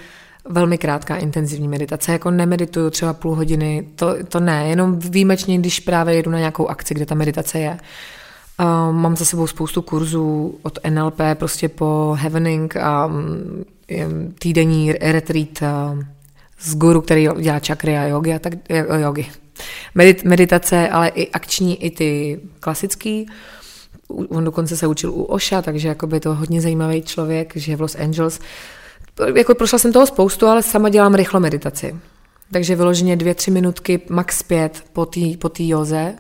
velmi 0.50 0.78
krátká 0.78 1.16
intenzivní 1.16 1.68
meditace, 1.68 2.12
jako 2.12 2.32
nemedituju 2.32 2.90
třeba 2.90 3.14
půl 3.14 3.36
hodiny, 3.36 3.88
to, 3.96 4.16
to 4.30 4.40
ne, 4.40 4.70
jenom 4.70 5.00
výjimečně, 5.00 5.58
když 5.58 5.80
právě 5.80 6.16
jedu 6.16 6.32
na 6.32 6.38
nějakou 6.38 6.68
akci, 6.68 6.94
kde 6.94 7.06
ta 7.06 7.16
meditace 7.16 7.60
je. 7.60 7.78
Mám 8.92 9.16
za 9.16 9.26
sebou 9.26 9.48
spoustu 9.48 9.82
kurzů 9.82 10.60
od 10.64 10.80
NLP 10.90 11.20
prostě 11.34 11.70
po 11.70 12.18
Heavening 12.20 12.78
a 12.78 13.08
mm, 13.08 13.66
týdenní 14.40 14.94
retreat 14.94 15.62
uh, 15.62 16.04
z 16.60 16.76
guru, 16.76 17.02
který 17.02 17.28
dělá 17.40 17.60
čakry 17.60 17.98
a 17.98 18.04
jogy 18.04 18.34
a 18.34 18.40
tak 18.40 18.54
eh, 18.70 19.02
jogy. 19.02 19.26
Medit, 19.96 20.24
meditace, 20.24 20.90
ale 20.90 21.08
i 21.08 21.32
akční, 21.32 21.84
i 21.84 21.92
ty 21.92 22.40
klasický. 22.60 23.28
On 24.08 24.44
dokonce 24.44 24.78
se 24.78 24.88
učil 24.88 25.12
u 25.12 25.24
Oša, 25.24 25.62
takže 25.62 25.88
jakoby 25.88 26.20
to 26.20 26.36
hodně 26.36 26.62
zajímavý 26.62 27.02
člověk, 27.02 27.56
že 27.56 27.76
v 27.76 27.82
Los 27.82 27.96
Angeles. 27.96 28.40
Jako 29.36 29.56
prošla 29.56 29.80
jsem 29.80 29.94
toho 29.94 30.06
spoustu, 30.08 30.48
ale 30.48 30.64
sama 30.64 30.90
dělám 30.90 31.16
rychlo 31.16 31.40
meditaci. 31.40 31.96
Takže 32.52 32.76
vyloženě 32.76 33.16
dvě, 33.16 33.36
tři 33.36 33.52
minutky, 33.52 34.02
max 34.10 34.44
pět 34.44 34.84
po 34.94 35.06
té 35.06 35.20
po 35.40 35.50
tý 35.50 35.70
joze, 35.70 36.14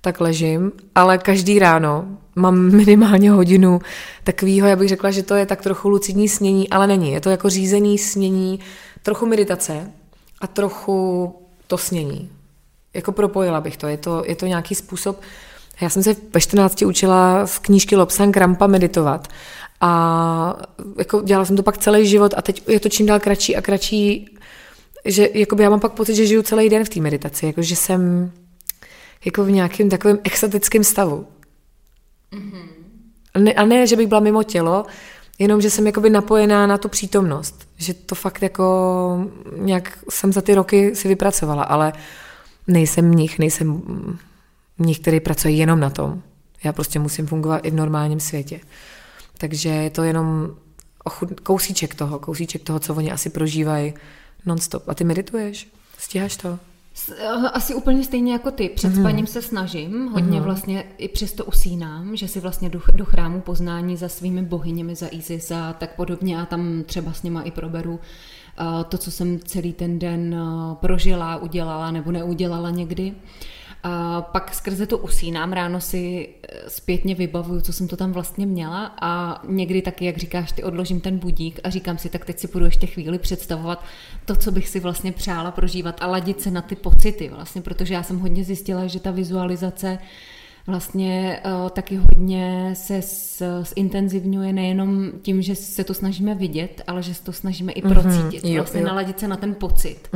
tak 0.00 0.20
ležím, 0.20 0.72
ale 0.94 1.18
každý 1.18 1.58
ráno 1.58 2.04
mám 2.36 2.58
minimálně 2.76 3.30
hodinu 3.30 3.80
takového, 4.24 4.68
já 4.68 4.76
bych 4.76 4.88
řekla, 4.88 5.10
že 5.10 5.22
to 5.22 5.34
je 5.34 5.46
tak 5.46 5.62
trochu 5.62 5.88
lucidní 5.88 6.28
snění, 6.28 6.70
ale 6.70 6.86
není. 6.86 7.12
Je 7.12 7.20
to 7.20 7.30
jako 7.30 7.50
řízený 7.50 7.98
snění, 7.98 8.60
trochu 9.02 9.26
meditace 9.26 9.92
a 10.40 10.46
trochu 10.46 11.32
to 11.66 11.78
snění. 11.78 12.30
Jako 12.94 13.12
propojila 13.12 13.60
bych 13.60 13.76
to. 13.76 13.86
Je 13.86 13.96
to, 13.96 14.24
je 14.26 14.36
to 14.36 14.46
nějaký 14.46 14.74
způsob. 14.74 15.20
Já 15.80 15.90
jsem 15.90 16.02
se 16.02 16.16
ve 16.34 16.40
14 16.40 16.82
učila 16.82 17.46
v 17.46 17.60
knížky 17.60 17.96
Lobsang 17.96 18.36
Rampa 18.36 18.66
meditovat 18.66 19.28
a 19.80 20.56
jako 20.98 21.22
dělala 21.22 21.44
jsem 21.44 21.56
to 21.56 21.62
pak 21.62 21.78
celý 21.78 22.06
život 22.06 22.34
a 22.36 22.42
teď 22.42 22.68
je 22.68 22.80
to 22.80 22.88
čím 22.88 23.06
dál 23.06 23.20
kratší 23.20 23.56
a 23.56 23.62
kratší, 23.62 24.36
že 25.04 25.28
jakoby 25.34 25.62
já 25.62 25.70
mám 25.70 25.80
pak 25.80 25.92
pocit, 25.92 26.14
že 26.14 26.26
žiju 26.26 26.42
celý 26.42 26.68
den 26.68 26.84
v 26.84 26.88
té 26.88 27.00
meditaci, 27.00 27.46
jako 27.46 27.62
že 27.62 27.76
jsem 27.76 28.32
jako 29.24 29.44
v 29.44 29.50
nějakém 29.50 29.90
takovém 29.90 30.18
extatickém 30.24 30.84
stavu. 30.84 31.26
Mm-hmm. 32.32 32.68
A, 33.34 33.38
ne, 33.38 33.52
a 33.52 33.64
ne, 33.64 33.86
že 33.86 33.96
bych 33.96 34.06
byla 34.06 34.20
mimo 34.20 34.42
tělo, 34.42 34.86
jenom, 35.38 35.60
že 35.60 35.70
jsem 35.70 35.86
jakoby 35.86 36.10
napojená 36.10 36.66
na 36.66 36.78
tu 36.78 36.88
přítomnost. 36.88 37.68
Že 37.76 37.94
to 37.94 38.14
fakt 38.14 38.42
jako 38.42 39.30
nějak 39.56 39.98
jsem 40.10 40.32
za 40.32 40.40
ty 40.40 40.54
roky 40.54 40.96
si 40.96 41.08
vypracovala, 41.08 41.62
ale 41.62 41.92
nejsem 42.66 43.08
mnich, 43.08 43.38
nejsem 43.38 43.82
mnich, 44.78 44.98
který 44.98 45.20
pracuje 45.20 45.54
jenom 45.54 45.80
na 45.80 45.90
tom. 45.90 46.22
Já 46.64 46.72
prostě 46.72 46.98
musím 46.98 47.26
fungovat 47.26 47.60
i 47.64 47.70
v 47.70 47.74
normálním 47.74 48.20
světě. 48.20 48.60
Takže 49.38 49.68
je 49.68 49.90
to 49.90 50.02
jenom 50.02 50.56
ochud, 51.04 51.40
kousíček 51.40 51.94
toho, 51.94 52.18
kousíček 52.18 52.62
toho, 52.62 52.78
co 52.78 52.94
oni 52.94 53.12
asi 53.12 53.30
prožívají 53.30 53.94
nonstop. 54.46 54.88
A 54.88 54.94
ty 54.94 55.04
medituješ? 55.04 55.68
Stíháš 55.98 56.36
to? 56.36 56.58
Eh, 57.18 57.28
Asi 57.52 57.74
úplně 57.74 58.04
stejně 58.04 58.32
jako 58.32 58.50
ty. 58.50 58.68
Před 58.68 58.94
spaním 58.94 59.26
se 59.26 59.42
snažím, 59.42 60.08
hodně 60.12 60.40
vlastně 60.40 60.84
i 60.98 61.08
přesto 61.08 61.44
usínám, 61.44 62.16
že 62.16 62.28
si 62.28 62.40
vlastně 62.40 62.70
ch- 62.78 62.94
do 62.96 63.04
chrámu 63.04 63.40
poznání 63.40 63.96
za 63.96 64.08
svými 64.08 64.42
bohyněmi, 64.42 64.94
za 64.94 65.06
Isis 65.10 65.50
a 65.50 65.72
tak 65.72 65.96
podobně 65.96 66.40
a 66.40 66.46
tam 66.46 66.82
třeba 66.86 67.12
s 67.12 67.22
nima 67.22 67.42
i 67.42 67.50
proberu 67.50 68.00
eh, 68.60 68.64
to, 68.88 68.98
co 68.98 69.10
jsem 69.10 69.38
celý 69.38 69.72
ten 69.72 69.98
den 69.98 70.34
eh, 70.34 70.74
prožila, 70.74 71.36
udělala 71.36 71.90
nebo 71.90 72.12
neudělala 72.12 72.70
někdy. 72.70 73.14
A 73.82 74.22
pak 74.22 74.54
skrze 74.54 74.86
to 74.86 74.98
usínám, 74.98 75.52
ráno 75.52 75.80
si 75.80 76.28
eh, 76.42 76.70
zpětně 76.70 77.14
vybavuju, 77.14 77.60
co 77.60 77.72
jsem 77.72 77.88
to 77.88 77.96
tam 77.96 78.12
vlastně 78.12 78.46
měla. 78.46 78.96
A 79.00 79.42
někdy 79.48 79.82
taky, 79.82 80.04
jak 80.04 80.16
říkáš, 80.16 80.52
ty 80.52 80.62
odložím 80.62 81.00
ten 81.00 81.18
budík 81.18 81.60
a 81.64 81.70
říkám 81.70 81.98
si, 81.98 82.08
tak 82.08 82.24
teď 82.24 82.38
si 82.38 82.48
budu 82.48 82.64
ještě 82.64 82.86
chvíli 82.86 83.18
představovat 83.18 83.84
to, 84.24 84.36
co 84.36 84.52
bych 84.52 84.68
si 84.68 84.80
vlastně 84.80 85.12
přála 85.12 85.50
prožívat 85.50 86.02
a 86.02 86.06
ladit 86.06 86.40
se 86.40 86.50
na 86.50 86.62
ty 86.62 86.76
pocity 86.76 87.28
vlastně, 87.28 87.62
protože 87.62 87.94
já 87.94 88.02
jsem 88.02 88.18
hodně 88.18 88.44
zjistila, 88.44 88.86
že 88.86 89.00
ta 89.00 89.10
vizualizace 89.10 89.98
vlastně 90.70 91.40
uh, 91.44 91.68
taky 91.68 91.96
hodně 91.96 92.70
se 92.74 92.96
s- 93.02 93.62
zintenzivňuje 93.74 94.52
nejenom 94.52 95.10
tím, 95.22 95.42
že 95.42 95.54
se 95.54 95.84
to 95.84 95.94
snažíme 95.94 96.34
vidět, 96.34 96.82
ale 96.86 97.02
že 97.02 97.14
se 97.14 97.24
to 97.24 97.32
snažíme 97.32 97.72
i 97.72 97.82
procítit. 97.82 98.44
jo, 98.44 98.54
vlastně 98.54 98.80
jo. 98.80 98.86
naladit 98.86 99.20
se 99.20 99.28
na 99.28 99.36
ten 99.36 99.54
pocit, 99.54 100.08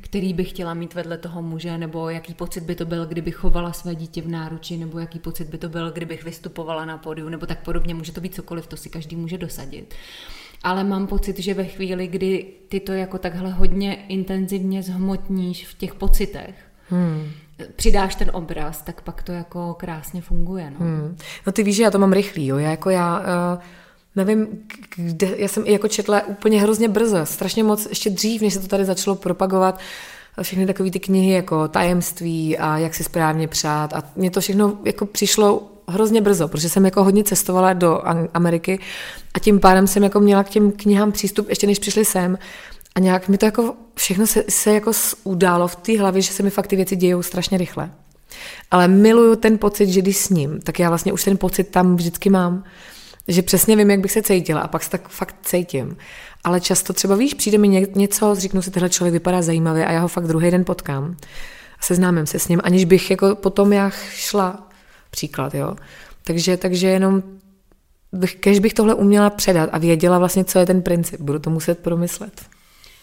který 0.00 0.34
bych 0.34 0.50
chtěla 0.50 0.74
mít 0.74 0.94
vedle 0.94 1.18
toho 1.18 1.42
muže, 1.42 1.78
nebo 1.78 2.10
jaký 2.10 2.34
pocit 2.34 2.64
by 2.64 2.74
to 2.74 2.84
byl, 2.86 3.06
kdybych 3.06 3.34
chovala 3.34 3.72
své 3.72 3.94
dítě 3.94 4.22
v 4.22 4.28
náruči, 4.28 4.76
nebo 4.76 4.98
jaký 4.98 5.18
pocit 5.18 5.48
by 5.48 5.58
to 5.58 5.68
byl, 5.68 5.90
kdybych 5.90 6.24
vystupovala 6.24 6.84
na 6.84 6.98
pódiu, 6.98 7.28
nebo 7.28 7.46
tak 7.46 7.62
podobně. 7.64 7.94
Může 7.94 8.12
to 8.12 8.20
být 8.20 8.34
cokoliv, 8.34 8.66
to 8.66 8.76
si 8.76 8.90
každý 8.90 9.16
může 9.16 9.38
dosadit. 9.38 9.94
Ale 10.62 10.84
mám 10.84 11.06
pocit, 11.06 11.38
že 11.38 11.54
ve 11.54 11.64
chvíli, 11.64 12.06
kdy 12.06 12.46
ty 12.68 12.80
to 12.80 12.92
jako 12.92 13.18
takhle 13.18 13.50
hodně 13.50 13.94
intenzivně 13.94 14.82
zhmotníš 14.82 15.66
v 15.66 15.78
těch 15.78 15.94
pocitech, 15.94 16.54
hmm. 16.88 17.30
Přidáš 17.76 18.14
ten 18.14 18.30
obraz, 18.32 18.82
tak 18.82 19.00
pak 19.00 19.22
to 19.22 19.32
jako 19.32 19.74
krásně 19.74 20.22
funguje. 20.22 20.70
No. 20.70 20.76
Hmm. 20.78 21.16
No 21.46 21.52
ty 21.52 21.62
víš, 21.62 21.76
že 21.76 21.82
já 21.82 21.90
to 21.90 21.98
mám 21.98 22.12
rychlý, 22.12 22.46
jo. 22.46 22.58
Já 22.58 22.70
jako 22.70 22.90
já, 22.90 23.18
uh, 23.18 23.60
nevím, 24.16 24.48
kde, 24.96 25.28
já 25.36 25.48
jsem 25.48 25.62
i 25.66 25.72
jako 25.72 25.88
četla 25.88 26.26
úplně 26.26 26.60
hrozně 26.60 26.88
brzo, 26.88 27.26
strašně 27.26 27.64
moc, 27.64 27.86
ještě 27.86 28.10
dřív, 28.10 28.42
než 28.42 28.54
se 28.54 28.60
to 28.60 28.68
tady 28.68 28.84
začalo 28.84 29.16
propagovat, 29.16 29.80
všechny 30.42 30.66
takové 30.66 30.90
ty 30.90 31.00
knihy 31.00 31.32
jako 31.32 31.68
tajemství 31.68 32.58
a 32.58 32.78
jak 32.78 32.94
si 32.94 33.04
správně 33.04 33.48
přát 33.48 33.92
a 33.92 34.02
mně 34.16 34.30
to 34.30 34.40
všechno 34.40 34.78
jako 34.84 35.06
přišlo 35.06 35.72
hrozně 35.88 36.20
brzo, 36.20 36.48
protože 36.48 36.68
jsem 36.68 36.84
jako 36.84 37.04
hodně 37.04 37.24
cestovala 37.24 37.72
do 37.72 38.02
Ameriky 38.34 38.78
a 39.34 39.38
tím 39.38 39.60
pádem 39.60 39.86
jsem 39.86 40.02
jako 40.02 40.20
měla 40.20 40.44
k 40.44 40.48
těm 40.48 40.72
knihám 40.72 41.12
přístup 41.12 41.48
ještě 41.48 41.66
než 41.66 41.78
přišli 41.78 42.04
sem 42.04 42.38
a 42.94 43.00
nějak 43.00 43.28
mi 43.28 43.38
to 43.38 43.44
jako 43.46 43.74
všechno 43.94 44.26
se, 44.26 44.44
se 44.48 44.74
jako 44.74 44.92
událo 45.24 45.68
v 45.68 45.76
té 45.76 45.98
hlavě, 45.98 46.22
že 46.22 46.32
se 46.32 46.42
mi 46.42 46.50
fakt 46.50 46.66
ty 46.66 46.76
věci 46.76 46.96
dějou 46.96 47.22
strašně 47.22 47.58
rychle. 47.58 47.90
Ale 48.70 48.88
miluju 48.88 49.36
ten 49.36 49.58
pocit, 49.58 49.88
že 49.88 50.02
když 50.02 50.16
s 50.16 50.28
ním, 50.28 50.60
tak 50.60 50.78
já 50.78 50.88
vlastně 50.88 51.12
už 51.12 51.24
ten 51.24 51.36
pocit 51.36 51.64
tam 51.64 51.96
vždycky 51.96 52.30
mám, 52.30 52.64
že 53.28 53.42
přesně 53.42 53.76
vím, 53.76 53.90
jak 53.90 54.00
bych 54.00 54.12
se 54.12 54.22
cítila 54.22 54.60
a 54.60 54.68
pak 54.68 54.82
se 54.82 54.90
tak 54.90 55.08
fakt 55.08 55.36
cítím. 55.42 55.96
Ale 56.44 56.60
často 56.60 56.92
třeba 56.92 57.16
víš, 57.16 57.34
přijde 57.34 57.58
mi 57.58 57.68
ně- 57.68 57.86
něco, 57.94 58.34
řeknu 58.34 58.62
si, 58.62 58.70
tenhle 58.70 58.90
člověk 58.90 59.12
vypadá 59.12 59.42
zajímavě 59.42 59.86
a 59.86 59.92
já 59.92 60.00
ho 60.00 60.08
fakt 60.08 60.26
druhý 60.26 60.50
den 60.50 60.64
potkám. 60.64 61.16
A 61.78 61.82
seznámím 61.82 62.26
se 62.26 62.38
s 62.38 62.48
ním, 62.48 62.60
aniž 62.64 62.84
bych 62.84 63.10
jako 63.10 63.34
potom 63.34 63.72
já 63.72 63.90
šla 64.10 64.68
příklad, 65.10 65.54
jo. 65.54 65.76
Takže, 66.24 66.56
takže 66.56 66.88
jenom 66.88 67.22
bych, 68.12 68.36
kež 68.36 68.58
bych 68.58 68.74
tohle 68.74 68.94
uměla 68.94 69.30
předat 69.30 69.70
a 69.72 69.78
věděla 69.78 70.18
vlastně, 70.18 70.44
co 70.44 70.58
je 70.58 70.66
ten 70.66 70.82
princip. 70.82 71.20
Budu 71.20 71.38
to 71.38 71.50
muset 71.50 71.78
promyslet. 71.78 72.42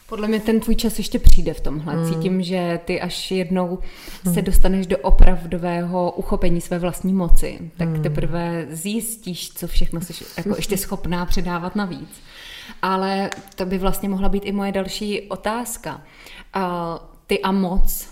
Podle 0.09 0.27
mě 0.27 0.39
ten 0.39 0.59
tvůj 0.59 0.75
čas 0.75 0.97
ještě 0.97 1.19
přijde 1.19 1.53
v 1.53 1.61
tomhle. 1.61 1.93
Hmm. 1.93 2.13
Cítím, 2.13 2.43
že 2.43 2.79
ty 2.85 3.01
až 3.01 3.31
jednou 3.31 3.79
hmm. 4.23 4.33
se 4.33 4.41
dostaneš 4.41 4.87
do 4.87 4.97
opravdového 4.97 6.11
uchopení 6.11 6.61
své 6.61 6.79
vlastní 6.79 7.13
moci, 7.13 7.71
tak 7.77 7.87
hmm. 7.87 8.03
teprve 8.03 8.67
zjistíš, 8.69 9.53
co 9.53 9.67
všechno 9.67 10.01
jsi 10.01 10.13
jako 10.37 10.55
ještě 10.55 10.77
schopná 10.77 11.25
předávat 11.25 11.75
navíc. 11.75 12.09
Ale 12.81 13.29
to 13.55 13.65
by 13.65 13.77
vlastně 13.77 14.09
mohla 14.09 14.29
být 14.29 14.45
i 14.45 14.51
moje 14.51 14.71
další 14.71 15.21
otázka. 15.21 16.01
Ty 17.27 17.41
a 17.41 17.51
moc, 17.51 18.07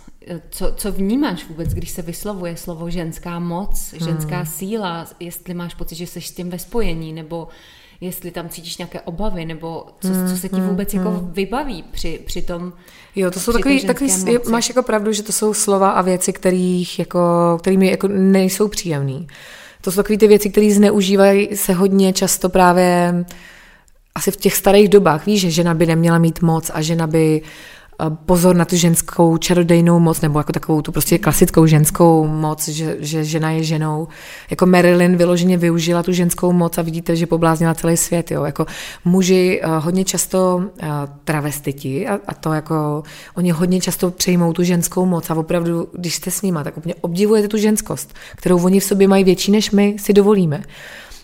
co, 0.50 0.74
co 0.76 0.92
vnímáš 0.92 1.46
vůbec, 1.48 1.74
když 1.74 1.90
se 1.90 2.02
vyslovuje 2.02 2.58
slovo 2.58 2.90
ženská 2.90 3.40
moc, 3.40 3.94
ženská 3.94 4.36
hmm. 4.36 4.46
síla, 4.46 5.08
jestli 5.20 5.54
máš 5.54 5.74
pocit, 5.74 5.96
že 5.96 6.08
jsi 6.08 6.22
s 6.22 6.32
tím 6.32 6.50
ve 6.50 6.60
spojení, 6.60 7.14
nebo 7.14 7.48
jestli 8.02 8.32
tam 8.32 8.50
cítíš 8.50 8.78
nějaké 8.78 9.02
obavy, 9.02 9.46
nebo 9.46 9.86
co, 10.02 10.08
hmm, 10.08 10.30
co 10.30 10.38
se 10.38 10.50
ti 10.50 10.56
hmm, 10.56 10.68
vůbec 10.70 10.94
hmm, 10.94 11.06
jako 11.06 11.20
vybaví 11.32 11.84
při, 11.92 12.20
při 12.26 12.42
tom 12.42 12.74
Jo, 13.16 13.32
to 13.32 13.40
jsou 13.40 13.54
takový, 13.54 13.86
takový 13.86 14.12
máš 14.50 14.70
jako 14.70 14.84
pravdu, 14.84 15.12
že 15.12 15.24
to 15.24 15.32
jsou 15.32 15.54
slova 15.54 15.90
a 15.90 16.02
věci, 16.02 16.34
kterých 16.34 17.00
jako, 17.00 17.20
kterými 17.62 17.88
jako 17.88 18.08
nejsou 18.08 18.68
příjemný. 18.68 19.28
To 19.82 19.92
jsou 19.92 19.96
takové 19.96 20.18
ty 20.18 20.28
věci, 20.28 20.50
které 20.50 20.74
zneužívají 20.74 21.56
se 21.56 21.74
hodně 21.74 22.14
často 22.14 22.50
právě 22.50 23.26
asi 24.16 24.32
v 24.32 24.38
těch 24.38 24.56
starých 24.56 24.90
dobách. 24.90 25.26
Víš, 25.26 25.42
že 25.42 25.52
žena 25.52 25.74
by 25.74 25.86
neměla 25.86 26.18
mít 26.18 26.42
moc 26.42 26.72
a 26.74 26.82
žena 26.82 27.08
by 27.08 27.42
uh, 27.42 27.50
pozor 28.26 28.56
na 28.56 28.66
tu 28.66 28.76
ženskou 28.76 29.38
čarodejnou 29.38 30.00
moc, 30.00 30.22
nebo 30.22 30.40
jako 30.40 30.54
takovou 30.54 30.82
tu 30.82 30.92
prostě 30.92 31.18
klasickou 31.18 31.66
ženskou 31.66 32.28
moc, 32.28 32.68
že, 32.68 32.98
že 33.00 33.24
žena 33.24 33.52
je 33.52 33.64
ženou. 33.64 34.08
Jako 34.50 34.66
Marilyn 34.66 35.18
vyloženě 35.18 35.58
využila 35.58 36.04
tu 36.04 36.12
ženskou 36.12 36.52
moc 36.52 36.78
a 36.78 36.82
vidíte, 36.82 37.16
že 37.16 37.28
pobláznila 37.28 37.74
celý 37.74 37.98
svět. 37.98 38.32
Jo. 38.32 38.44
Jako 38.44 38.66
muži 39.06 39.62
uh, 39.66 39.84
hodně 39.84 40.06
často 40.06 40.58
uh, 40.58 40.88
travestiti 41.24 42.08
a, 42.08 42.20
a 42.28 42.34
to 42.34 42.54
jako 42.54 43.04
oni 43.36 43.52
hodně 43.52 43.82
často 43.82 44.12
přejmou 44.12 44.54
tu 44.54 44.64
ženskou 44.64 45.06
moc 45.06 45.30
a 45.30 45.36
opravdu, 45.36 45.88
když 45.94 46.16
jste 46.16 46.32
s 46.32 46.42
nima, 46.42 46.64
tak 46.64 46.78
úplně 46.78 46.96
obdivujete 47.02 47.48
tu 47.48 47.58
ženskost, 47.58 48.14
kterou 48.36 48.64
oni 48.66 48.80
v 48.80 48.84
sobě 48.84 49.08
mají 49.08 49.24
větší, 49.24 49.52
než 49.52 49.72
my 49.72 49.96
si 50.00 50.14
dovolíme. 50.14 50.64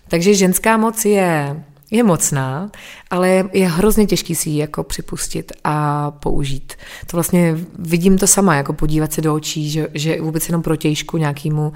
Takže 0.08 0.34
ženská 0.34 0.78
moc 0.78 1.06
je 1.06 1.64
je 1.92 2.04
mocná, 2.04 2.72
ale 3.10 3.50
je 3.54 3.68
hrozně 3.68 4.06
těžký 4.06 4.36
si 4.36 4.50
ji 4.50 4.58
jako 4.58 4.84
připustit 4.84 5.52
a 5.64 6.12
použít. 6.12 6.74
To 7.08 7.18
vlastně 7.18 7.58
vidím 7.80 8.18
to 8.18 8.28
sama, 8.28 8.56
jako 8.56 8.74
podívat 8.74 9.14
se 9.14 9.22
do 9.22 9.34
očí, 9.34 9.70
že, 9.70 9.88
že 9.94 10.22
vůbec 10.22 10.48
jenom 10.50 10.62
protějšku 10.62 11.18
nějakému 11.18 11.62
um, 11.62 11.74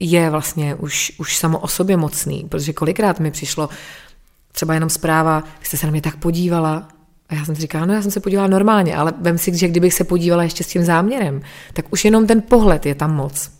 je 0.00 0.30
vlastně 0.30 0.74
už, 0.74 1.12
už 1.18 1.36
samo 1.36 1.58
o 1.58 1.68
sobě 1.68 1.96
mocný, 1.96 2.46
protože 2.48 2.72
kolikrát 2.72 3.20
mi 3.20 3.30
přišlo 3.30 3.68
třeba 4.52 4.74
jenom 4.74 4.90
zpráva, 4.90 5.44
jste 5.62 5.76
se 5.76 5.86
na 5.86 5.92
mě 5.92 6.00
tak 6.00 6.16
podívala, 6.16 6.88
a 7.28 7.34
já 7.34 7.44
jsem 7.44 7.54
si 7.54 7.60
říkala, 7.60 7.86
no 7.86 7.94
já 7.94 8.02
jsem 8.02 8.10
se 8.10 8.20
podívala 8.20 8.48
normálně, 8.48 8.96
ale 8.96 9.12
vem 9.20 9.38
si, 9.38 9.58
že 9.58 9.68
kdybych 9.68 9.94
se 9.94 10.04
podívala 10.04 10.42
ještě 10.42 10.64
s 10.64 10.68
tím 10.68 10.84
záměrem, 10.84 11.42
tak 11.72 11.86
už 11.90 12.04
jenom 12.04 12.26
ten 12.26 12.42
pohled 12.42 12.86
je 12.86 12.94
tam 12.94 13.14
moc. 13.14 13.50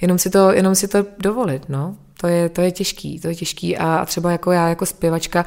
Jenom 0.00 0.18
si 0.18 0.30
to, 0.30 0.52
jenom 0.52 0.74
si 0.74 0.88
to 0.88 1.06
dovolit, 1.18 1.68
no. 1.68 1.96
To 2.20 2.26
je, 2.26 2.48
to 2.48 2.60
je 2.60 2.70
těžký, 2.70 3.20
to 3.20 3.28
je 3.28 3.34
těžký 3.34 3.76
a, 3.76 4.04
třeba 4.04 4.32
jako 4.32 4.52
já 4.52 4.68
jako 4.68 4.86
zpěvačka 4.86 5.46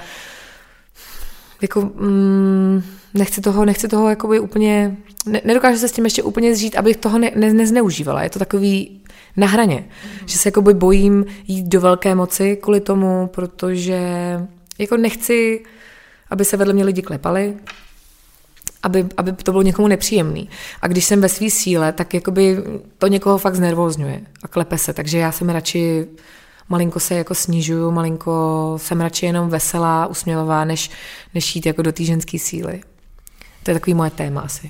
jako 1.61 1.81
mm, 1.81 2.83
nechci 3.13 3.41
toho, 3.41 3.65
nechci 3.65 3.87
toho 3.87 4.09
jakoby 4.09 4.39
úplně, 4.39 4.97
ne, 5.25 5.41
nedokážu 5.45 5.79
se 5.79 5.87
s 5.87 5.91
tím 5.91 6.05
ještě 6.05 6.23
úplně 6.23 6.55
zžít, 6.55 6.75
abych 6.75 6.97
toho 6.97 7.19
ne, 7.19 7.31
ne, 7.35 7.53
nezneužívala. 7.53 8.23
Je 8.23 8.29
to 8.29 8.39
takový 8.39 9.01
na 9.37 9.47
hraně, 9.47 9.85
mm. 10.03 10.27
že 10.27 10.37
se 10.37 10.47
jakoby 10.47 10.73
bojím 10.73 11.25
jít 11.47 11.67
do 11.67 11.81
velké 11.81 12.15
moci 12.15 12.55
kvůli 12.55 12.79
tomu, 12.79 13.27
protože 13.27 13.99
jako 14.77 14.97
nechci, 14.97 15.63
aby 16.29 16.45
se 16.45 16.57
vedle 16.57 16.73
mě 16.73 16.83
lidi 16.83 17.01
klepali, 17.01 17.53
aby, 18.83 19.05
aby 19.17 19.31
to 19.31 19.51
bylo 19.51 19.61
někomu 19.61 19.87
nepříjemný. 19.87 20.49
A 20.81 20.87
když 20.87 21.05
jsem 21.05 21.21
ve 21.21 21.29
své 21.29 21.49
síle, 21.49 21.93
tak 21.93 22.13
jakoby 22.13 22.63
to 22.97 23.07
někoho 23.07 23.37
fakt 23.37 23.55
znervozňuje 23.55 24.21
a 24.43 24.47
klepe 24.47 24.77
se, 24.77 24.93
takže 24.93 25.17
já 25.17 25.31
jsem 25.31 25.49
radši 25.49 26.07
malinko 26.69 26.99
se 26.99 27.15
jako 27.15 27.35
snižuju, 27.35 27.91
malinko 27.91 28.73
jsem 28.81 29.01
radši 29.01 29.25
jenom 29.25 29.49
veselá, 29.49 30.07
usměvavá, 30.07 30.65
než, 30.65 30.89
než 31.33 31.55
jít 31.55 31.65
jako 31.65 31.81
do 31.81 31.91
té 31.91 32.03
ženské 32.03 32.39
síly. 32.39 32.81
To 33.63 33.71
je 33.71 33.75
takový 33.75 33.93
moje 33.93 34.11
téma 34.11 34.41
asi. 34.41 34.69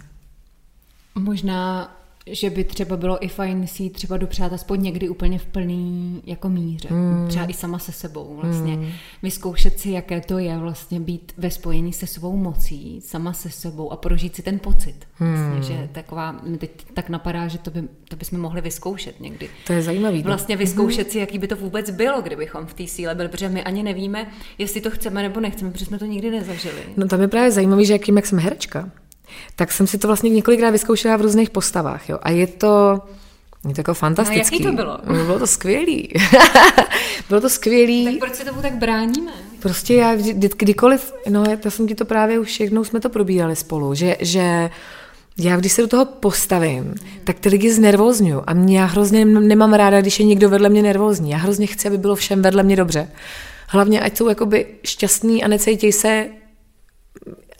Možná 1.15 1.91
že 2.27 2.49
by 2.49 2.63
třeba 2.63 2.97
bylo 2.97 3.25
i 3.25 3.27
fajn 3.27 3.67
si 3.67 3.83
jít 3.83 3.89
třeba 3.89 4.17
dopřát 4.17 4.53
aspoň 4.53 4.81
někdy 4.81 5.09
úplně 5.09 5.39
v 5.39 5.45
plný 5.45 6.21
jako 6.25 6.49
míře. 6.49 6.87
Hmm. 6.91 7.27
Třeba 7.27 7.45
i 7.45 7.53
sama 7.53 7.79
se 7.79 7.91
sebou 7.91 8.39
vlastně. 8.41 8.73
Hmm. 8.73 8.91
Vyzkoušet 9.23 9.79
si, 9.79 9.89
jaké 9.89 10.21
to 10.21 10.37
je 10.37 10.57
vlastně 10.57 10.99
být 10.99 11.33
ve 11.37 11.51
spojení 11.51 11.93
se 11.93 12.07
svou 12.07 12.37
mocí, 12.37 13.01
sama 13.05 13.33
se 13.33 13.49
sebou 13.49 13.91
a 13.91 13.95
prožít 13.95 14.35
si 14.35 14.41
ten 14.41 14.59
pocit. 14.59 14.95
Vlastně, 15.19 15.45
hmm. 15.45 15.63
že 15.63 15.89
taková, 15.91 16.31
mi 16.31 16.57
teď 16.57 16.71
tak 16.93 17.09
napadá, 17.09 17.47
že 17.47 17.57
to, 17.57 17.71
by, 17.71 17.83
to 18.09 18.15
bychom 18.15 18.39
mohli 18.39 18.61
vyzkoušet 18.61 19.19
někdy. 19.19 19.49
To 19.67 19.73
je 19.73 19.81
zajímavý. 19.81 20.23
Vlastně 20.23 20.57
vyzkoušet 20.57 21.07
hmm. 21.07 21.11
si, 21.11 21.19
jaký 21.19 21.39
by 21.39 21.47
to 21.47 21.55
vůbec 21.55 21.89
bylo, 21.89 22.21
kdybychom 22.21 22.65
v 22.65 22.73
té 22.73 22.87
síle 22.87 23.15
byli, 23.15 23.29
protože 23.29 23.49
my 23.49 23.63
ani 23.63 23.83
nevíme, 23.83 24.31
jestli 24.57 24.81
to 24.81 24.91
chceme 24.91 25.23
nebo 25.23 25.39
nechceme, 25.39 25.71
protože 25.71 25.85
jsme 25.85 25.99
to 25.99 26.05
nikdy 26.05 26.31
nezažili. 26.31 26.81
No 26.97 27.07
tam 27.07 27.21
je 27.21 27.27
právě 27.27 27.51
zajímavý, 27.51 27.85
že 27.85 27.93
jakým, 27.93 28.15
jak 28.15 28.25
jsem 28.25 28.39
herečka 28.39 28.91
tak 29.55 29.71
jsem 29.71 29.87
si 29.87 29.97
to 29.97 30.07
vlastně 30.07 30.29
několikrát 30.29 30.69
vyzkoušela 30.69 31.17
v 31.17 31.21
různých 31.21 31.49
postavách. 31.49 32.09
Jo. 32.09 32.19
A 32.23 32.29
je 32.29 32.47
to, 32.47 33.01
je 33.67 33.73
to 33.73 33.79
jako 33.79 33.93
fantastický. 33.93 34.63
No, 34.63 34.69
jaký 34.69 34.77
to 34.77 34.83
bylo? 34.83 34.97
No, 35.19 35.25
bylo 35.25 35.39
to 35.39 35.47
skvělý. 35.47 36.09
bylo 37.29 37.41
to 37.41 37.49
skvělý. 37.49 38.05
Tak 38.05 38.19
proč 38.19 38.35
se 38.35 38.45
tomu 38.45 38.61
tak 38.61 38.73
bráníme? 38.73 39.31
Prostě 39.59 39.93
já 39.93 40.13
vždy, 40.13 40.49
kdykoliv, 40.57 41.13
no 41.29 41.43
já 41.63 41.71
jsem 41.71 41.87
ti 41.87 41.95
to 41.95 42.05
právě 42.05 42.39
už 42.39 42.59
jednou 42.59 42.83
jsme 42.83 42.99
to 42.99 43.09
probírali 43.09 43.55
spolu, 43.55 43.93
že, 43.93 44.17
že 44.19 44.69
já 45.37 45.57
když 45.57 45.71
se 45.71 45.81
do 45.81 45.87
toho 45.87 46.05
postavím, 46.05 46.95
tak 47.23 47.39
ty 47.39 47.49
lidi 47.49 47.73
znervozňuju 47.73 48.43
a 48.47 48.53
mě 48.53 48.79
já 48.79 48.85
hrozně 48.85 49.25
nemám 49.25 49.73
ráda, 49.73 50.01
když 50.01 50.19
je 50.19 50.25
někdo 50.25 50.49
vedle 50.49 50.69
mě 50.69 50.81
nervózní. 50.81 51.31
Já 51.31 51.37
hrozně 51.37 51.67
chci, 51.67 51.87
aby 51.87 51.97
bylo 51.97 52.15
všem 52.15 52.41
vedle 52.41 52.63
mě 52.63 52.75
dobře. 52.75 53.11
Hlavně, 53.67 54.01
ať 54.01 54.17
jsou 54.17 54.29
jakoby 54.29 54.65
šťastní 54.83 55.43
a 55.43 55.47
necejtěj 55.47 55.91
se 55.91 56.29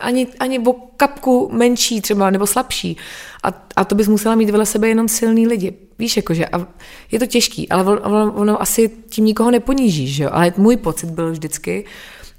ani, 0.00 0.26
ani 0.38 0.58
o 0.58 0.72
kapku 0.72 1.50
menší 1.52 2.00
třeba, 2.00 2.30
nebo 2.30 2.46
slabší. 2.46 2.96
A, 3.42 3.48
a 3.76 3.84
to 3.84 3.94
bys 3.94 4.08
musela 4.08 4.34
mít 4.34 4.50
vedle 4.50 4.66
sebe 4.66 4.88
jenom 4.88 5.08
silný 5.08 5.46
lidi. 5.46 5.74
Víš, 5.98 6.16
jakože, 6.16 6.46
a 6.46 6.66
je 7.12 7.18
to 7.18 7.26
těžký, 7.26 7.68
ale 7.68 8.00
ono, 8.00 8.32
ono 8.32 8.62
asi 8.62 8.90
tím 9.08 9.24
nikoho 9.24 9.50
neponížíš, 9.50 10.18
jo? 10.18 10.30
Ale 10.32 10.52
můj 10.56 10.76
pocit 10.76 11.10
byl 11.10 11.32
vždycky, 11.32 11.84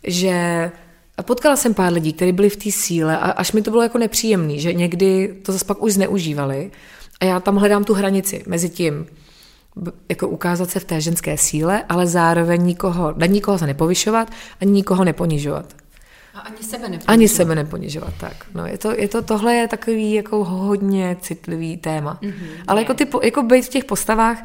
že 0.03 0.72
a 1.18 1.24
potkala 1.24 1.55
jsem 1.55 1.74
pár 1.74 1.93
lidí, 1.93 2.14
kteří 2.14 2.32
byli 2.32 2.49
v 2.49 2.55
té 2.55 2.72
síle 2.72 3.18
a 3.18 3.32
až 3.32 3.51
mi 3.51 3.62
to 3.62 3.72
bylo 3.72 3.84
jako 3.84 3.97
nepříjemný, 3.97 4.59
že 4.59 4.74
někdy 4.74 5.39
to 5.45 5.51
zase 5.51 5.66
pak 5.66 5.84
už 5.84 5.93
zneužívali 5.93 6.72
a 7.20 7.26
já 7.26 7.39
tam 7.39 7.55
hledám 7.55 7.84
tu 7.84 7.93
hranici 7.93 8.43
mezi 8.47 8.70
tím, 8.70 9.05
jako 10.09 10.28
ukázat 10.28 10.70
se 10.70 10.80
v 10.80 10.86
té 10.86 11.01
ženské 11.01 11.38
síle, 11.38 11.84
ale 11.89 12.07
zároveň 12.07 12.66
nikoho, 12.66 13.14
na 13.18 13.26
nikoho 13.26 13.57
se 13.57 13.68
nepovyšovat 13.68 14.32
ani 14.62 14.72
nikoho 14.72 15.03
neponižovat. 15.03 15.81
A 16.34 16.40
ani 16.40 16.64
sebe 16.64 16.90
neponižovat. 16.90 17.10
Ani 17.10 17.28
sebe 17.28 17.56
neponižovat, 17.56 18.14
tak. 18.20 18.46
No, 18.54 18.66
je 18.66 18.78
to, 18.78 18.92
je 18.92 19.08
to, 19.08 19.22
tohle 19.22 19.54
je 19.54 19.68
takový 19.68 20.14
jako 20.14 20.44
hodně 20.44 21.18
citlivý 21.22 21.78
téma. 21.78 22.20
Mm-hmm, 22.22 22.64
Ale 22.68 22.82
jako, 22.82 22.94
ty, 22.94 23.08
jako 23.24 23.44
být 23.44 23.66
v 23.66 23.70
těch 23.70 23.86
postavách, 23.86 24.44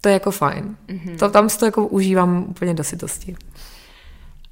to 0.00 0.08
je 0.08 0.12
jako 0.12 0.30
fajn. 0.30 0.76
Mm-hmm. 0.88 1.16
To, 1.18 1.30
tam 1.30 1.48
si 1.48 1.58
to 1.58 1.64
jako 1.64 1.86
užívám 1.86 2.44
úplně 2.48 2.74
do 2.74 2.84
sytosti. 2.84 3.36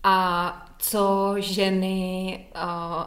A 0.05 0.67
co 0.79 1.35
ženy 1.39 2.39
uh, 2.55 2.63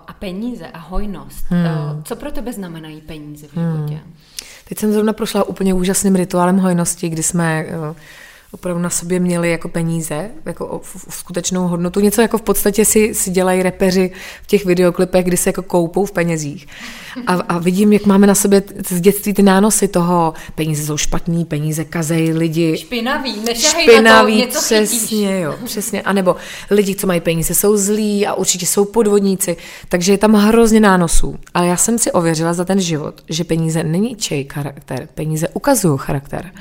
a 0.08 0.16
peníze 0.20 0.68
a 0.68 0.78
hojnost, 0.80 1.46
hmm. 1.50 1.66
uh, 1.66 2.04
co 2.04 2.16
pro 2.16 2.32
tebe 2.32 2.54
znamenají 2.54 3.02
peníze 3.02 3.48
v 3.48 3.52
životě? 3.54 3.94
Hmm. 3.94 4.14
Teď 4.70 4.80
jsem 4.80 4.94
zrovna 4.94 5.14
prošla 5.14 5.44
úplně 5.44 5.74
úžasným 5.74 6.16
rituálem 6.16 6.58
hojnosti, 6.58 7.10
kdy 7.10 7.24
jsme 7.24 7.66
uh, 7.66 7.96
opravdu 8.54 8.82
na 8.82 8.90
sobě 8.90 9.20
měli 9.20 9.52
jako 9.52 9.70
peníze, 9.70 10.30
jako 10.46 10.68
o, 10.68 10.80
v, 10.80 11.06
v 11.10 11.16
skutečnou 11.16 11.68
hodnotu. 11.68 12.00
Něco 12.00 12.22
jako 12.22 12.38
v 12.38 12.42
podstatě 12.42 12.86
si, 12.86 13.14
si 13.14 13.32
dělají 13.32 13.64
repeři 13.64 14.12
v 14.44 14.48
těch 14.48 14.66
videoklipech, 14.66 15.26
kdy 15.26 15.38
se 15.38 15.50
jako 15.50 15.62
koupou 15.62 16.06
v 16.06 16.12
penězích. 16.12 16.68
A, 17.28 17.34
a 17.34 17.58
vidím, 17.58 17.94
jak 17.94 18.06
máme 18.06 18.28
na 18.28 18.36
sobě 18.36 18.64
z 18.90 19.02
dětství 19.02 19.34
ty 19.34 19.44
nánosy 19.44 19.88
toho, 19.88 20.34
peníze 20.56 20.86
jsou 20.86 20.98
špatný, 20.98 21.46
peníze 21.46 21.86
kazej 21.86 22.34
lidi. 22.34 22.78
Špinavý, 22.78 23.36
špinavý, 23.54 24.04
na 24.04 24.22
to, 24.22 24.30
něco 24.30 24.60
přesně, 24.60 25.00
chytíš. 25.00 25.28
jo, 25.42 25.56
přesně. 25.66 26.02
A 26.02 26.14
nebo 26.14 26.36
lidi, 26.70 26.96
co 26.96 27.08
mají 27.08 27.22
peníze, 27.22 27.56
jsou 27.56 27.78
zlí 27.78 28.28
a 28.28 28.34
určitě 28.34 28.66
jsou 28.66 28.86
podvodníci. 28.86 29.58
Takže 29.90 30.12
je 30.14 30.18
tam 30.18 30.34
hrozně 30.34 30.80
nánosů. 30.80 31.36
Ale 31.54 31.68
já 31.68 31.78
jsem 31.78 32.00
si 32.00 32.12
ověřila 32.12 32.54
za 32.54 32.66
ten 32.66 32.80
život, 32.80 33.22
že 33.30 33.44
peníze 33.44 33.84
není 33.84 34.16
čej 34.16 34.48
charakter, 34.54 35.08
peníze 35.14 35.48
ukazují 35.54 36.00
charakter. 36.00 36.52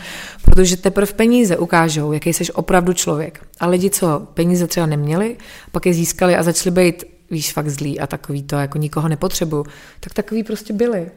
Protože 0.45 0.77
teprve 0.77 1.13
peníze 1.13 1.57
ukážou, 1.57 1.82
jaký 2.13 2.33
jsi 2.33 2.53
opravdu 2.53 2.93
člověk. 2.93 3.47
A 3.61 3.67
lidi, 3.67 3.91
co 3.91 4.27
peníze 4.35 4.67
třeba 4.67 4.87
neměli, 4.87 5.37
pak 5.73 5.87
je 5.87 5.95
získali 5.95 6.37
a 6.37 6.43
začali 6.43 6.71
být, 6.71 7.05
víš, 7.31 7.53
fakt 7.53 7.69
zlí 7.69 8.01
a 8.01 8.07
takový 8.07 8.43
to, 8.43 8.57
jako 8.57 8.79
nikoho 8.79 9.09
nepotřebuju, 9.09 9.65
tak 10.01 10.15
takový 10.15 10.45
prostě 10.45 10.73
byli. 10.73 11.11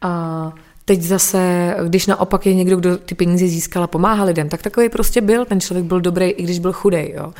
A 0.00 0.52
teď 0.84 1.02
zase, 1.02 1.74
když 1.88 2.06
naopak 2.06 2.46
je 2.46 2.54
někdo, 2.54 2.76
kdo 2.76 2.98
ty 2.98 3.14
peníze 3.14 3.48
získal 3.48 3.82
a 3.82 3.86
pomáhá 3.86 4.24
lidem, 4.24 4.48
tak 4.48 4.62
takový 4.62 4.88
prostě 4.88 5.20
byl, 5.20 5.44
ten 5.44 5.60
člověk 5.60 5.86
byl 5.86 6.00
dobrý, 6.00 6.30
i 6.30 6.42
když 6.42 6.58
byl 6.58 6.72
chudej, 6.72 7.12
jo. 7.16 7.32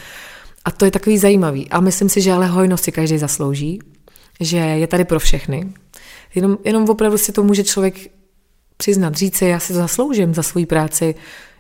A 0.65 0.71
to 0.71 0.85
je 0.85 0.91
takový 0.91 1.19
zajímavý. 1.19 1.71
A 1.71 1.81
myslím 1.81 2.09
si, 2.09 2.21
že 2.21 2.33
ale 2.33 2.47
hojnost 2.47 2.85
si 2.85 2.93
každý 2.93 3.19
zaslouží. 3.19 3.79
že 4.41 4.57
je 4.57 4.87
tady 4.87 5.05
pro 5.05 5.19
všechny. 5.19 5.73
Jenom, 6.35 6.59
jenom 6.65 6.91
opravdu 6.91 7.19
si 7.19 7.33
to 7.33 7.43
může 7.43 7.65
člověk 7.65 7.95
přiznat, 8.77 9.15
říct 9.15 9.37
si, 9.37 9.47
já 9.47 9.61
si 9.61 9.73
zasloužím 9.73 10.35
za 10.35 10.43
svoji 10.43 10.67
práci, 10.67 11.15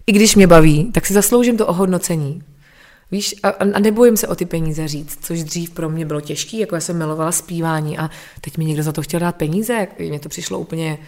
i 0.06 0.12
když 0.12 0.36
mě 0.36 0.46
baví, 0.46 0.92
tak 0.92 1.06
si 1.06 1.14
zasloužím 1.14 1.56
to 1.56 1.66
ohodnocení. 1.66 2.42
Víš, 3.10 3.34
a, 3.42 3.48
a 3.48 3.78
nebojím 3.78 4.16
se 4.16 4.28
o 4.28 4.34
ty 4.34 4.44
peníze 4.44 4.88
říct, 4.88 5.18
což 5.22 5.42
dřív 5.42 5.70
pro 5.70 5.88
mě 5.90 6.06
bylo 6.06 6.20
těžké, 6.20 6.56
jako 6.56 6.74
já 6.74 6.80
jsem 6.80 6.98
milovala 6.98 7.32
zpívání 7.32 7.98
a 7.98 8.10
teď 8.40 8.58
mi 8.58 8.64
někdo 8.64 8.82
za 8.82 8.92
to 8.92 9.02
chtěl 9.02 9.20
dát 9.20 9.36
peníze, 9.36 9.86
mně 9.98 10.20
to 10.20 10.28
přišlo 10.28 10.58
úplně 10.58 10.98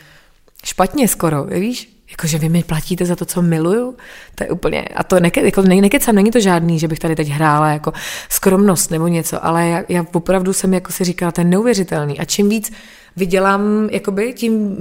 špatně 0.64 1.08
skoro, 1.08 1.44
víš? 1.44 1.92
Jakože 2.10 2.38
vy 2.38 2.48
mi 2.48 2.62
platíte 2.62 3.06
za 3.06 3.16
to, 3.16 3.24
co 3.24 3.42
miluju? 3.42 3.96
To 4.34 4.44
je 4.44 4.50
úplně, 4.50 4.82
a 4.82 5.04
to 5.04 5.20
neke, 5.20 5.44
jako 5.44 5.62
ne, 5.62 5.74
nekecám, 5.74 6.14
není 6.14 6.30
to 6.30 6.40
žádný, 6.40 6.78
že 6.78 6.88
bych 6.88 6.98
tady 6.98 7.16
teď 7.16 7.28
hrála 7.28 7.70
jako 7.70 7.92
skromnost 8.28 8.90
nebo 8.90 9.08
něco, 9.08 9.44
ale 9.46 9.68
já, 9.68 9.82
já 9.88 10.06
opravdu 10.12 10.52
jsem 10.52 10.74
jako 10.74 10.92
si 10.92 11.04
říkala, 11.04 11.32
to 11.32 11.40
je 11.40 11.44
neuvěřitelný. 11.44 12.18
A 12.18 12.24
čím 12.24 12.48
víc 12.48 12.72
vydělám, 13.16 13.88
jakoby, 13.90 14.32
tím 14.32 14.76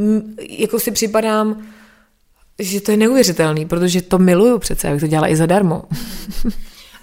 jako 0.50 0.80
si 0.80 0.92
připadám, 0.92 1.68
že 2.60 2.82
to 2.82 2.92
je 2.92 2.98
neuvěřitelný, 2.98 3.66
protože 3.66 4.02
to 4.02 4.18
miluju 4.18 4.60
přece, 4.60 4.88
abych 4.88 5.02
to 5.02 5.08
dělala 5.08 5.28
i 5.28 5.36
zadarmo. 5.36 5.84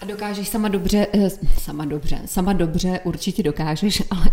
A 0.03 0.05
dokážeš 0.05 0.49
sama 0.49 0.69
dobře, 0.69 1.07
eh, 1.15 1.31
sama 1.59 1.85
dobře, 1.85 2.19
sama 2.27 2.53
dobře 2.53 3.01
určitě 3.05 3.43
dokážeš, 3.43 4.03
ale 4.11 4.27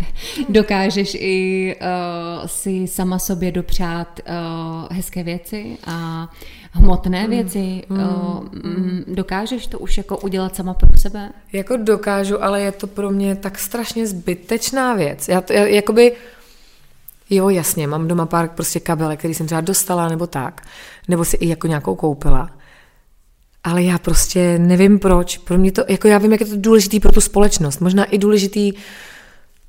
dokážeš 0.48 1.16
i 1.20 1.76
uh, 1.80 2.46
si 2.46 2.86
sama 2.86 3.18
sobě 3.18 3.52
dopřát 3.52 4.20
uh, 4.28 4.96
hezké 4.96 5.22
věci 5.22 5.78
a 5.86 6.28
hmotné 6.72 7.22
mm. 7.24 7.30
věci. 7.30 7.82
Mm. 7.88 7.98
Uh, 7.98 8.44
mm, 8.52 9.04
dokážeš 9.06 9.66
to 9.66 9.78
už 9.78 9.96
jako 9.98 10.18
udělat 10.18 10.56
sama 10.56 10.74
pro 10.74 10.98
sebe? 10.98 11.30
Jako 11.52 11.76
dokážu, 11.76 12.44
ale 12.44 12.60
je 12.60 12.72
to 12.72 12.86
pro 12.86 13.10
mě 13.10 13.36
tak 13.36 13.58
strašně 13.58 14.06
zbytečná 14.06 14.94
věc. 14.94 15.28
Já, 15.28 15.40
to, 15.40 15.52
já 15.52 15.66
jakoby, 15.66 16.12
jo 17.30 17.48
jasně, 17.48 17.86
mám 17.86 18.08
doma 18.08 18.26
pár 18.26 18.48
prostě 18.48 18.80
kabelek, 18.80 19.18
který 19.18 19.34
jsem 19.34 19.46
třeba 19.46 19.60
dostala 19.60 20.08
nebo 20.08 20.26
tak, 20.26 20.60
nebo 21.08 21.24
si 21.24 21.36
i 21.36 21.48
jako 21.48 21.66
nějakou 21.66 21.94
koupila. 21.94 22.50
Ale 23.64 23.82
já 23.82 23.98
prostě 23.98 24.58
nevím 24.58 24.98
proč. 24.98 25.38
Pro 25.38 25.58
mě 25.58 25.72
to, 25.72 25.84
jako 25.88 26.08
já 26.08 26.18
vím, 26.18 26.32
jak 26.32 26.40
je 26.40 26.46
to 26.46 26.56
důležitý 26.56 27.00
pro 27.00 27.12
tu 27.12 27.20
společnost, 27.20 27.80
možná 27.80 28.04
i 28.04 28.18
důležitý 28.18 28.72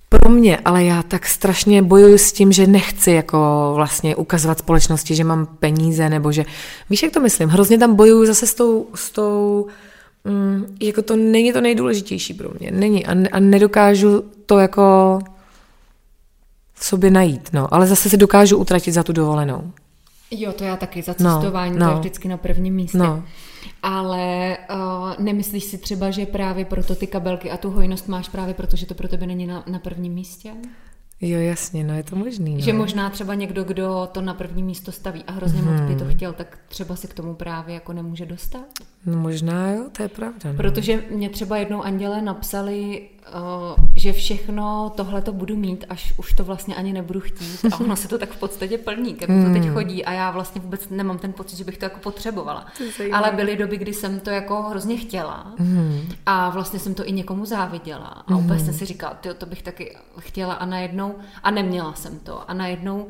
pro 0.09 0.29
mě, 0.29 0.57
ale 0.65 0.83
já 0.83 1.03
tak 1.03 1.25
strašně 1.25 1.81
bojuju 1.81 2.17
s 2.17 2.31
tím, 2.31 2.51
že 2.51 2.67
nechci 2.67 3.11
jako 3.11 3.71
vlastně 3.75 4.15
ukazovat 4.15 4.59
společnosti, 4.59 5.15
že 5.15 5.23
mám 5.23 5.45
peníze, 5.45 6.09
nebo 6.09 6.31
že, 6.31 6.45
víš, 6.89 7.03
jak 7.03 7.11
to 7.11 7.19
myslím, 7.19 7.49
hrozně 7.49 7.77
tam 7.77 7.95
bojuju 7.95 8.25
zase 8.25 8.47
s 8.47 8.53
tou, 8.53 8.87
s 8.95 9.11
tou 9.11 9.67
mm, 10.25 10.77
jako 10.81 11.01
to 11.01 11.15
není 11.15 11.53
to 11.53 11.61
nejdůležitější 11.61 12.33
pro 12.33 12.49
mě, 12.59 12.71
není. 12.71 13.05
A, 13.05 13.11
a 13.31 13.39
nedokážu 13.39 14.23
to 14.45 14.59
jako 14.59 15.19
v 16.81 16.85
sobě 16.85 17.11
najít, 17.11 17.49
no, 17.53 17.73
ale 17.73 17.87
zase 17.87 18.09
se 18.09 18.17
dokážu 18.17 18.57
utratit 18.57 18.91
za 18.91 19.03
tu 19.03 19.13
dovolenou. 19.13 19.71
Jo, 20.31 20.53
to 20.53 20.63
já 20.63 20.77
taky, 20.77 21.01
za 21.01 21.15
no, 21.19 21.35
cestování, 21.35 21.77
no, 21.77 21.79
no. 21.79 21.85
to 21.85 21.91
je 21.91 21.99
vždycky 21.99 22.27
na 22.27 22.37
prvním 22.37 22.75
místě. 22.75 22.97
No. 22.97 23.23
Ale 23.83 24.57
uh, 24.69 25.23
nemyslíš 25.25 25.63
si 25.63 25.77
třeba, 25.77 26.11
že 26.11 26.25
právě 26.25 26.65
proto 26.65 26.95
ty 26.95 27.07
kabelky 27.07 27.51
a 27.51 27.57
tu 27.57 27.69
hojnost 27.69 28.07
máš 28.07 28.29
právě 28.29 28.53
proto, 28.53 28.75
že 28.75 28.85
to 28.85 28.93
pro 28.93 29.07
tebe 29.07 29.27
není 29.27 29.47
na, 29.47 29.63
na 29.67 29.79
prvním 29.79 30.13
místě? 30.13 30.51
Jo, 31.21 31.39
jasně, 31.39 31.83
no 31.83 31.93
je 31.93 32.03
to 32.03 32.15
možný. 32.15 32.53
No. 32.53 32.61
Že 32.61 32.73
možná 32.73 33.09
třeba 33.09 33.33
někdo, 33.33 33.63
kdo 33.63 34.09
to 34.11 34.21
na 34.21 34.33
první 34.33 34.63
místo 34.63 34.91
staví 34.91 35.23
a 35.27 35.31
hrozně 35.31 35.61
hmm. 35.61 35.73
moc 35.73 35.81
by 35.81 35.95
to 35.95 36.03
hmm. 36.03 36.13
chtěl, 36.13 36.33
tak 36.33 36.57
třeba 36.67 36.95
si 36.95 37.07
k 37.07 37.13
tomu 37.13 37.33
právě 37.33 37.75
jako 37.75 37.93
nemůže 37.93 38.25
dostat? 38.25 38.65
No 39.05 39.17
možná 39.17 39.69
jo, 39.69 39.83
to 39.91 40.03
je 40.03 40.09
pravda. 40.09 40.51
No. 40.51 40.53
Protože 40.53 41.03
mě 41.09 41.29
třeba 41.29 41.57
jednou 41.57 41.83
anděle 41.83 42.21
napsali, 42.21 43.09
uh, 43.77 43.85
že 43.95 44.13
všechno 44.13 44.93
tohle 44.95 45.21
to 45.21 45.33
budu 45.33 45.57
mít, 45.57 45.85
až 45.89 46.13
už 46.17 46.33
to 46.33 46.43
vlastně 46.43 46.75
ani 46.75 46.93
nebudu 46.93 47.19
chtít. 47.19 47.65
A 47.73 47.79
ono 47.79 47.95
se 47.95 48.07
to 48.07 48.17
tak 48.17 48.29
v 48.29 48.39
podstatě 48.39 48.77
plní, 48.77 49.13
ke 49.13 49.27
mně 49.27 49.45
to 49.45 49.53
teď 49.53 49.63
hmm. 49.63 49.73
chodí 49.73 50.05
a 50.05 50.13
já 50.13 50.31
vlastně 50.31 50.61
vůbec 50.61 50.89
nemám 50.89 51.17
ten 51.17 51.33
pocit, 51.33 51.57
že 51.57 51.63
bych 51.63 51.77
to 51.77 51.85
jako 51.85 51.99
potřebovala. 51.99 52.65
Ale 53.13 53.31
byly 53.31 53.57
doby, 53.57 53.77
kdy 53.77 53.93
jsem 53.93 54.19
to 54.19 54.29
jako 54.29 54.61
hrozně 54.61 54.97
chtěla 54.97 55.53
hmm. 55.57 56.01
a 56.25 56.49
vlastně 56.49 56.79
jsem 56.79 56.93
to 56.93 57.07
i 57.07 57.11
někomu 57.11 57.45
záviděla. 57.45 58.23
A 58.27 58.35
úplně 58.35 58.59
jsem 58.59 58.73
si 58.73 58.85
říkala, 58.85 59.17
to 59.37 59.45
bych 59.45 59.61
taky 59.61 59.97
chtěla 60.19 60.53
a 60.53 60.65
najednou, 60.65 61.15
a 61.43 61.51
neměla 61.51 61.93
jsem 61.93 62.19
to. 62.19 62.49
A 62.49 62.53
najednou 62.53 63.07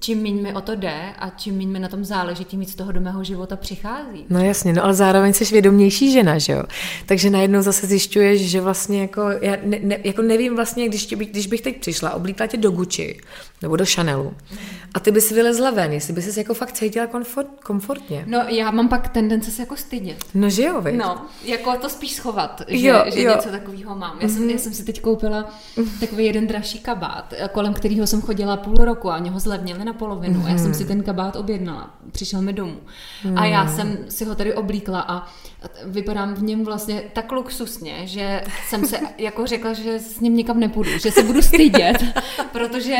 čím 0.00 0.22
méně 0.22 0.42
mi 0.42 0.54
o 0.54 0.60
to 0.60 0.74
jde 0.74 1.02
a 1.18 1.30
čím 1.30 1.56
méně 1.56 1.70
mi 1.70 1.78
na 1.78 1.88
tom 1.88 2.04
záleží, 2.04 2.44
tím 2.44 2.60
víc 2.60 2.74
toho 2.74 2.92
do 2.92 3.00
mého 3.00 3.24
života 3.24 3.56
přichází. 3.56 4.26
No 4.30 4.44
jasně, 4.44 4.72
no 4.72 4.84
ale 4.84 4.94
zároveň 4.94 5.32
jsi 5.32 5.44
vědomější 5.44 6.12
žena, 6.12 6.38
že 6.38 6.52
jo? 6.52 6.62
Takže 7.06 7.30
najednou 7.30 7.62
zase 7.62 7.86
zjišťuješ, 7.86 8.50
že 8.50 8.60
vlastně 8.60 9.00
jako, 9.00 9.22
já 9.40 9.56
ne, 9.62 9.78
ne, 9.82 9.98
jako 10.04 10.22
nevím 10.22 10.56
vlastně, 10.56 10.88
když, 10.88 11.06
tě, 11.06 11.16
když 11.16 11.46
bych 11.46 11.60
teď 11.60 11.80
přišla, 11.80 12.14
oblítla 12.14 12.46
tě 12.46 12.56
do 12.56 12.70
Gucci 12.70 13.20
nebo 13.64 13.76
do 13.76 13.84
Chanelu 13.86 14.34
a 14.94 15.00
ty 15.00 15.10
bys 15.10 15.30
vylezla 15.30 15.70
ven, 15.70 15.92
jestli 15.92 16.12
bys 16.12 16.34
se 16.34 16.40
jako 16.40 16.54
fakt 16.54 16.72
cítila 16.72 17.06
komfort, 17.06 17.48
komfortně. 17.64 18.24
No 18.28 18.38
já 18.48 18.70
mám 18.70 18.88
pak 18.88 19.08
tendence 19.08 19.50
se 19.50 19.62
jako 19.62 19.76
stydět. 19.76 20.24
No 20.34 20.50
že 20.50 20.62
jo, 20.62 20.80
viď? 20.80 20.94
No, 20.94 21.26
jako 21.44 21.76
to 21.76 21.88
spíš 21.88 22.12
schovat, 22.12 22.62
že, 22.68 22.88
jo, 22.88 23.04
že 23.14 23.22
jo. 23.22 23.34
něco 23.36 23.48
takového 23.48 23.96
mám. 23.96 24.16
Já 24.20 24.28
jsem, 24.28 24.42
mm-hmm. 24.42 24.50
já 24.50 24.58
jsem 24.58 24.74
si 24.74 24.84
teď 24.84 25.00
koupila 25.00 25.50
takový 26.00 26.26
jeden 26.26 26.46
dražší 26.46 26.78
kabát, 26.78 27.34
kolem 27.52 27.74
kterého 27.74 28.06
jsem 28.06 28.22
chodila 28.22 28.56
půl 28.56 28.74
roku 28.74 29.10
a 29.10 29.18
mě 29.18 29.30
ho 29.30 29.40
zlevnili 29.40 29.84
na 29.84 29.92
polovinu. 29.92 30.40
Mm. 30.40 30.46
Já 30.46 30.58
jsem 30.58 30.74
si 30.74 30.84
ten 30.84 31.02
kabát 31.02 31.36
objednala, 31.36 31.90
přišel 32.12 32.42
mi 32.42 32.52
domů. 32.52 32.76
Mm. 33.24 33.38
A 33.38 33.46
já 33.46 33.68
jsem 33.68 33.98
si 34.08 34.24
ho 34.24 34.34
tady 34.34 34.54
oblíkla 34.54 35.00
a 35.00 35.26
vypadám 35.84 36.34
v 36.34 36.42
něm 36.42 36.64
vlastně 36.64 37.02
tak 37.12 37.32
luxusně, 37.32 38.06
že 38.06 38.42
jsem 38.68 38.86
se 38.86 38.98
jako 39.18 39.46
řekla, 39.46 39.72
že 39.72 39.98
s 39.98 40.20
ním 40.20 40.36
nikam 40.36 40.60
nepůjdu, 40.60 40.98
že 40.98 41.10
se 41.10 41.22
budu 41.22 41.42
stydět, 41.42 42.04
protože 42.52 42.96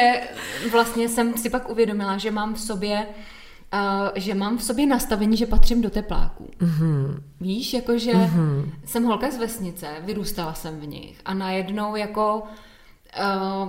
vlastně 0.70 1.08
jsem 1.08 1.36
si 1.36 1.50
pak 1.50 1.70
uvědomila, 1.70 2.18
že 2.18 2.30
mám 2.30 2.54
v 2.54 2.60
sobě 2.60 3.06
Uh, 3.74 4.08
že 4.14 4.34
mám 4.34 4.58
v 4.58 4.62
sobě 4.62 4.86
nastavení, 4.86 5.36
že 5.36 5.46
patřím 5.46 5.82
do 5.82 5.90
tepláků. 5.90 6.50
Mm-hmm. 6.58 7.22
Víš, 7.40 7.74
jakože 7.74 8.12
mm-hmm. 8.12 8.70
jsem 8.84 9.04
holka 9.04 9.30
z 9.30 9.38
vesnice, 9.38 9.86
vyrůstala 10.00 10.54
jsem 10.54 10.80
v 10.80 10.86
nich 10.86 11.20
a 11.24 11.34
najednou 11.34 11.96
jako 11.96 12.36
uh, 12.36 12.48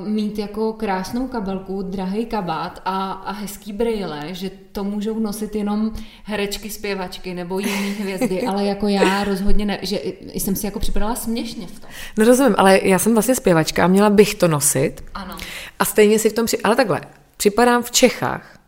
mít 0.05 0.39
jako 0.39 0.73
krásnou 0.73 1.27
kabelku, 1.27 1.81
drahý 1.81 2.25
kabát 2.25 2.81
a, 2.85 3.11
a 3.11 3.31
hezký 3.31 3.73
brýle, 3.73 4.27
že 4.31 4.51
to 4.71 4.83
můžou 4.83 5.19
nosit 5.19 5.55
jenom 5.55 5.91
herečky, 6.23 6.69
zpěvačky 6.69 7.33
nebo 7.33 7.59
jiné 7.59 7.91
hvězdy, 7.99 8.47
ale 8.47 8.65
jako 8.65 8.87
já 8.87 9.23
rozhodně 9.23 9.65
ne, 9.65 9.79
že 9.81 9.99
jsem 10.33 10.55
si 10.55 10.65
jako 10.65 10.79
připadala 10.79 11.15
směšně 11.15 11.67
v 11.67 11.79
tom. 11.79 11.89
No 12.17 12.25
rozumím, 12.25 12.55
ale 12.57 12.79
já 12.83 12.99
jsem 12.99 13.13
vlastně 13.13 13.35
zpěvačka 13.35 13.83
a 13.83 13.87
měla 13.87 14.09
bych 14.09 14.35
to 14.35 14.47
nosit. 14.47 15.03
Ano. 15.13 15.37
A 15.79 15.85
stejně 15.85 16.19
si 16.19 16.29
v 16.29 16.33
tom, 16.33 16.45
při... 16.45 16.57
ale 16.61 16.75
takhle, 16.75 17.01
připadám 17.37 17.83
v 17.83 17.91
Čechách. 17.91 18.59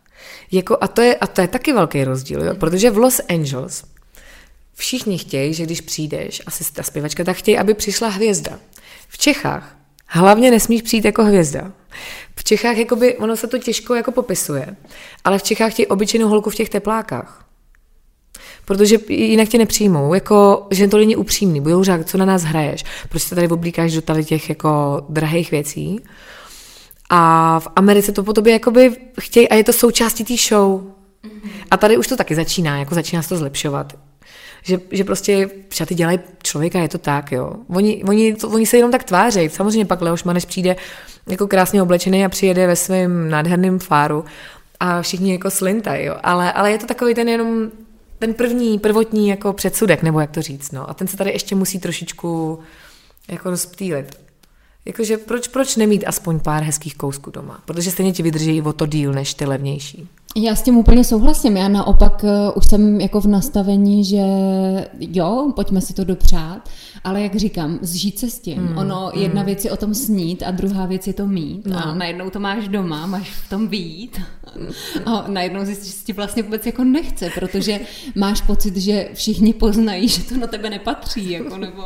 Jako, 0.52 0.78
a, 0.80 0.88
to 0.88 1.00
je, 1.00 1.14
a 1.14 1.26
to 1.26 1.40
je 1.40 1.48
taky 1.48 1.72
velký 1.72 2.04
rozdíl, 2.04 2.44
jo? 2.44 2.54
protože 2.54 2.90
v 2.90 2.98
Los 2.98 3.20
Angeles 3.28 3.84
všichni 4.74 5.18
chtějí, 5.18 5.54
že 5.54 5.64
když 5.64 5.80
přijdeš, 5.80 6.42
asi 6.46 6.72
ta 6.72 6.82
zpěvačka, 6.82 7.24
tak 7.24 7.36
chtějí, 7.36 7.58
aby 7.58 7.74
přišla 7.74 8.08
hvězda. 8.08 8.58
V 9.08 9.18
Čechách 9.18 9.77
Hlavně 10.08 10.50
nesmíš 10.50 10.82
přijít 10.82 11.04
jako 11.04 11.24
hvězda. 11.24 11.72
V 12.36 12.44
Čechách 12.44 12.76
jakoby, 12.76 13.16
ono 13.16 13.36
se 13.36 13.46
to 13.46 13.58
těžko 13.58 13.94
jako 13.94 14.12
popisuje, 14.12 14.76
ale 15.24 15.38
v 15.38 15.42
Čechách 15.42 15.74
tě 15.74 15.86
obyčejnou 15.86 16.28
holku 16.28 16.50
v 16.50 16.54
těch 16.54 16.68
teplákách. 16.68 17.44
Protože 18.64 18.98
jinak 19.08 19.48
tě 19.48 19.58
nepřijmou, 19.58 20.14
jako, 20.14 20.66
že 20.70 20.88
to 20.88 20.98
není 20.98 21.16
upřímný, 21.16 21.60
budou 21.60 21.84
řák, 21.84 22.06
co 22.06 22.18
na 22.18 22.24
nás 22.24 22.42
hraješ, 22.42 22.84
proč 23.08 23.22
se 23.22 23.34
tady 23.34 23.48
oblíkáš 23.48 23.94
do 23.94 24.02
tady 24.02 24.24
těch 24.24 24.48
jako 24.48 25.02
drahých 25.08 25.50
věcí. 25.50 26.00
A 27.10 27.60
v 27.60 27.68
Americe 27.76 28.12
to 28.12 28.24
po 28.24 28.32
tobě 28.32 28.52
jakoby 28.52 28.96
chtějí 29.20 29.48
a 29.48 29.54
je 29.54 29.64
to 29.64 29.72
součástí 29.72 30.24
té 30.24 30.34
show. 30.48 30.82
A 31.70 31.76
tady 31.76 31.96
už 31.96 32.06
to 32.06 32.16
taky 32.16 32.34
začíná, 32.34 32.78
jako 32.78 32.94
začíná 32.94 33.22
se 33.22 33.28
to 33.28 33.36
zlepšovat 33.36 34.07
že, 34.62 34.80
že 34.90 35.04
prostě 35.04 35.50
šaty 35.70 35.94
dělají 35.94 36.18
člověka, 36.42 36.78
je 36.78 36.88
to 36.88 36.98
tak, 36.98 37.32
jo. 37.32 37.52
Oni, 37.68 38.04
oni, 38.08 38.34
to, 38.34 38.48
oni 38.48 38.66
se 38.66 38.76
jenom 38.76 38.90
tak 38.90 39.04
tvářejí. 39.04 39.48
Samozřejmě 39.48 39.84
pak 39.84 40.00
Leoš 40.00 40.24
Maneš 40.24 40.44
přijde 40.44 40.76
jako 41.26 41.46
krásně 41.46 41.82
oblečený 41.82 42.24
a 42.24 42.28
přijede 42.28 42.66
ve 42.66 42.76
svém 42.76 43.30
nádherném 43.30 43.78
fáru 43.78 44.24
a 44.80 45.02
všichni 45.02 45.32
jako 45.32 45.50
slintají, 45.50 46.06
jo. 46.06 46.16
Ale, 46.22 46.52
ale 46.52 46.70
je 46.70 46.78
to 46.78 46.86
takový 46.86 47.14
ten 47.14 47.28
jenom 47.28 47.70
ten 48.18 48.34
první, 48.34 48.78
prvotní 48.78 49.28
jako 49.28 49.52
předsudek, 49.52 50.02
nebo 50.02 50.20
jak 50.20 50.30
to 50.30 50.42
říct, 50.42 50.72
no. 50.72 50.90
A 50.90 50.94
ten 50.94 51.06
se 51.06 51.16
tady 51.16 51.30
ještě 51.30 51.54
musí 51.54 51.78
trošičku 51.78 52.58
jako 53.28 53.50
rozptýlit. 53.50 54.27
Jakože 54.88 55.16
proč, 55.16 55.48
proč 55.48 55.76
nemít 55.76 56.04
aspoň 56.06 56.40
pár 56.40 56.62
hezkých 56.62 56.96
kousků 56.96 57.30
doma? 57.30 57.60
Protože 57.64 57.90
stejně 57.90 58.12
ti 58.12 58.22
vydrží 58.22 58.62
o 58.62 58.72
to 58.72 58.86
díl 58.86 59.12
než 59.12 59.34
ty 59.34 59.44
levnější. 59.44 60.08
Já 60.36 60.54
s 60.54 60.62
tím 60.62 60.76
úplně 60.76 61.04
souhlasím. 61.04 61.56
Já 61.56 61.68
naopak 61.68 62.22
uh, 62.22 62.30
už 62.54 62.66
jsem 62.66 63.00
jako 63.00 63.20
v 63.20 63.26
nastavení, 63.26 64.04
že 64.04 64.22
jo, 64.98 65.52
pojďme 65.56 65.80
si 65.80 65.94
to 65.94 66.04
dopřát, 66.04 66.68
ale 67.04 67.22
jak 67.22 67.36
říkám, 67.36 67.78
zžít 67.82 68.18
se 68.18 68.30
s 68.30 68.38
tím. 68.38 68.62
Mm, 68.62 68.78
ono, 68.78 69.10
jedna 69.14 69.40
mm. 69.40 69.46
věc 69.46 69.64
je 69.64 69.70
o 69.70 69.76
tom 69.76 69.94
snít 69.94 70.42
a 70.46 70.50
druhá 70.50 70.86
věc 70.86 71.06
je 71.06 71.12
to 71.12 71.26
mít. 71.26 71.66
No. 71.66 71.86
A 71.86 71.94
najednou 71.94 72.30
to 72.30 72.40
máš 72.40 72.68
doma, 72.68 73.06
máš 73.06 73.30
v 73.30 73.48
tom 73.48 73.66
být. 73.66 74.20
A 75.06 75.24
najednou 75.28 75.64
zjistíš, 75.64 75.94
že 75.94 76.04
ti 76.04 76.12
vlastně 76.12 76.42
vůbec 76.42 76.66
jako 76.66 76.84
nechce, 76.84 77.30
protože 77.34 77.80
máš 78.14 78.40
pocit, 78.40 78.76
že 78.76 79.08
všichni 79.14 79.52
poznají, 79.52 80.08
že 80.08 80.22
to 80.22 80.36
na 80.36 80.46
tebe 80.46 80.70
nepatří, 80.70 81.30
jako 81.30 81.58
nebo... 81.58 81.82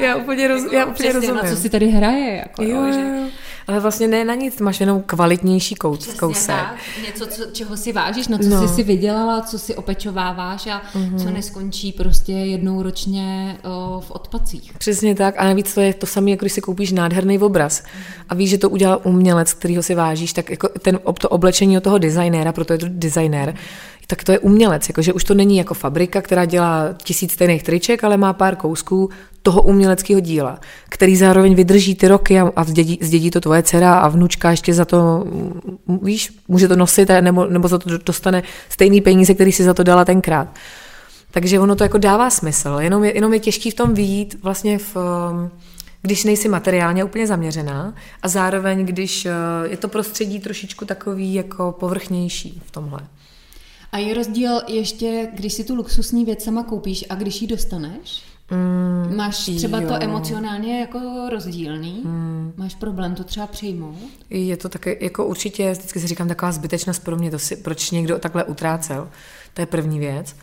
Já 0.00 0.16
úplně, 0.16 0.48
roz, 0.48 0.62
jako, 0.62 0.74
já 0.74 0.86
úplně 0.86 1.12
rozumím. 1.12 1.36
na 1.36 1.50
co 1.50 1.56
si 1.56 1.70
tady 1.70 1.88
hraje, 1.88 2.15
jako, 2.20 2.62
jo, 2.62 2.82
jo, 2.86 2.92
že... 2.92 3.26
Ale 3.66 3.80
vlastně 3.80 4.08
ne 4.08 4.24
na 4.24 4.34
nic, 4.34 4.60
máš 4.60 4.80
jenom 4.80 5.02
kvalitnější 5.06 5.74
kous, 5.74 5.98
Přesně 5.98 6.18
kousek. 6.18 6.46
tak. 6.56 6.76
Něco, 7.06 7.26
co, 7.26 7.42
čeho 7.52 7.76
si 7.76 7.92
vážíš, 7.92 8.28
na 8.28 8.38
co 8.38 8.48
No. 8.48 8.68
jsi 8.68 8.74
si 8.74 8.82
vydělala, 8.82 9.40
co 9.40 9.58
si 9.58 9.74
opečováváš 9.74 10.66
a 10.66 10.82
Mhm. 10.94 11.04
mm-hmm. 11.16 11.22
co 11.24 11.30
neskončí 11.30 11.92
prostě 11.92 12.32
jednou 12.32 12.82
ročně 12.82 13.56
o, 13.64 14.00
v 14.00 14.10
odpacích. 14.10 14.72
Přesně 14.78 15.14
tak. 15.14 15.34
A 15.38 15.44
navíc 15.44 15.74
to 15.74 15.80
je 15.80 15.94
to 15.94 16.06
samé, 16.06 16.30
jako 16.30 16.44
když 16.44 16.52
si 16.52 16.60
koupíš 16.60 16.92
nádherný 16.92 17.38
obraz 17.38 17.82
a 18.28 18.34
víš, 18.34 18.50
že 18.50 18.58
to 18.58 18.70
udělal 18.70 19.00
umělec, 19.04 19.52
kterýho 19.54 19.82
si 19.82 19.94
vážíš, 19.94 20.32
tak 20.32 20.50
jako 20.50 20.68
ten, 20.68 21.00
to 21.20 21.28
oblečení 21.28 21.76
od 21.76 21.82
toho 21.84 21.98
designéra, 21.98 22.52
proto 22.52 22.72
je 22.72 22.78
to 22.78 22.86
designér, 22.88 23.54
tak 24.06 24.24
to 24.24 24.32
je 24.32 24.38
umělec, 24.38 24.88
jakože 24.88 25.12
už 25.12 25.24
to 25.24 25.34
není 25.34 25.56
jako 25.56 25.74
fabrika, 25.74 26.22
která 26.22 26.44
dělá 26.44 26.88
tisíc 27.02 27.32
stejných 27.32 27.62
triček, 27.62 28.04
ale 28.04 28.16
má 28.16 28.32
pár 28.32 28.56
kousků 28.56 29.10
toho 29.46 29.62
uměleckého 29.62 30.20
díla, 30.20 30.58
který 30.88 31.16
zároveň 31.16 31.54
vydrží 31.54 31.94
ty 31.94 32.08
roky 32.08 32.40
a, 32.40 32.52
a 32.56 32.64
zdědí, 32.64 32.98
zdědí 33.02 33.30
to 33.30 33.40
tvoje 33.40 33.62
dcera 33.62 33.94
a 33.94 34.08
vnučka 34.08 34.50
ještě 34.50 34.74
za 34.74 34.84
to, 34.84 35.24
mm, 35.86 35.98
víš, 36.02 36.32
může 36.48 36.68
to 36.68 36.76
nosit 36.76 37.08
nebo, 37.20 37.46
nebo 37.46 37.68
za 37.68 37.78
to 37.78 37.98
dostane 37.98 38.42
stejný 38.68 39.00
peníze, 39.00 39.34
který 39.34 39.52
si 39.52 39.64
za 39.64 39.74
to 39.74 39.82
dala 39.82 40.04
tenkrát. 40.04 40.48
Takže 41.30 41.60
ono 41.60 41.76
to 41.76 41.84
jako 41.84 41.98
dává 41.98 42.30
smysl, 42.30 42.76
jenom 42.80 43.04
je, 43.04 43.14
jenom 43.14 43.32
je 43.32 43.40
těžký 43.40 43.70
v 43.70 43.74
tom 43.74 43.94
vyjít 43.94 44.36
vlastně 44.42 44.78
v, 44.78 44.96
um, 44.96 45.50
když 46.02 46.24
nejsi 46.24 46.48
materiálně 46.48 47.04
úplně 47.04 47.26
zaměřená 47.26 47.94
a 48.22 48.28
zároveň, 48.28 48.86
když 48.86 49.26
uh, 49.26 49.70
je 49.70 49.76
to 49.76 49.88
prostředí 49.88 50.40
trošičku 50.40 50.84
takový 50.84 51.34
jako 51.34 51.72
povrchnější 51.72 52.62
v 52.66 52.70
tomhle. 52.70 53.00
A 53.92 53.98
je 53.98 54.14
rozdíl 54.14 54.62
ještě, 54.68 55.28
když 55.34 55.52
si 55.52 55.64
tu 55.64 55.74
luxusní 55.74 56.24
věc 56.24 56.44
sama 56.44 56.62
koupíš 56.62 57.04
a 57.08 57.14
když 57.14 57.42
ji 57.42 57.48
dostaneš? 57.48 58.35
Mm, 58.50 59.16
Máš 59.16 59.50
třeba 59.56 59.80
jo. 59.80 59.88
to 59.88 60.02
emocionálně 60.02 60.80
jako 60.80 61.28
rozdílný? 61.30 62.02
Mm. 62.04 62.52
Máš 62.56 62.74
problém 62.74 63.14
to 63.14 63.24
třeba 63.24 63.46
přijmout? 63.46 63.96
Je 64.30 64.56
to 64.56 64.68
také, 64.68 64.96
jako 65.00 65.26
určitě, 65.26 65.72
vždycky 65.72 66.00
si 66.00 66.06
říkám, 66.06 66.28
taková 66.28 66.52
zbytečnost 66.52 67.04
pro 67.04 67.16
mě, 67.16 67.30
to 67.30 67.38
si, 67.38 67.56
proč 67.56 67.90
někdo 67.90 68.18
takhle 68.18 68.44
utrácel. 68.44 69.08
To 69.54 69.62
je 69.62 69.66
první 69.66 69.98
věc. 69.98 70.36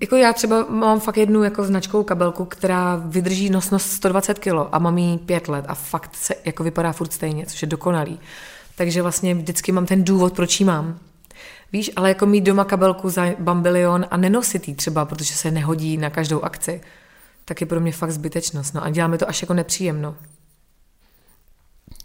Jako 0.00 0.16
já 0.16 0.32
třeba 0.32 0.66
mám 0.68 1.00
fakt 1.00 1.16
jednu 1.16 1.42
jako 1.42 1.64
značkovou 1.64 2.04
kabelku, 2.04 2.44
která 2.44 2.96
vydrží 2.96 3.50
nosnost 3.50 3.90
120 3.90 4.38
kg 4.38 4.52
a 4.72 4.78
mám 4.78 4.98
jí 4.98 5.18
pět 5.18 5.48
let 5.48 5.64
a 5.68 5.74
fakt 5.74 6.16
se 6.16 6.34
jako 6.44 6.64
vypadá 6.64 6.92
furt 6.92 7.12
stejně, 7.12 7.46
což 7.46 7.62
je 7.62 7.68
dokonalý. 7.68 8.20
Takže 8.76 9.02
vlastně 9.02 9.34
vždycky 9.34 9.72
mám 9.72 9.86
ten 9.86 10.04
důvod, 10.04 10.32
proč 10.32 10.60
ji 10.60 10.66
mám. 10.66 10.98
Víš, 11.74 11.90
ale 11.96 12.08
jako 12.08 12.26
mít 12.26 12.40
doma 12.40 12.64
kabelku 12.64 13.10
za 13.10 13.26
bambilion 13.38 14.06
a 14.10 14.16
nenosit 14.16 14.68
ji 14.68 14.74
třeba, 14.74 15.04
protože 15.04 15.34
se 15.34 15.50
nehodí 15.50 15.96
na 15.96 16.10
každou 16.10 16.40
akci, 16.40 16.80
tak 17.44 17.60
je 17.60 17.66
pro 17.66 17.80
mě 17.80 17.92
fakt 17.92 18.10
zbytečnost. 18.10 18.74
No 18.74 18.84
a 18.84 18.90
dělá 18.90 19.08
mi 19.08 19.18
to 19.18 19.28
až 19.28 19.42
jako 19.42 19.54
nepříjemno. 19.54 20.16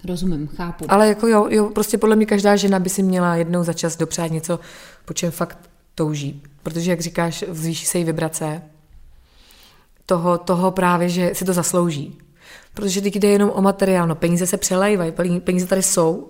Rozumím, 0.08 0.48
chápu. 0.48 0.86
Ale 0.88 1.08
jako 1.08 1.28
jo, 1.28 1.48
jo, 1.50 1.70
prostě 1.70 1.98
podle 1.98 2.16
mě 2.16 2.26
každá 2.26 2.56
žena 2.56 2.80
by 2.80 2.90
si 2.90 3.04
měla 3.04 3.36
jednou 3.36 3.64
za 3.64 3.74
čas 3.74 3.98
dopřát 3.98 4.32
něco, 4.32 4.60
po 5.06 5.14
čem 5.14 5.32
fakt 5.32 5.58
touží. 5.96 6.44
Protože, 6.64 6.92
jak 6.92 7.02
říkáš, 7.02 7.44
zvýší 7.48 7.86
se 7.86 7.98
jí 7.98 8.04
vibrace 8.04 8.62
toho, 10.06 10.38
toho 10.38 10.72
právě, 10.72 11.10
že 11.10 11.32
si 11.34 11.46
to 11.46 11.54
zaslouží. 11.54 12.18
Protože 12.74 13.02
teď 13.02 13.16
jde 13.16 13.28
jenom 13.28 13.52
o 13.54 13.62
materiál, 13.62 14.08
no 14.08 14.16
peníze 14.16 14.48
se 14.48 14.58
přelejvají, 14.58 15.12
peníze 15.44 15.68
tady 15.68 15.84
jsou 15.84 16.30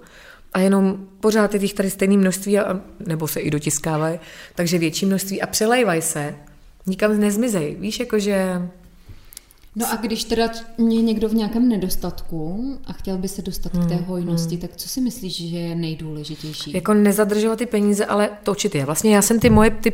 a 0.53 0.59
jenom 0.59 1.07
pořád 1.19 1.53
je 1.53 1.59
těch 1.59 1.73
tady 1.73 1.89
stejné 1.89 2.17
množství, 2.17 2.59
a, 2.59 2.81
nebo 3.07 3.27
se 3.27 3.39
i 3.39 3.51
dotiskávají, 3.51 4.19
takže 4.55 4.77
větší 4.77 5.05
množství 5.05 5.41
a 5.41 5.47
přelejvají 5.47 6.01
se, 6.01 6.35
nikam 6.85 7.19
nezmizejí. 7.19 7.75
Víš, 7.75 7.99
jakože 7.99 8.61
No 9.75 9.91
a 9.91 9.95
když 9.95 10.23
teda 10.23 10.51
je 10.77 11.01
někdo 11.01 11.29
v 11.29 11.33
nějakém 11.33 11.69
nedostatku 11.69 12.77
a 12.85 12.93
chtěl 12.93 13.17
by 13.17 13.27
se 13.27 13.41
dostat 13.41 13.73
hmm, 13.73 13.85
k 13.85 13.89
té 13.89 13.95
hojnosti, 13.95 14.55
hmm. 14.55 14.61
tak 14.61 14.75
co 14.75 14.89
si 14.89 15.01
myslíš, 15.01 15.49
že 15.49 15.57
je 15.57 15.75
nejdůležitější? 15.75 16.73
Jako 16.73 16.93
nezadržovat 16.93 17.59
ty 17.59 17.65
peníze, 17.65 18.05
ale 18.05 18.29
točit 18.43 18.75
je. 18.75 18.85
Vlastně 18.85 19.15
já 19.15 19.21
jsem 19.21 19.39
ty 19.39 19.49
moje, 19.49 19.71
ty, 19.71 19.93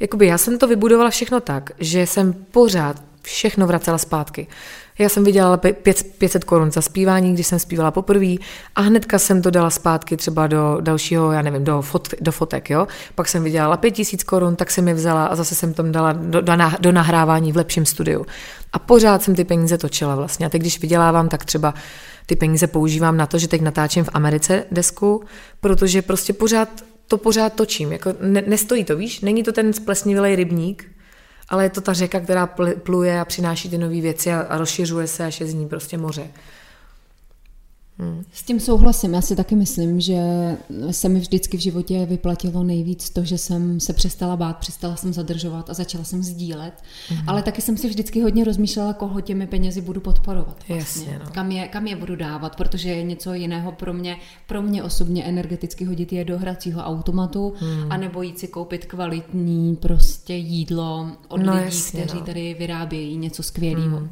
jakoby 0.00 0.26
já 0.26 0.38
jsem 0.38 0.58
to 0.58 0.66
vybudovala 0.66 1.10
všechno 1.10 1.40
tak, 1.40 1.70
že 1.78 2.06
jsem 2.06 2.32
pořád 2.32 3.02
všechno 3.22 3.66
vracela 3.66 3.98
zpátky. 3.98 4.46
Já 4.98 5.08
jsem 5.08 5.24
vydělala 5.24 5.56
500 5.56 6.44
korun 6.44 6.70
za 6.70 6.80
zpívání, 6.80 7.34
když 7.34 7.46
jsem 7.46 7.58
zpívala 7.58 7.90
poprvé 7.90 8.34
a 8.74 8.80
hnedka 8.80 9.18
jsem 9.18 9.42
to 9.42 9.50
dala 9.50 9.70
zpátky 9.70 10.16
třeba 10.16 10.46
do 10.46 10.78
dalšího, 10.80 11.32
já 11.32 11.42
nevím, 11.42 11.64
do, 11.64 11.82
fot, 11.82 12.08
do 12.20 12.32
fotek, 12.32 12.70
jo. 12.70 12.86
Pak 13.14 13.28
jsem 13.28 13.44
vydělala 13.44 13.76
5000 13.76 14.24
korun, 14.24 14.56
tak 14.56 14.70
jsem 14.70 14.88
je 14.88 14.94
vzala 14.94 15.26
a 15.26 15.36
zase 15.36 15.54
jsem 15.54 15.74
tam 15.74 15.92
dala 15.92 16.12
do, 16.12 16.40
do, 16.40 16.52
do 16.80 16.92
nahrávání 16.92 17.52
v 17.52 17.56
lepším 17.56 17.86
studiu. 17.86 18.26
A 18.72 18.78
pořád 18.78 19.22
jsem 19.22 19.34
ty 19.34 19.44
peníze 19.44 19.78
točila 19.78 20.14
vlastně. 20.14 20.46
A 20.46 20.48
teď, 20.48 20.60
když 20.60 20.80
vydělávám, 20.80 21.28
tak 21.28 21.44
třeba 21.44 21.74
ty 22.26 22.36
peníze 22.36 22.66
používám 22.66 23.16
na 23.16 23.26
to, 23.26 23.38
že 23.38 23.48
teď 23.48 23.60
natáčím 23.60 24.04
v 24.04 24.10
Americe 24.12 24.64
desku, 24.70 25.24
protože 25.60 26.02
prostě 26.02 26.32
pořád 26.32 26.68
to 27.08 27.18
pořád 27.18 27.52
točím. 27.52 27.92
Jako 27.92 28.14
ne, 28.20 28.42
nestojí 28.46 28.84
to, 28.84 28.96
víš? 28.96 29.20
Není 29.20 29.42
to 29.42 29.52
ten 29.52 29.72
splesnivělej 29.72 30.36
rybník, 30.36 30.91
ale 31.52 31.64
je 31.64 31.70
to 31.70 31.80
ta 31.80 31.92
řeka, 31.92 32.20
která 32.20 32.48
pluje 32.82 33.20
a 33.20 33.24
přináší 33.24 33.70
ty 33.70 33.78
nové 33.78 34.00
věci 34.00 34.32
a, 34.32 34.58
rozšiřuje 34.58 35.06
se, 35.06 35.26
až 35.26 35.40
je 35.40 35.46
z 35.46 35.54
ní 35.54 35.68
prostě 35.68 35.98
moře. 35.98 36.28
Hmm. 38.02 38.24
S 38.32 38.42
tím 38.42 38.60
souhlasím. 38.60 39.14
Já 39.14 39.20
si 39.20 39.36
taky 39.36 39.54
myslím, 39.54 40.00
že 40.00 40.18
se 40.90 41.08
mi 41.08 41.20
vždycky 41.20 41.56
v 41.56 41.60
životě 41.60 42.06
vyplatilo 42.06 42.64
nejvíc 42.64 43.10
to, 43.10 43.24
že 43.24 43.38
jsem 43.38 43.80
se 43.80 43.92
přestala 43.92 44.36
bát, 44.36 44.56
přestala 44.56 44.96
jsem 44.96 45.12
zadržovat 45.12 45.70
a 45.70 45.74
začala 45.74 46.04
jsem 46.04 46.22
sdílet. 46.22 46.74
Hmm. 47.08 47.28
Ale 47.28 47.42
taky 47.42 47.62
jsem 47.62 47.76
si 47.76 47.88
vždycky 47.88 48.20
hodně 48.20 48.44
rozmýšlela, 48.44 48.92
koho 48.92 49.20
těmi 49.20 49.46
penězi 49.46 49.80
budu 49.80 50.00
podporovat. 50.00 50.56
Vlastně. 50.68 50.76
Jasně, 50.76 51.20
no. 51.24 51.30
kam, 51.32 51.50
je, 51.50 51.68
kam 51.68 51.86
je 51.86 51.96
budu 51.96 52.16
dávat, 52.16 52.56
protože 52.56 52.88
je 52.88 53.02
něco 53.02 53.34
jiného 53.34 53.72
pro 53.72 53.92
mě, 53.92 54.16
pro 54.46 54.62
mě 54.62 54.82
osobně 54.82 55.24
energeticky 55.24 55.84
hodit 55.84 56.12
je 56.12 56.24
do 56.24 56.38
hracího 56.38 56.82
automatu, 56.82 57.54
hmm. 57.58 57.92
anebo 57.92 58.22
jít 58.22 58.38
si 58.38 58.48
koupit 58.48 58.86
kvalitní 58.86 59.76
prostě 59.76 60.34
jídlo 60.34 61.08
od 61.28 61.42
no, 61.42 61.52
lidí, 61.52 61.64
jasně, 61.64 62.02
kteří 62.02 62.18
no. 62.18 62.24
tady 62.24 62.54
vyrábějí 62.58 63.16
něco 63.16 63.42
skvělého. 63.42 63.96
Hmm. 63.96 64.10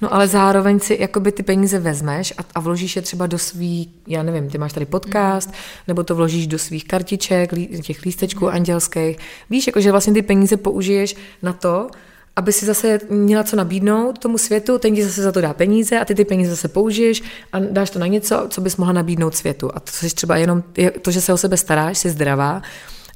No 0.00 0.14
ale 0.14 0.28
zároveň 0.28 0.80
si 0.80 0.96
jakoby 1.00 1.32
ty 1.32 1.42
peníze 1.42 1.78
vezmeš 1.78 2.34
a, 2.38 2.42
a 2.54 2.60
vložíš 2.60 2.96
je 2.96 3.02
třeba 3.02 3.26
do 3.30 3.38
svý, 3.38 3.92
já 4.06 4.22
nevím, 4.22 4.50
ty 4.50 4.58
máš 4.58 4.72
tady 4.72 4.86
podcast, 4.86 5.52
nebo 5.88 6.02
to 6.02 6.14
vložíš 6.14 6.46
do 6.46 6.58
svých 6.58 6.84
kartiček, 6.84 7.50
těch 7.82 8.02
lístečků 8.02 8.44
mm. 8.44 8.50
andělských. 8.50 9.18
Víš, 9.50 9.66
jako, 9.66 9.80
že 9.80 9.90
vlastně 9.90 10.12
ty 10.12 10.22
peníze 10.22 10.56
použiješ 10.56 11.16
na 11.42 11.52
to, 11.52 11.90
aby 12.36 12.52
si 12.52 12.66
zase 12.66 12.98
měla 13.10 13.44
co 13.44 13.56
nabídnout 13.56 14.18
tomu 14.18 14.38
světu, 14.38 14.78
ten 14.78 14.94
ti 14.94 15.04
zase 15.04 15.22
za 15.22 15.32
to 15.32 15.40
dá 15.40 15.54
peníze 15.54 15.98
a 15.98 16.04
ty 16.04 16.14
ty 16.14 16.24
peníze 16.24 16.50
zase 16.50 16.68
použiješ 16.68 17.22
a 17.52 17.58
dáš 17.58 17.90
to 17.90 17.98
na 17.98 18.06
něco, 18.06 18.46
co 18.48 18.60
bys 18.60 18.76
mohla 18.76 18.92
nabídnout 18.92 19.34
světu. 19.34 19.70
A 19.74 19.80
to 19.80 19.92
jsi 19.92 20.14
třeba 20.14 20.36
jenom 20.36 20.62
to, 21.02 21.10
že 21.10 21.20
se 21.20 21.32
o 21.32 21.36
sebe 21.36 21.56
staráš, 21.56 21.98
jsi 21.98 22.10
zdravá, 22.10 22.62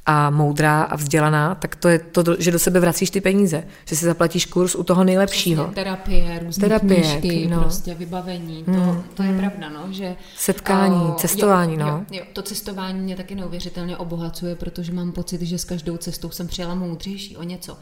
a 0.05 0.29
moudrá 0.29 0.83
a 0.83 0.95
vzdělaná, 0.95 1.55
tak 1.55 1.75
to 1.75 1.89
je 1.89 1.99
to, 1.99 2.23
že 2.39 2.51
do 2.51 2.59
sebe 2.59 2.79
vracíš 2.79 3.09
ty 3.09 3.21
peníze, 3.21 3.63
že 3.85 3.95
si 3.95 4.05
zaplatíš 4.05 4.45
kurz 4.45 4.75
u 4.75 4.83
toho 4.83 5.03
nejlepšího. 5.03 5.63
Přesně, 5.63 5.83
terapie, 5.83 6.39
různé 6.39 6.67
terapie, 6.67 7.01
knížky, 7.01 7.47
no. 7.47 7.61
prostě 7.61 7.93
vybavení, 7.93 8.63
to, 8.63 8.71
mm, 8.71 9.03
to 9.13 9.23
je 9.23 9.29
mm. 9.29 9.39
pravda, 9.39 9.69
no, 9.69 9.87
že... 9.91 10.15
Setkání, 10.37 10.95
uh, 10.95 11.15
cestování, 11.15 11.73
jo, 11.73 11.79
no. 11.79 11.87
Jo, 11.87 12.05
jo, 12.11 12.23
to 12.33 12.41
cestování 12.41 12.99
mě 12.99 13.15
taky 13.15 13.35
neuvěřitelně 13.35 13.97
obohacuje, 13.97 14.55
protože 14.55 14.93
mám 14.93 15.11
pocit, 15.11 15.41
že 15.41 15.57
s 15.57 15.65
každou 15.65 15.97
cestou 15.97 16.29
jsem 16.29 16.47
přijela 16.47 16.75
moudřejší 16.75 17.37
o 17.37 17.43
něco. 17.43 17.77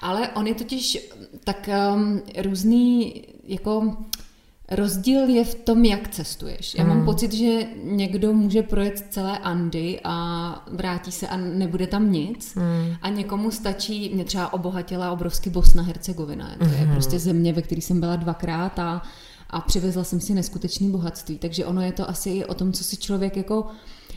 Ale 0.00 0.28
on 0.28 0.46
je 0.46 0.54
totiž 0.54 1.10
tak 1.44 1.68
um, 1.94 2.22
různý, 2.42 3.22
jako 3.44 3.96
Rozdíl 4.70 5.28
je 5.28 5.44
v 5.44 5.54
tom, 5.54 5.84
jak 5.84 6.08
cestuješ. 6.08 6.74
Já 6.74 6.84
mám 6.84 6.96
hmm. 6.96 7.04
pocit, 7.04 7.32
že 7.32 7.66
někdo 7.82 8.32
může 8.32 8.62
projet 8.62 9.06
celé 9.10 9.38
Andy 9.38 10.00
a 10.04 10.64
vrátí 10.72 11.12
se 11.12 11.28
a 11.28 11.36
nebude 11.36 11.86
tam 11.86 12.12
nic. 12.12 12.56
Hmm. 12.56 12.94
A 13.02 13.08
někomu 13.08 13.50
stačí, 13.50 14.10
mě 14.14 14.24
třeba 14.24 14.52
obohatila 14.52 15.10
obrovsky 15.10 15.50
Bosna 15.50 15.82
Hercegovina. 15.82 16.56
To 16.58 16.64
je 16.64 16.70
hmm. 16.70 16.92
prostě 16.92 17.18
země, 17.18 17.52
ve 17.52 17.62
které 17.62 17.80
jsem 17.80 18.00
byla 18.00 18.16
dvakrát 18.16 18.78
a, 18.78 19.02
a 19.50 19.60
přivezla 19.60 20.04
jsem 20.04 20.20
si 20.20 20.34
neskutečné 20.34 20.88
bohatství. 20.88 21.38
Takže 21.38 21.66
ono 21.66 21.82
je 21.82 21.92
to 21.92 22.10
asi 22.10 22.30
i 22.30 22.44
o 22.44 22.54
tom, 22.54 22.72
co 22.72 22.84
si 22.84 22.96
člověk 22.96 23.36
jako 23.36 23.66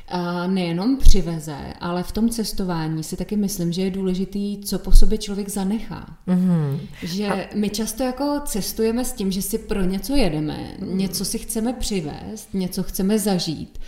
a 0.07 0.47
nejenom 0.47 0.97
přiveze, 0.97 1.57
ale 1.79 2.03
v 2.03 2.11
tom 2.11 2.29
cestování 2.29 3.03
si 3.03 3.17
taky 3.17 3.35
myslím, 3.35 3.71
že 3.71 3.81
je 3.81 3.91
důležitý, 3.91 4.57
co 4.57 4.79
po 4.79 4.91
sobě 4.91 5.17
člověk 5.17 5.49
zanechá. 5.49 6.17
Mm-hmm. 6.27 6.79
Že 7.03 7.27
a... 7.27 7.49
my 7.55 7.69
často 7.69 8.03
jako 8.03 8.41
cestujeme 8.45 9.05
s 9.05 9.11
tím, 9.13 9.31
že 9.31 9.41
si 9.41 9.57
pro 9.57 9.83
něco 9.83 10.15
jedeme, 10.15 10.77
něco 10.79 11.25
si 11.25 11.39
chceme 11.39 11.73
přivést, 11.73 12.53
něco 12.53 12.83
chceme 12.83 13.19
zažít, 13.19 13.79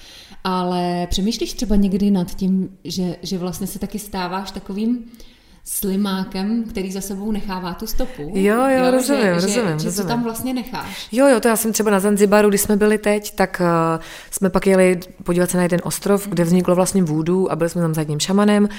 ale 0.43 1.07
přemýšlíš 1.09 1.53
třeba 1.53 1.76
někdy 1.76 2.11
nad 2.11 2.36
tím, 2.36 2.70
že, 2.84 3.15
že 3.22 3.38
vlastně 3.38 3.67
se 3.67 3.80
taky 3.80 3.99
stáváš 3.99 4.51
takovým 4.51 5.05
slimákem, 5.72 6.63
který 6.63 6.91
za 6.91 7.01
sebou 7.01 7.32
nechává 7.32 7.74
tu 7.74 7.88
stopu. 7.88 8.32
Jo, 8.34 8.55
jo, 8.55 8.86
jo 8.86 8.91
rozumím, 8.91 9.24
že, 9.24 9.34
rozumím. 9.34 9.53
Že, 9.53 9.61
rozumím. 9.61 9.80
že 9.80 9.91
co 9.91 10.03
tam 10.03 10.24
vlastně 10.24 10.53
necháš. 10.53 11.07
Jo, 11.11 11.28
jo, 11.28 11.39
to 11.39 11.47
já 11.47 11.55
jsem 11.55 11.74
třeba 11.74 11.91
na 11.91 11.99
Zanzibaru, 11.99 12.49
když 12.49 12.61
jsme 12.61 12.78
byli 12.78 12.97
teď, 12.97 13.36
tak 13.36 13.61
uh, 13.61 14.03
jsme 14.32 14.49
pak 14.49 14.67
jeli 14.67 14.99
podívat 15.24 15.49
se 15.49 15.57
na 15.57 15.63
jeden 15.63 15.80
ostrov, 15.84 16.28
kde 16.28 16.43
vzniklo 16.43 16.76
vlastně 16.76 17.03
vůdu 17.03 17.51
a 17.51 17.55
byli 17.55 17.70
jsme 17.70 17.82
tam 17.82 17.93
s 17.93 17.97
jedním 17.97 18.20
šamanem 18.20 18.70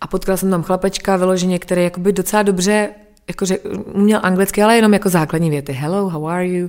a 0.00 0.06
potkala 0.06 0.36
jsem 0.36 0.50
tam 0.50 0.62
chlapečka 0.62 1.16
vyloženě, 1.16 1.58
který 1.58 1.84
jakoby 1.84 2.12
docela 2.12 2.42
dobře 2.42 2.90
jako 3.30 3.46
řek, 3.46 3.60
uměl 3.92 4.20
anglicky, 4.22 4.62
ale 4.62 4.76
jenom 4.76 4.92
jako 4.92 5.08
základní 5.08 5.50
věty. 5.50 5.72
Hello, 5.72 6.08
how 6.08 6.26
are 6.26 6.48
you? 6.48 6.68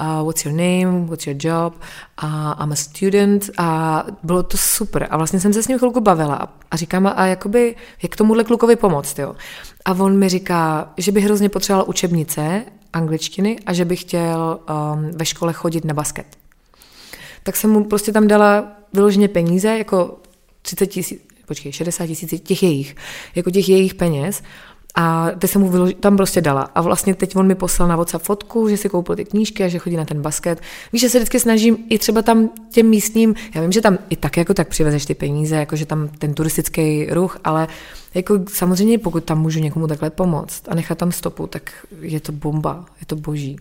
Uh, 0.00 0.26
what's 0.26 0.44
your 0.44 0.54
name? 0.54 1.06
What's 1.06 1.26
your 1.26 1.36
job? 1.40 1.74
Uh, 2.22 2.62
I'm 2.64 2.72
a 2.72 2.76
student. 2.76 3.50
A 3.58 4.04
bylo 4.22 4.42
to 4.42 4.56
super. 4.56 5.06
A 5.10 5.16
vlastně 5.16 5.40
jsem 5.40 5.52
se 5.52 5.62
s 5.62 5.68
ním 5.68 5.78
chvilku 5.78 6.00
bavila 6.00 6.48
a 6.70 6.76
říkám, 6.76 7.12
a 7.16 7.26
jakoby, 7.26 7.76
jak 8.02 8.16
tomuhle 8.16 8.44
klukovi 8.44 8.76
pomoct, 8.76 9.18
jo? 9.18 9.34
A 9.84 9.92
on 9.92 10.18
mi 10.18 10.28
říká, 10.28 10.92
že 10.96 11.12
by 11.12 11.20
hrozně 11.20 11.48
potřeboval 11.48 11.84
učebnice 11.88 12.62
angličtiny 12.92 13.58
a 13.66 13.72
že 13.72 13.84
by 13.84 13.96
chtěl 13.96 14.60
um, 14.70 15.10
ve 15.10 15.24
škole 15.24 15.52
chodit 15.52 15.84
na 15.84 15.94
basket. 15.94 16.26
Tak 17.42 17.56
jsem 17.56 17.70
mu 17.70 17.84
prostě 17.84 18.12
tam 18.12 18.28
dala 18.28 18.72
vyloženě 18.92 19.28
peníze, 19.28 19.78
jako 19.78 20.18
30 20.62 20.86
tisíc, 20.86 21.20
počkej, 21.46 21.72
60 21.72 22.06
tisíc 22.06 22.42
těch 22.42 22.62
jejich, 22.62 22.96
jako 23.34 23.50
těch 23.50 23.68
jejich 23.68 23.94
peněz 23.94 24.42
a 25.00 25.30
teď 25.38 25.50
jsem 25.50 25.62
mu 25.62 25.68
vyloži, 25.68 25.94
tam 25.94 26.16
prostě 26.16 26.40
dala. 26.40 26.62
A 26.74 26.80
vlastně 26.80 27.14
teď 27.14 27.36
on 27.36 27.46
mi 27.46 27.54
poslal 27.54 27.88
na 27.88 27.96
WhatsApp 27.96 28.24
fotku, 28.24 28.68
že 28.68 28.76
si 28.76 28.88
koupil 28.88 29.16
ty 29.16 29.24
knížky 29.24 29.64
a 29.64 29.68
že 29.68 29.78
chodí 29.78 29.96
na 29.96 30.04
ten 30.04 30.22
basket. 30.22 30.60
Víš, 30.92 31.00
že 31.00 31.08
se 31.08 31.18
vždycky 31.18 31.40
snažím 31.40 31.76
i 31.88 31.98
třeba 31.98 32.22
tam 32.22 32.50
těm 32.70 32.86
místním, 32.86 33.34
já 33.54 33.60
vím, 33.60 33.72
že 33.72 33.80
tam 33.80 33.98
i 34.10 34.16
tak 34.16 34.36
jako 34.36 34.54
tak 34.54 34.68
přivezeš 34.68 35.06
ty 35.06 35.14
peníze, 35.14 35.56
jako 35.56 35.76
že 35.76 35.86
tam 35.86 36.08
ten 36.08 36.34
turistický 36.34 37.06
ruch, 37.10 37.38
ale 37.44 37.68
jako 38.14 38.38
samozřejmě 38.52 38.98
pokud 38.98 39.24
tam 39.24 39.40
můžu 39.40 39.60
někomu 39.60 39.86
takhle 39.86 40.10
pomoct 40.10 40.62
a 40.68 40.74
nechat 40.74 40.98
tam 40.98 41.12
stopu, 41.12 41.46
tak 41.46 41.86
je 42.00 42.20
to 42.20 42.32
bomba, 42.32 42.84
je 43.00 43.06
to 43.06 43.16
boží. 43.16 43.56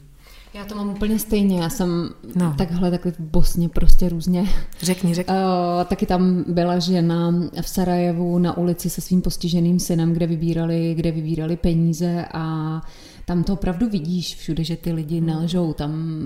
Já 0.58 0.66
to 0.66 0.76
mám 0.76 0.90
úplně 0.90 1.20
stejně, 1.20 1.60
já 1.60 1.70
jsem 1.70 2.10
no. 2.36 2.54
takhle 2.58 2.92
takhle 2.92 3.12
v 3.12 3.20
Bosně 3.20 3.70
prostě 3.70 4.10
různě. 4.10 4.46
Řekni, 4.82 5.14
řekni. 5.14 5.34
Uh, 5.36 5.84
taky 5.84 6.06
tam 6.06 6.46
byla 6.48 6.80
žena 6.80 7.34
v 7.62 7.70
Sarajevu 7.70 8.40
na 8.40 8.58
ulici 8.58 8.90
se 8.90 9.02
svým 9.02 9.22
postiženým 9.22 9.80
synem, 9.80 10.14
kde 10.14 10.28
vybírali, 10.28 10.94
kde 10.94 11.12
vybírali 11.12 11.58
peníze 11.58 12.26
a 12.34 12.82
tam 13.28 13.44
to 13.44 13.54
opravdu 13.54 13.90
vidíš 13.90 14.36
všude, 14.36 14.64
že 14.64 14.78
ty 14.78 14.94
lidi 14.94 15.22
nelžou. 15.22 15.74
Tam 15.74 16.22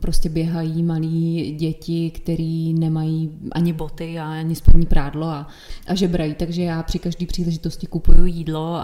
prostě 0.00 0.28
běhají 0.28 0.82
malí 0.82 1.54
děti, 1.58 2.10
který 2.10 2.74
nemají 2.74 3.30
ani 3.52 3.72
boty 3.72 4.18
a 4.18 4.24
ani 4.24 4.54
spodní 4.54 4.86
prádlo 4.86 5.26
a, 5.26 5.48
a 5.86 5.94
žebrají. 5.94 6.34
Takže 6.34 6.62
já 6.62 6.82
při 6.82 6.98
každé 6.98 7.26
příležitosti 7.26 7.86
kupuju 7.86 8.24
jídlo 8.24 8.74
a, 8.74 8.82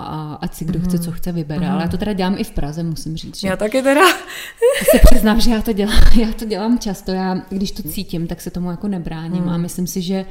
a 0.00 0.38
ať 0.40 0.54
si 0.54 0.64
kdo 0.64 0.80
chce, 0.80 0.98
co 0.98 1.12
chce, 1.12 1.32
vybere. 1.32 1.66
Mm. 1.66 1.72
Ale 1.72 1.82
já 1.82 1.88
to 1.88 1.96
teda 1.96 2.12
dělám 2.12 2.34
i 2.38 2.44
v 2.44 2.50
Praze, 2.50 2.82
musím 2.82 3.16
říct. 3.16 3.40
Že 3.40 3.48
já 3.48 3.56
taky 3.56 3.82
teda. 3.82 4.06
se 4.92 4.98
přiznám, 5.10 5.40
že 5.40 5.50
já 5.50 5.62
to 5.62 5.72
dělám, 5.72 6.02
já 6.20 6.32
to 6.32 6.44
dělám 6.44 6.78
často. 6.78 7.10
Já, 7.10 7.42
když 7.50 7.72
to 7.72 7.82
cítím, 7.82 8.26
tak 8.26 8.40
se 8.40 8.50
tomu 8.50 8.70
jako 8.70 8.88
nebráním 8.88 9.42
mm. 9.42 9.48
a 9.48 9.56
myslím 9.56 9.86
si, 9.86 10.02
že 10.02 10.24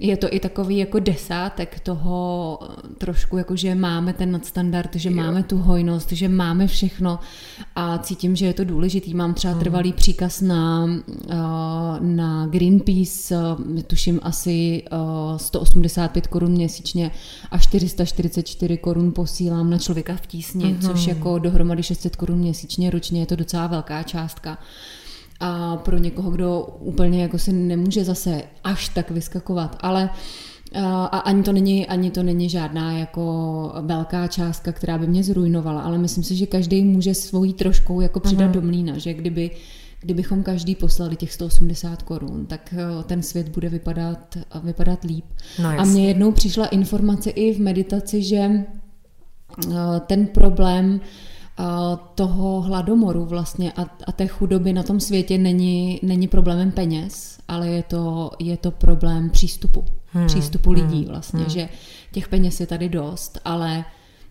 je 0.00 0.16
to 0.16 0.34
i 0.34 0.40
takový 0.40 0.78
jako 0.78 0.98
desátek 0.98 1.80
toho 1.80 2.58
trošku, 2.98 3.36
jako 3.36 3.56
že 3.56 3.74
máme 3.74 4.12
ten 4.12 4.32
nadstandard, 4.32 4.96
že 4.96 5.08
jo. 5.08 5.16
máme 5.16 5.42
tu 5.42 5.58
hojnost, 5.58 6.12
že 6.12 6.28
máme 6.28 6.66
všechno 6.66 7.18
a 7.76 7.98
cítím, 7.98 8.36
že 8.36 8.46
je 8.46 8.52
to 8.52 8.64
důležitý. 8.64 9.14
Mám 9.14 9.34
třeba 9.34 9.52
hmm. 9.52 9.60
trvalý 9.60 9.92
příkaz 9.92 10.40
na, 10.40 10.88
eh, 11.28 11.36
na 12.00 12.46
Greenpeace, 12.46 13.34
eh, 13.78 13.82
tuším 13.82 14.20
asi 14.22 14.82
185 15.36 16.24
eh, 16.26 16.28
korun 16.28 16.50
měsíčně 16.50 17.10
a 17.50 17.58
444 17.58 18.76
korun 18.76 19.12
posílám 19.12 19.70
na 19.70 19.78
člověka 19.78 20.16
v 20.16 20.26
tísni, 20.26 20.64
mm-hmm. 20.64 20.86
což 20.86 21.06
jako 21.06 21.38
dohromady 21.38 21.82
600 21.82 22.16
korun 22.16 22.38
měsíčně 22.38 22.90
ročně 22.90 23.20
je 23.20 23.26
to 23.26 23.36
docela 23.36 23.66
velká 23.66 24.02
částka 24.02 24.58
a 25.40 25.76
pro 25.76 25.98
někoho, 25.98 26.30
kdo 26.30 26.60
úplně 26.80 27.22
jako 27.22 27.38
si 27.38 27.52
nemůže 27.52 28.04
zase 28.04 28.42
až 28.64 28.88
tak 28.88 29.10
vyskakovat, 29.10 29.76
ale 29.80 30.10
a 31.10 31.18
ani 31.18 31.42
to, 31.42 31.52
není, 31.52 31.86
ani 31.86 32.10
to 32.10 32.22
není 32.22 32.48
žádná 32.48 32.92
jako 32.92 33.72
velká 33.80 34.26
částka, 34.26 34.72
která 34.72 34.98
by 34.98 35.06
mě 35.06 35.24
zrujnovala, 35.24 35.80
ale 35.82 35.98
myslím 35.98 36.24
si, 36.24 36.36
že 36.36 36.46
každý 36.46 36.84
může 36.84 37.14
svojí 37.14 37.54
troškou 37.54 38.00
jako 38.00 38.20
přidat 38.20 38.50
uh-huh. 38.50 38.54
do 38.54 38.60
mlína, 38.60 38.98
že 38.98 39.14
kdyby 39.14 39.50
kdybychom 40.00 40.42
každý 40.42 40.74
poslali 40.74 41.16
těch 41.16 41.32
180 41.32 42.02
korun, 42.02 42.46
tak 42.46 42.74
eh, 42.76 43.04
ten 43.04 43.22
svět 43.22 43.48
bude 43.48 43.68
vypadat, 43.68 44.38
vypadat 44.62 45.04
líp. 45.04 45.24
No, 45.62 45.68
a 45.68 45.84
mně 45.84 46.08
jednou 46.08 46.32
přišla 46.32 46.66
informace 46.66 47.30
i 47.30 47.54
v 47.54 47.60
meditaci, 47.60 48.22
že 48.22 48.36
eh, 48.36 48.64
ten 50.06 50.26
problém 50.26 51.00
toho 52.14 52.60
hladomoru 52.60 53.24
vlastně 53.24 53.72
a, 53.72 53.82
a 54.06 54.12
té 54.12 54.26
chudoby 54.26 54.72
na 54.72 54.82
tom 54.82 55.00
světě 55.00 55.38
není, 55.38 56.00
není 56.02 56.28
problémem 56.28 56.72
peněz, 56.72 57.38
ale 57.48 57.68
je 57.68 57.82
to, 57.82 58.30
je 58.38 58.56
to 58.56 58.70
problém 58.70 59.30
přístupu. 59.30 59.84
Hmm, 60.12 60.26
přístupu 60.26 60.72
lidí 60.72 60.96
hmm, 60.96 61.08
vlastně, 61.08 61.40
hmm. 61.40 61.50
že 61.50 61.68
těch 62.12 62.28
peněz 62.28 62.60
je 62.60 62.66
tady 62.66 62.88
dost, 62.88 63.38
ale 63.44 63.84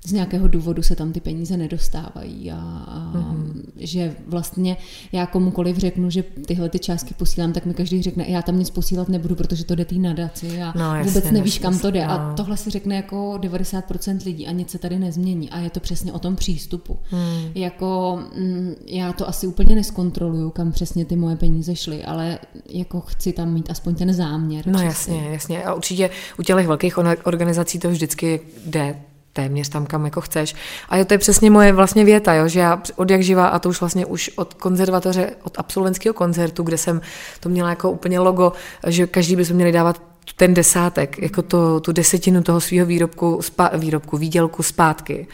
z 0.06 0.12
nějakého 0.12 0.48
důvodu 0.48 0.84
se 0.84 0.96
tam 0.96 1.12
ty 1.12 1.20
peníze 1.20 1.58
nedostávají 1.58 2.52
a, 2.52 2.56
a 2.88 3.12
mm-hmm. 3.14 3.62
že 3.78 4.16
vlastně 4.28 4.78
já 5.12 5.26
komukoliv 5.26 5.78
řeknu, 5.78 6.10
že 6.10 6.24
tyhle 6.46 6.70
ty 6.70 6.80
částky 6.80 7.14
posílám, 7.14 7.54
tak 7.54 7.66
mi 7.66 7.74
každý 7.74 8.02
řekne, 8.02 8.26
já 8.28 8.42
tam 8.42 8.60
nic 8.60 8.70
posílat 8.70 9.10
nebudu, 9.10 9.36
protože 9.36 9.66
to 9.66 9.76
jde 9.76 9.86
té 9.86 9.96
nadaci 9.96 10.62
a 10.62 10.74
no, 10.76 10.96
jasně, 10.96 11.12
vůbec 11.12 11.32
nevíš, 11.32 11.60
kam 11.60 11.80
to 11.80 11.92
jde. 11.92 12.08
No. 12.08 12.12
A 12.12 12.34
tohle 12.34 12.58
si 12.58 12.70
řekne 12.70 12.96
jako 12.96 13.34
90% 13.42 14.26
lidí 14.26 14.48
a 14.48 14.52
nic 14.52 14.70
se 14.70 14.78
tady 14.78 15.00
nezmění 15.00 15.50
a 15.50 15.60
je 15.60 15.70
to 15.70 15.80
přesně 15.80 16.14
o 16.14 16.20
tom 16.20 16.36
přístupu. 16.36 17.00
Mm. 17.12 17.52
Jako 17.56 18.20
mm, 18.38 18.74
já 18.86 19.14
to 19.14 19.28
asi 19.28 19.48
úplně 19.48 19.76
neskontroluju, 19.76 20.50
kam 20.50 20.72
přesně 20.72 21.06
ty 21.06 21.16
moje 21.16 21.36
peníze 21.36 21.76
šly, 21.76 22.06
ale 22.06 22.40
jako 22.70 23.02
chci 23.02 23.34
tam 23.34 23.54
mít 23.54 23.70
aspoň 23.70 23.96
ten 23.96 24.14
záměr. 24.14 24.68
No 24.68 24.80
přesně. 24.80 25.16
jasně, 25.16 25.30
jasně. 25.32 25.64
A 25.64 25.74
určitě 25.74 26.10
u 26.40 26.44
těch 26.44 26.68
velkých 26.68 26.98
organizací 27.24 27.80
to 27.80 27.90
vždycky 27.90 28.42
jde 28.66 28.96
téměř 29.40 29.70
tam, 29.70 29.86
kam 29.86 30.06
jako 30.06 30.22
chceš. 30.22 30.56
A 30.90 31.06
to 31.06 31.14
je 31.14 31.18
přesně 31.18 31.52
moje 31.52 31.74
vlastně 31.74 32.06
věta, 32.06 32.34
jo, 32.34 32.48
že 32.48 32.60
já 32.60 32.82
od 32.96 33.10
jak 33.10 33.24
živá, 33.24 33.48
a 33.48 33.60
to 33.60 33.70
už 33.70 33.80
vlastně 33.80 34.06
už 34.06 34.32
od 34.36 34.54
konzervatoře, 34.54 35.32
od 35.44 35.60
absolventského 35.60 36.14
koncertu, 36.14 36.64
kde 36.64 36.78
jsem 36.78 37.02
to 37.40 37.50
měla 37.50 37.70
jako 37.70 37.92
úplně 37.92 38.20
logo, 38.20 38.54
že 38.88 39.08
každý 39.08 39.36
by 39.36 39.46
se 39.46 39.54
měli 39.54 39.72
dávat 39.72 40.02
ten 40.36 40.54
desátek, 40.54 41.22
jako 41.22 41.42
to, 41.42 41.80
tu 41.80 41.92
desetinu 41.92 42.44
toho 42.44 42.62
svého 42.62 42.86
výrobku, 42.86 43.42
spa, 43.42 43.72
výrobku, 43.78 44.18
výdělku 44.18 44.64
zpátky. 44.64 45.28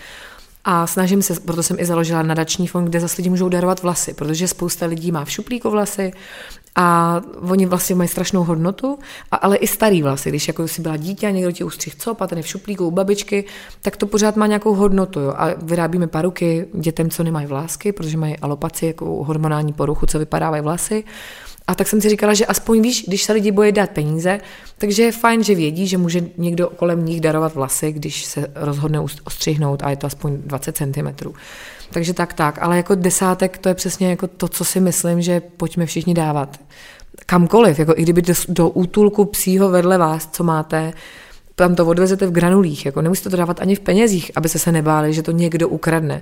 A 0.65 0.87
snažím 0.87 1.21
se, 1.21 1.39
proto 1.39 1.63
jsem 1.63 1.79
i 1.79 1.85
založila 1.85 2.21
nadační 2.21 2.67
fond, 2.67 2.85
kde 2.85 2.99
zase 2.99 3.15
lidi 3.17 3.29
můžou 3.29 3.49
darovat 3.49 3.81
vlasy, 3.81 4.13
protože 4.13 4.47
spousta 4.47 4.85
lidí 4.85 5.11
má 5.11 5.25
v 5.25 5.31
šuplíku 5.31 5.69
vlasy 5.69 6.11
a 6.75 7.21
oni 7.49 7.65
vlastně 7.65 7.95
mají 7.95 8.09
strašnou 8.09 8.43
hodnotu, 8.43 8.99
a, 9.31 9.35
ale 9.35 9.55
i 9.55 9.67
starý 9.67 10.01
vlasy, 10.01 10.29
když 10.29 10.47
jako 10.47 10.67
si 10.67 10.81
byla 10.81 10.97
dítě 10.97 11.27
a 11.27 11.31
někdo 11.31 11.51
ti 11.51 11.63
ustřih 11.63 11.95
co, 11.95 12.23
a 12.23 12.27
ten 12.27 12.37
je 12.37 12.43
v 12.43 12.47
šuplíku 12.47 12.87
u 12.87 12.91
babičky, 12.91 13.45
tak 13.81 13.97
to 13.97 14.05
pořád 14.05 14.35
má 14.35 14.47
nějakou 14.47 14.75
hodnotu. 14.75 15.19
Jo. 15.19 15.33
A 15.37 15.47
vyrábíme 15.57 16.07
paruky 16.07 16.67
dětem, 16.73 17.09
co 17.09 17.23
nemají 17.23 17.47
vlásky, 17.47 17.91
protože 17.91 18.17
mají 18.17 18.37
alopaci, 18.37 18.85
jako 18.85 19.05
hormonální 19.05 19.73
poruchu, 19.73 20.05
co 20.05 20.19
vypadávají 20.19 20.63
vlasy. 20.63 21.03
A 21.67 21.75
tak 21.75 21.87
jsem 21.87 22.01
si 22.01 22.09
říkala, 22.09 22.33
že 22.33 22.45
aspoň 22.45 22.81
víš, 22.81 23.05
když 23.07 23.23
se 23.23 23.33
lidi 23.33 23.51
bojí 23.51 23.71
dát 23.71 23.89
peníze, 23.89 24.39
takže 24.77 25.03
je 25.03 25.11
fajn, 25.11 25.43
že 25.43 25.55
vědí, 25.55 25.87
že 25.87 25.97
může 25.97 26.21
někdo 26.37 26.69
kolem 26.75 27.05
nich 27.05 27.21
darovat 27.21 27.55
vlasy, 27.55 27.91
když 27.91 28.25
se 28.25 28.47
rozhodne 28.55 28.99
ostřihnout 28.99 29.83
a 29.83 29.89
je 29.89 29.97
to 29.97 30.07
aspoň 30.07 30.37
20 30.37 30.77
cm. 30.77 31.33
Takže 31.91 32.13
tak, 32.13 32.33
tak. 32.33 32.59
Ale 32.61 32.77
jako 32.77 32.95
desátek 32.95 33.57
to 33.57 33.69
je 33.69 33.75
přesně 33.75 34.09
jako 34.09 34.27
to, 34.27 34.47
co 34.47 34.65
si 34.65 34.79
myslím, 34.79 35.21
že 35.21 35.39
pojďme 35.39 35.85
všichni 35.85 36.13
dávat. 36.13 36.59
Kamkoliv, 37.25 37.79
jako 37.79 37.93
i 37.97 38.01
kdyby 38.01 38.21
do, 38.21 38.33
do 38.47 38.69
útulku 38.69 39.25
psího 39.25 39.69
vedle 39.69 39.97
vás, 39.97 40.29
co 40.31 40.43
máte, 40.43 40.93
tam 41.55 41.75
to 41.75 41.85
odvezete 41.85 42.27
v 42.27 42.31
granulích, 42.31 42.85
jako 42.85 43.01
nemusíte 43.01 43.29
to 43.29 43.37
dávat 43.37 43.61
ani 43.61 43.75
v 43.75 43.79
penězích, 43.79 44.31
aby 44.35 44.49
se 44.49 44.59
se 44.59 44.71
nebáli, 44.71 45.13
že 45.13 45.21
to 45.21 45.31
někdo 45.31 45.69
ukradne. 45.69 46.21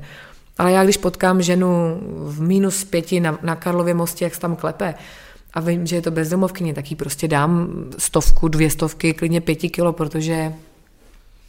Ale 0.58 0.72
já 0.72 0.84
když 0.84 0.98
potkám 0.98 1.42
ženu 1.42 2.00
v 2.26 2.42
minus 2.42 2.84
pěti 2.84 3.20
na, 3.20 3.40
na 3.42 3.56
Karlově 3.56 3.94
mostě, 3.94 4.26
jak 4.26 4.36
se 4.36 4.42
tam 4.42 4.56
klepe, 4.56 4.96
a 5.54 5.60
vím, 5.60 5.88
že 5.88 5.96
je 5.96 6.02
to 6.02 6.12
bezdomovkyně, 6.12 6.74
tak 6.74 6.92
jí 6.92 6.96
prostě 6.96 7.28
dám 7.28 7.70
stovku, 7.98 8.48
dvě 8.48 8.70
stovky, 8.70 9.14
klidně 9.14 9.42
pěti 9.42 9.70
kilo, 9.70 9.94
protože 9.94 10.54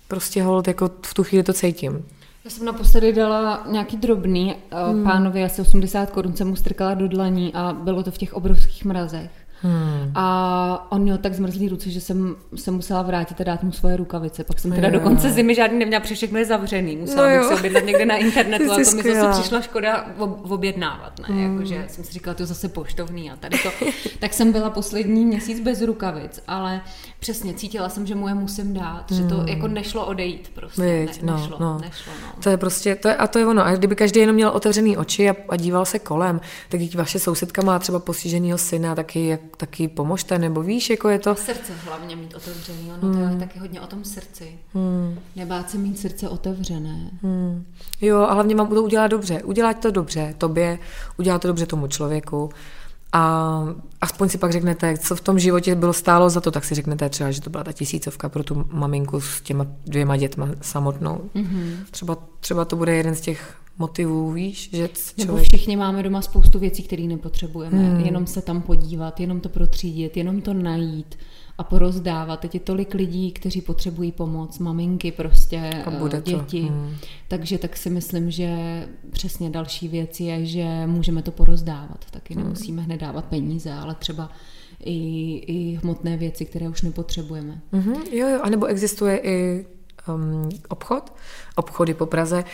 prostě 0.08 0.42
hold, 0.42 0.68
jako 0.68 0.90
v 1.06 1.14
tu 1.14 1.24
chvíli 1.24 1.44
to 1.44 1.52
cítím. 1.52 2.04
Já 2.44 2.50
jsem 2.50 2.64
naposledy 2.64 3.12
dala 3.12 3.66
nějaký 3.70 3.96
drobný, 3.96 4.54
hmm. 4.70 5.04
pánovi 5.04 5.44
asi 5.44 5.62
80 5.62 6.10
korun 6.10 6.36
jsem 6.36 6.48
mu 6.48 6.56
strkala 6.56 6.94
do 6.94 7.08
dlaní 7.08 7.54
a 7.54 7.72
bylo 7.72 8.02
to 8.02 8.10
v 8.10 8.18
těch 8.18 8.34
obrovských 8.34 8.84
mrazech. 8.84 9.30
Hmm. 9.64 10.12
A 10.14 10.86
on 10.92 11.02
měl 11.02 11.18
tak 11.18 11.34
zmrzlý 11.34 11.68
ruce, 11.68 11.90
že 11.90 12.00
jsem 12.00 12.36
se 12.54 12.70
musela 12.70 13.02
vrátit 13.02 13.40
a 13.40 13.44
dát 13.44 13.62
mu 13.62 13.72
svoje 13.72 13.96
rukavice. 13.96 14.44
Pak 14.44 14.60
jsem 14.60 14.72
teda 14.72 14.88
jo. 14.88 14.94
do 14.94 15.00
konce 15.00 15.30
zimy 15.30 15.54
žádný 15.54 15.78
neměla, 15.78 16.00
protože 16.00 16.14
všechno 16.14 16.38
je 16.38 16.44
zavřený. 16.44 16.96
Musela 16.96 17.30
no 17.30 17.38
bych 17.38 17.48
se 17.48 17.54
objednat 17.54 17.84
někde 17.84 18.06
na 18.06 18.16
internetu 18.26 18.72
a 18.72 18.74
to 18.74 18.96
mi 18.96 19.02
zase 19.14 19.40
přišla 19.40 19.60
škoda 19.60 20.06
objednávat. 20.42 21.18
Ne? 21.18 21.26
Hmm. 21.28 21.52
Jakože 21.52 21.84
jsem 21.88 22.04
si 22.04 22.12
říkala, 22.12 22.34
to 22.34 22.42
je 22.42 22.46
zase 22.46 22.68
poštovný 22.68 23.30
a 23.30 23.36
tady 23.36 23.58
to. 23.58 23.70
tak 24.18 24.32
jsem 24.32 24.52
byla 24.52 24.70
poslední 24.70 25.24
měsíc 25.26 25.60
bez 25.60 25.82
rukavic, 25.82 26.42
ale 26.48 26.80
přesně 27.18 27.54
cítila 27.54 27.88
jsem, 27.88 28.06
že 28.06 28.14
mu 28.14 28.28
je 28.28 28.34
musím 28.34 28.74
dát, 28.74 29.10
hmm. 29.10 29.22
že 29.22 29.28
to 29.28 29.36
hmm. 29.36 29.48
jako 29.48 29.68
nešlo 29.68 30.06
odejít 30.06 30.50
prostě. 30.54 30.63
Ne, 30.78 31.06
no, 31.22 31.36
nešlo, 31.36 31.56
no. 31.60 31.78
nešlo, 31.78 32.12
no. 32.22 32.42
To 32.42 32.50
je 32.50 32.56
prostě, 32.56 32.94
to 32.94 33.08
je, 33.08 33.16
a 33.16 33.26
to 33.26 33.38
je 33.38 33.46
ono. 33.46 33.66
A 33.66 33.72
kdyby 33.72 33.96
každý 33.96 34.20
jenom 34.20 34.34
měl 34.34 34.48
otevřený 34.48 34.96
oči 34.96 35.30
a, 35.30 35.36
a 35.48 35.56
díval 35.56 35.84
se 35.84 35.98
kolem, 35.98 36.40
tak 36.68 36.80
vaše 36.94 37.18
sousedka 37.18 37.62
má 37.62 37.78
třeba 37.78 37.98
postiženého 37.98 38.58
syna, 38.58 38.94
taky 38.94 39.26
jak 39.26 39.40
taky 39.56 39.88
pomožte, 39.88 40.38
nebo 40.38 40.62
víš, 40.62 40.90
jako 40.90 41.08
je 41.08 41.18
to... 41.18 41.34
Srdce 41.34 41.72
hlavně 41.84 42.16
mít 42.16 42.34
otevřený, 42.34 42.92
ono 42.92 43.12
hmm. 43.12 43.28
to 43.28 43.34
je 43.34 43.38
taky 43.40 43.58
hodně 43.58 43.80
o 43.80 43.86
tom 43.86 44.04
srdci. 44.04 44.58
Hmm. 44.74 45.18
Nebát 45.36 45.70
se 45.70 45.78
mít 45.78 45.98
srdce 45.98 46.28
otevřené. 46.28 47.10
Hmm. 47.22 47.64
Jo, 48.00 48.20
a 48.20 48.32
hlavně 48.34 48.54
mám 48.54 48.68
to 48.68 48.82
udělat 48.82 49.06
dobře. 49.06 49.42
Udělat 49.42 49.80
to 49.80 49.90
dobře 49.90 50.34
tobě, 50.38 50.78
udělat 51.18 51.42
to 51.42 51.48
dobře 51.48 51.66
tomu 51.66 51.86
člověku. 51.86 52.50
A 53.16 53.64
aspoň 54.00 54.28
si 54.28 54.38
pak 54.38 54.52
řeknete, 54.52 54.98
co 54.98 55.16
v 55.16 55.20
tom 55.20 55.38
životě 55.38 55.74
bylo 55.74 55.92
stálo 55.92 56.30
za 56.30 56.40
to, 56.40 56.50
tak 56.50 56.64
si 56.64 56.74
řeknete 56.74 57.08
třeba, 57.08 57.30
že 57.30 57.40
to 57.40 57.50
byla 57.50 57.64
ta 57.64 57.72
tisícovka 57.72 58.28
pro 58.28 58.44
tu 58.44 58.64
maminku 58.72 59.20
s 59.20 59.40
těma 59.40 59.66
dvěma 59.86 60.16
dětma 60.16 60.48
samotnou. 60.60 61.30
Mm-hmm. 61.34 61.76
Třeba, 61.90 62.16
třeba 62.40 62.64
to 62.64 62.76
bude 62.76 62.94
jeden 62.94 63.14
z 63.14 63.20
těch 63.20 63.56
motivů, 63.78 64.32
víš? 64.32 64.70
Že 64.72 64.88
člověk... 64.88 65.18
Nebo 65.18 65.36
všichni 65.36 65.76
máme 65.76 66.02
doma 66.02 66.22
spoustu 66.22 66.58
věcí, 66.58 66.82
které 66.82 67.02
nepotřebujeme. 67.02 67.78
Hmm. 67.78 68.00
Jenom 68.00 68.26
se 68.26 68.42
tam 68.42 68.62
podívat, 68.62 69.20
jenom 69.20 69.40
to 69.40 69.48
protřídit, 69.48 70.16
jenom 70.16 70.40
to 70.40 70.54
najít 70.54 71.18
a 71.58 71.64
porozdávat. 71.64 72.40
Teď 72.40 72.54
je 72.54 72.60
tolik 72.60 72.94
lidí, 72.94 73.32
kteří 73.32 73.60
potřebují 73.60 74.12
pomoc, 74.12 74.58
maminky 74.58 75.12
prostě, 75.12 75.70
a 75.86 75.90
bude 75.90 76.22
děti. 76.24 76.60
Hmm. 76.60 76.96
Takže 77.28 77.58
tak 77.58 77.76
si 77.76 77.90
myslím, 77.90 78.30
že 78.30 78.48
přesně 79.10 79.50
další 79.50 79.88
věc 79.88 80.20
je, 80.20 80.46
že 80.46 80.86
můžeme 80.86 81.22
to 81.22 81.30
porozdávat. 81.30 82.04
Taky 82.10 82.34
hmm. 82.34 82.42
nemusíme 82.42 82.82
hned 82.82 83.00
dávat 83.00 83.24
peníze, 83.24 83.72
ale 83.72 83.94
třeba 83.94 84.30
i, 84.84 85.36
i 85.36 85.78
hmotné 85.82 86.16
věci, 86.16 86.44
které 86.44 86.68
už 86.68 86.82
nepotřebujeme. 86.82 87.60
Mm-hmm, 87.72 87.96
jo, 88.12 88.28
jo, 88.28 88.40
anebo 88.42 88.66
existuje 88.66 89.18
i 89.18 89.66
um, 90.08 90.48
obchod, 90.68 91.12
obchody 91.56 91.94
po 91.94 92.06
Praze, 92.06 92.44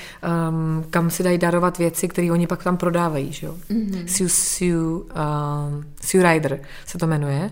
um, 0.51 0.85
kam 0.91 1.11
si 1.11 1.23
dají 1.23 1.39
darovat 1.39 1.79
věci, 1.79 2.09
které 2.09 2.33
oni 2.33 2.47
pak 2.47 2.65
tam 2.65 2.77
prodávají, 2.77 3.33
že 3.33 3.47
jo. 3.47 3.57
Mm-hmm. 3.71 4.05
Siu, 4.07 4.29
Siu, 4.29 4.99
um, 4.99 5.85
Siu 6.01 6.23
Rider 6.23 6.61
se 6.87 6.99
to 6.99 7.07
jmenuje. 7.07 7.51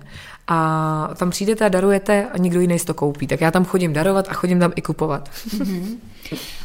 A 0.51 1.11
tam 1.18 1.30
přijdete 1.30 1.64
a 1.64 1.68
darujete 1.68 2.26
a 2.32 2.38
nikdo 2.38 2.61
jiný 2.61 2.78
to 2.78 2.94
koupí. 2.94 3.26
Tak 3.26 3.40
já 3.40 3.51
tam 3.51 3.64
chodím 3.64 3.92
darovat 3.92 4.28
a 4.28 4.32
chodím 4.32 4.59
tam 4.59 4.72
i 4.76 4.82
kupovat. 4.82 5.28
Mm-hmm. 5.28 5.99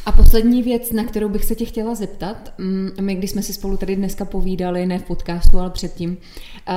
A 0.06 0.12
poslední 0.12 0.62
věc, 0.62 0.92
na 0.92 1.04
kterou 1.04 1.28
bych 1.28 1.44
se 1.44 1.54
tě 1.54 1.64
chtěla 1.64 1.94
zeptat, 1.94 2.52
mm, 2.58 2.90
my 3.00 3.14
když 3.14 3.30
jsme 3.30 3.42
si 3.42 3.52
spolu 3.52 3.76
tady 3.76 3.96
dneska 3.96 4.24
povídali, 4.24 4.86
ne 4.86 4.98
v 4.98 5.04
podcastu, 5.04 5.58
ale 5.58 5.70
předtím, 5.70 6.16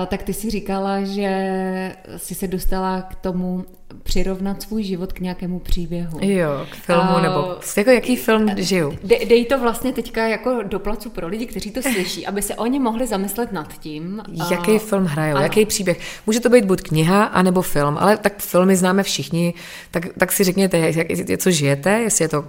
tak 0.07 0.23
ty 0.23 0.33
si 0.33 0.49
říkala, 0.49 1.03
že 1.03 1.95
jsi 2.17 2.35
se 2.35 2.47
dostala 2.47 3.01
k 3.01 3.15
tomu 3.15 3.65
přirovnat 4.03 4.61
svůj 4.61 4.83
život 4.83 5.13
k 5.13 5.19
nějakému 5.19 5.59
příběhu. 5.59 6.19
Jo, 6.21 6.65
k 6.71 6.75
filmu, 6.75 7.15
uh, 7.15 7.21
nebo 7.21 7.55
jako 7.77 7.89
jaký 7.89 8.15
film 8.15 8.49
žiju. 8.57 8.97
De, 9.03 9.25
dej 9.25 9.45
to 9.45 9.59
vlastně 9.59 9.93
teďka 9.93 10.27
jako 10.27 10.63
do 10.63 10.79
placu 10.79 11.09
pro 11.09 11.27
lidi, 11.27 11.45
kteří 11.45 11.71
to 11.71 11.81
slyší, 11.81 12.27
aby 12.27 12.41
se 12.41 12.55
oni 12.55 12.79
mohli 12.79 13.07
zamyslet 13.07 13.51
nad 13.51 13.79
tím. 13.79 14.21
Jaký 14.51 14.79
film 14.79 15.05
hrajou, 15.05 15.35
ano. 15.35 15.43
jaký 15.43 15.65
příběh. 15.65 15.99
Může 16.25 16.39
to 16.39 16.49
být 16.49 16.65
buď 16.65 16.81
kniha, 16.81 17.23
anebo 17.23 17.61
film, 17.61 17.97
ale 17.99 18.17
tak 18.17 18.39
filmy 18.39 18.75
známe 18.75 19.03
všichni, 19.03 19.53
tak, 19.91 20.07
tak 20.19 20.31
si 20.31 20.43
řekněte, 20.43 20.77
jak, 20.77 21.07
co 21.37 21.51
žijete, 21.51 21.89
jestli 21.99 22.25
je 22.25 22.29
to 22.29 22.39
uh, 22.39 22.45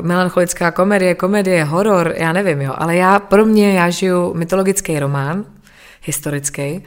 melancholická 0.00 0.70
komedie, 0.70 1.14
komedie, 1.14 1.64
horor, 1.64 2.14
já 2.16 2.32
nevím, 2.32 2.60
jo, 2.60 2.74
ale 2.76 2.96
já, 2.96 3.18
pro 3.18 3.44
mě, 3.44 3.72
já 3.72 3.90
žiju 3.90 4.34
mytologický 4.34 4.98
román, 4.98 5.44
historický, 6.02 6.82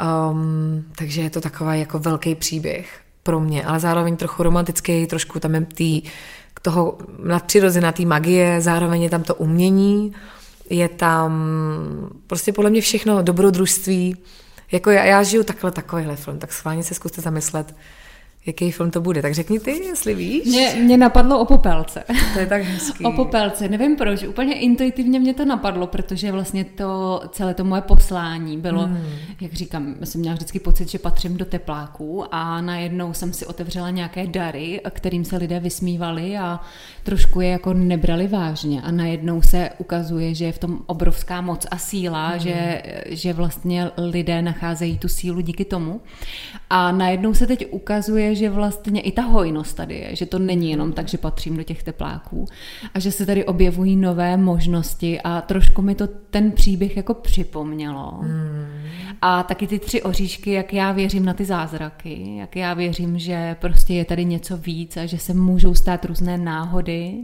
Um, 0.00 0.84
takže 0.96 1.22
je 1.22 1.30
to 1.30 1.40
takový 1.40 1.80
jako 1.80 1.98
velký 1.98 2.34
příběh 2.34 3.00
pro 3.22 3.40
mě, 3.40 3.64
ale 3.64 3.80
zároveň 3.80 4.16
trochu 4.16 4.42
romantický, 4.42 5.06
trošku 5.06 5.40
tam 5.40 5.54
je 5.54 5.60
tý, 5.60 6.02
toho 6.62 6.98
nadpřirozená 7.24 7.92
tý 7.92 8.06
magie, 8.06 8.60
zároveň 8.60 9.02
je 9.02 9.10
tam 9.10 9.22
to 9.22 9.34
umění, 9.34 10.14
je 10.70 10.88
tam 10.88 11.42
prostě 12.26 12.52
podle 12.52 12.70
mě 12.70 12.80
všechno 12.80 13.22
dobrodružství. 13.22 14.16
Jako 14.72 14.90
já, 14.90 15.04
já 15.04 15.22
žiju 15.22 15.42
takhle 15.42 15.70
takovýhle 15.70 16.16
film, 16.16 16.38
tak 16.38 16.52
schválně 16.52 16.82
se 16.82 16.94
zkuste 16.94 17.20
zamyslet, 17.22 17.74
jaký 18.46 18.70
film 18.70 18.90
to 18.90 19.00
bude. 19.00 19.22
Tak 19.22 19.34
řekni 19.34 19.60
ty, 19.60 19.70
jestli 19.70 20.14
víš. 20.14 20.44
Mě, 20.44 20.74
mě 20.82 20.96
napadlo 20.96 21.38
o 21.38 21.44
Popelce. 21.44 22.04
To 22.32 22.38
je 22.38 22.46
tak 22.46 22.62
hezký. 22.62 23.04
o 23.04 23.12
Popelce. 23.12 23.68
Nevím 23.68 23.96
proč, 23.96 24.22
úplně 24.22 24.54
intuitivně 24.54 25.20
mě 25.20 25.34
to 25.34 25.44
napadlo, 25.44 25.86
protože 25.86 26.32
vlastně 26.32 26.64
to 26.64 27.22
celé 27.32 27.54
to 27.54 27.64
moje 27.64 27.82
poslání 27.82 28.58
bylo, 28.58 28.86
hmm. 28.86 29.04
jak 29.40 29.52
říkám, 29.52 29.94
jsem 30.04 30.20
měla 30.20 30.34
vždycky 30.34 30.60
pocit, 30.60 30.88
že 30.88 30.98
patřím 30.98 31.36
do 31.36 31.44
tepláků 31.44 32.24
a 32.34 32.60
najednou 32.60 33.12
jsem 33.12 33.32
si 33.32 33.46
otevřela 33.46 33.90
nějaké 33.90 34.26
dary, 34.26 34.80
kterým 34.90 35.24
se 35.24 35.36
lidé 35.36 35.60
vysmívali 35.60 36.38
a 36.38 36.60
trošku 37.02 37.40
je 37.40 37.48
jako 37.48 37.74
nebrali 37.74 38.28
vážně 38.28 38.82
a 38.82 38.90
najednou 38.90 39.42
se 39.42 39.70
ukazuje, 39.78 40.34
že 40.34 40.44
je 40.44 40.52
v 40.52 40.58
tom 40.58 40.78
obrovská 40.86 41.40
moc 41.40 41.66
a 41.70 41.78
síla, 41.78 42.28
hmm. 42.28 42.40
že, 42.40 42.82
že 43.06 43.32
vlastně 43.32 43.90
lidé 43.96 44.42
nacházejí 44.42 44.98
tu 44.98 45.08
sílu 45.08 45.40
díky 45.40 45.64
tomu. 45.64 46.00
A 46.70 46.92
najednou 46.92 47.34
se 47.34 47.46
teď 47.46 47.66
ukazuje, 47.70 48.29
že 48.34 48.50
vlastně 48.50 49.00
i 49.00 49.12
ta 49.12 49.22
hojnost 49.22 49.76
tady 49.76 49.94
je, 49.94 50.16
že 50.16 50.26
to 50.26 50.38
není 50.38 50.70
jenom 50.70 50.92
tak, 50.92 51.08
že 51.08 51.18
patřím 51.18 51.56
do 51.56 51.62
těch 51.62 51.82
tepláků 51.82 52.46
a 52.94 52.98
že 52.98 53.12
se 53.12 53.26
tady 53.26 53.44
objevují 53.44 53.96
nové 53.96 54.36
možnosti 54.36 55.20
a 55.20 55.40
trošku 55.40 55.82
mi 55.82 55.94
to 55.94 56.06
ten 56.06 56.52
příběh 56.52 56.96
jako 56.96 57.14
připomnělo. 57.14 58.18
Hmm. 58.22 58.66
A 59.22 59.42
taky 59.42 59.66
ty 59.66 59.78
tři 59.78 60.02
oříšky, 60.02 60.50
jak 60.52 60.72
já 60.72 60.92
věřím 60.92 61.24
na 61.24 61.34
ty 61.34 61.44
zázraky, 61.44 62.36
jak 62.36 62.56
já 62.56 62.74
věřím, 62.74 63.18
že 63.18 63.56
prostě 63.60 63.94
je 63.94 64.04
tady 64.04 64.24
něco 64.24 64.56
víc 64.56 64.96
a 64.96 65.06
že 65.06 65.18
se 65.18 65.34
můžou 65.34 65.74
stát 65.74 66.04
různé 66.04 66.38
náhody 66.38 67.14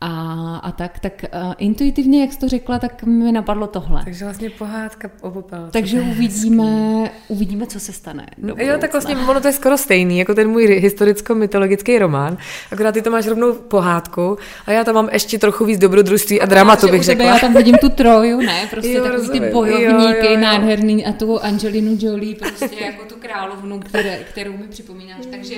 a, 0.00 0.56
a 0.56 0.72
tak, 0.72 0.98
tak 0.98 1.24
uh, 1.34 1.54
intuitivně, 1.58 2.20
jak 2.20 2.32
jsi 2.32 2.38
to 2.38 2.48
řekla, 2.48 2.78
tak 2.78 3.02
mi 3.02 3.32
napadlo 3.32 3.66
tohle. 3.66 4.04
Takže 4.04 4.24
vlastně 4.24 4.50
pohádka 4.50 5.10
o 5.20 5.30
popelce. 5.30 5.70
Takže 5.70 6.00
uvidíme, 6.00 7.10
uvidíme, 7.28 7.66
co 7.66 7.80
se 7.80 7.92
stane. 7.92 8.26
Jo, 8.56 8.78
tak 8.78 8.92
vlastně 8.92 9.16
ono 9.16 9.40
to 9.40 9.46
je 9.46 9.52
skoro 9.52 9.78
stejný, 9.78 10.18
jako 10.18 10.34
ten 10.34 10.48
můj 10.48 10.66
historicko-mytologický 10.66 11.98
román. 11.98 12.36
Akorát 12.72 12.92
ty 12.92 13.02
to 13.02 13.10
máš 13.10 13.26
rovnou 13.26 13.52
pohádku 13.52 14.38
a 14.66 14.72
já 14.72 14.84
tam 14.84 14.94
mám 14.94 15.08
ještě 15.12 15.38
trochu 15.38 15.64
víc 15.64 15.78
dobrodružství 15.78 16.40
a 16.40 16.46
dramatu, 16.46 16.88
bych 16.88 17.02
řekla. 17.02 17.24
Já 17.24 17.38
tam 17.38 17.54
vidím 17.54 17.76
tu 17.80 17.88
troju, 17.88 18.40
ne? 18.40 18.66
Prostě 18.70 18.92
jo, 18.92 19.02
takový 19.02 19.20
rozumím. 19.20 19.42
ty 19.42 19.50
bojovníky, 19.50 20.18
jo, 20.18 20.24
jo, 20.24 20.30
jo. 20.30 20.40
nádherný 20.40 21.06
a 21.06 21.12
tu 21.12 21.40
Angelinu 21.40 21.96
Jolie, 22.00 22.34
prostě 22.34 22.84
jako 22.84 23.04
tu 23.04 23.14
královnu, 23.14 23.80
které, 23.80 24.16
kterou 24.16 24.52
mi 24.52 24.68
připomínáš. 24.68 25.26
Takže 25.30 25.54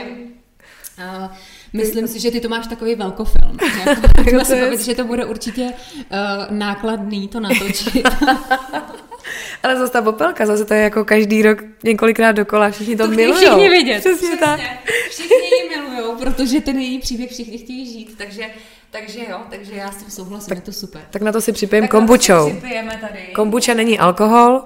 uh, 0.98 1.26
Myslím 1.76 2.08
si, 2.08 2.20
že 2.20 2.30
ty 2.30 2.40
to 2.40 2.48
máš 2.48 2.66
takový 2.66 2.94
velkofilm. 2.94 3.56
Jako, 4.26 4.44
si 4.44 4.60
bavit, 4.60 4.80
že 4.80 4.94
to 4.94 5.04
bude 5.04 5.24
určitě 5.24 5.62
uh, 5.62 6.56
nákladný 6.56 7.28
to 7.28 7.40
natočit. 7.40 8.08
Ale 9.62 9.78
zase 9.78 9.92
ta 9.92 10.02
popelka, 10.02 10.46
zase 10.46 10.64
to 10.64 10.74
je 10.74 10.80
jako 10.80 11.04
každý 11.04 11.42
rok 11.42 11.58
několikrát 11.84 12.32
dokola, 12.32 12.70
všichni 12.70 12.96
to, 12.96 13.04
to 13.04 13.10
milují. 13.10 13.46
všichni 13.46 13.68
vidět. 13.68 14.00
Přesně, 14.00 14.16
Přesně 14.16 14.36
tak. 14.36 14.60
Všichni 15.10 15.36
ji 15.36 15.80
milují, 15.80 16.16
protože 16.18 16.60
ten 16.60 16.78
její 16.78 16.98
příběh 16.98 17.30
všichni 17.30 17.58
chtějí 17.58 17.92
žít, 17.92 18.14
takže 18.18 18.44
takže 18.90 19.20
jo, 19.30 19.40
takže 19.50 19.72
já 19.74 19.92
s 19.92 19.96
tím 19.96 20.10
souhlasím, 20.10 20.48
tak, 20.48 20.58
je 20.58 20.62
to 20.62 20.72
super. 20.72 21.02
Tak 21.10 21.22
na 21.22 21.32
to 21.32 21.40
si 21.40 21.52
připijeme 21.52 21.88
kombučou. 21.88 22.52
Kombuča 23.34 23.74
není 23.74 23.98
alkohol, 23.98 24.62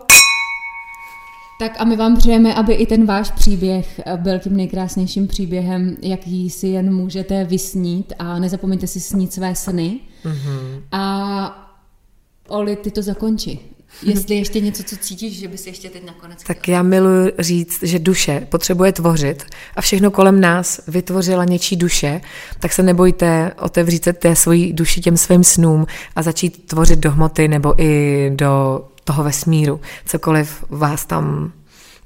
tak 1.60 1.72
a 1.78 1.84
my 1.84 1.96
vám 1.96 2.16
přejeme, 2.16 2.54
aby 2.54 2.74
i 2.74 2.86
ten 2.86 3.06
váš 3.06 3.30
příběh 3.30 4.00
byl 4.16 4.38
tím 4.38 4.56
nejkrásnějším 4.56 5.26
příběhem, 5.26 5.96
jaký 6.02 6.50
si 6.50 6.66
jen 6.66 6.94
můžete 6.94 7.44
vysnít 7.44 8.12
a 8.18 8.38
nezapomeňte 8.38 8.86
si 8.86 9.00
snít 9.00 9.32
své 9.32 9.54
sny. 9.54 10.00
Mm-hmm. 10.24 10.82
A 10.92 11.66
Oli, 12.48 12.76
ty 12.76 12.90
to 12.90 13.02
zakonči. 13.02 13.58
Jestli 14.02 14.34
ještě 14.34 14.60
něco, 14.60 14.82
co 14.82 14.96
cítíš, 14.96 15.38
že 15.38 15.48
bys 15.48 15.66
ještě 15.66 15.90
teď 15.90 16.06
nakonec 16.06 16.42
Tak 16.42 16.68
já 16.68 16.82
miluji 16.82 17.32
říct, 17.38 17.82
že 17.82 17.98
duše 17.98 18.46
potřebuje 18.48 18.92
tvořit 18.92 19.44
a 19.76 19.80
všechno 19.80 20.10
kolem 20.10 20.40
nás 20.40 20.80
vytvořila 20.88 21.44
něčí 21.44 21.76
duše, 21.76 22.20
tak 22.60 22.72
se 22.72 22.82
nebojte 22.82 23.52
otevřít 23.62 24.04
se 24.04 24.12
té 24.12 24.36
svojí 24.36 24.72
duši 24.72 25.00
těm 25.00 25.16
svým 25.16 25.44
snům 25.44 25.86
a 26.16 26.22
začít 26.22 26.66
tvořit 26.66 26.98
do 26.98 27.10
hmoty 27.10 27.48
nebo 27.48 27.82
i 27.82 28.30
do 28.34 28.84
toho 29.10 29.24
vesmíru, 29.24 29.80
cokoliv 30.06 30.64
vás 30.68 31.06
tam 31.06 31.52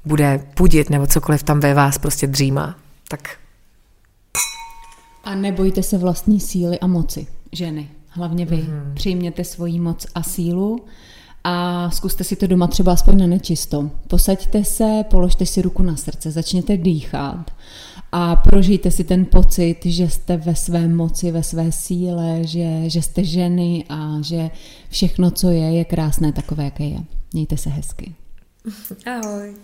bude 0.05 0.43
pudit, 0.53 0.89
nebo 0.89 1.07
cokoliv 1.07 1.43
tam 1.43 1.59
ve 1.59 1.73
vás 1.73 1.97
prostě 1.97 2.27
dřímá. 2.27 2.75
Tak. 3.07 3.37
A 5.23 5.35
nebojte 5.35 5.83
se 5.83 5.97
vlastní 5.97 6.39
síly 6.39 6.79
a 6.79 6.87
moci, 6.87 7.27
ženy. 7.51 7.89
Hlavně 8.09 8.45
vy. 8.45 8.57
Mm-hmm. 8.57 8.93
Přijměte 8.93 9.43
svoji 9.43 9.79
moc 9.79 10.07
a 10.15 10.23
sílu 10.23 10.85
a 11.43 11.89
zkuste 11.89 12.23
si 12.23 12.35
to 12.35 12.47
doma 12.47 12.67
třeba 12.67 12.93
aspoň 12.93 13.17
na 13.17 13.27
nečisto. 13.27 13.91
Posaďte 14.07 14.63
se, 14.63 15.03
položte 15.09 15.45
si 15.45 15.61
ruku 15.61 15.83
na 15.83 15.95
srdce, 15.95 16.31
začněte 16.31 16.77
dýchat 16.77 17.51
a 18.17 18.35
prožijte 18.35 18.91
si 18.91 19.03
ten 19.03 19.25
pocit, 19.25 19.85
že 19.85 20.09
jste 20.09 20.37
ve 20.37 20.55
své 20.55 20.87
moci, 20.87 21.31
ve 21.31 21.43
své 21.43 21.71
síle, 21.71 22.39
že, 22.43 22.89
že 22.89 23.01
jste 23.01 23.23
ženy 23.23 23.85
a 23.89 24.21
že 24.21 24.49
všechno, 24.89 25.31
co 25.31 25.49
je, 25.49 25.73
je 25.73 25.85
krásné 25.85 26.31
takové, 26.31 26.63
jaké 26.63 26.83
je. 26.83 26.99
Mějte 27.33 27.57
se 27.57 27.69
hezky. 27.69 28.15
Ahoj. 29.05 29.55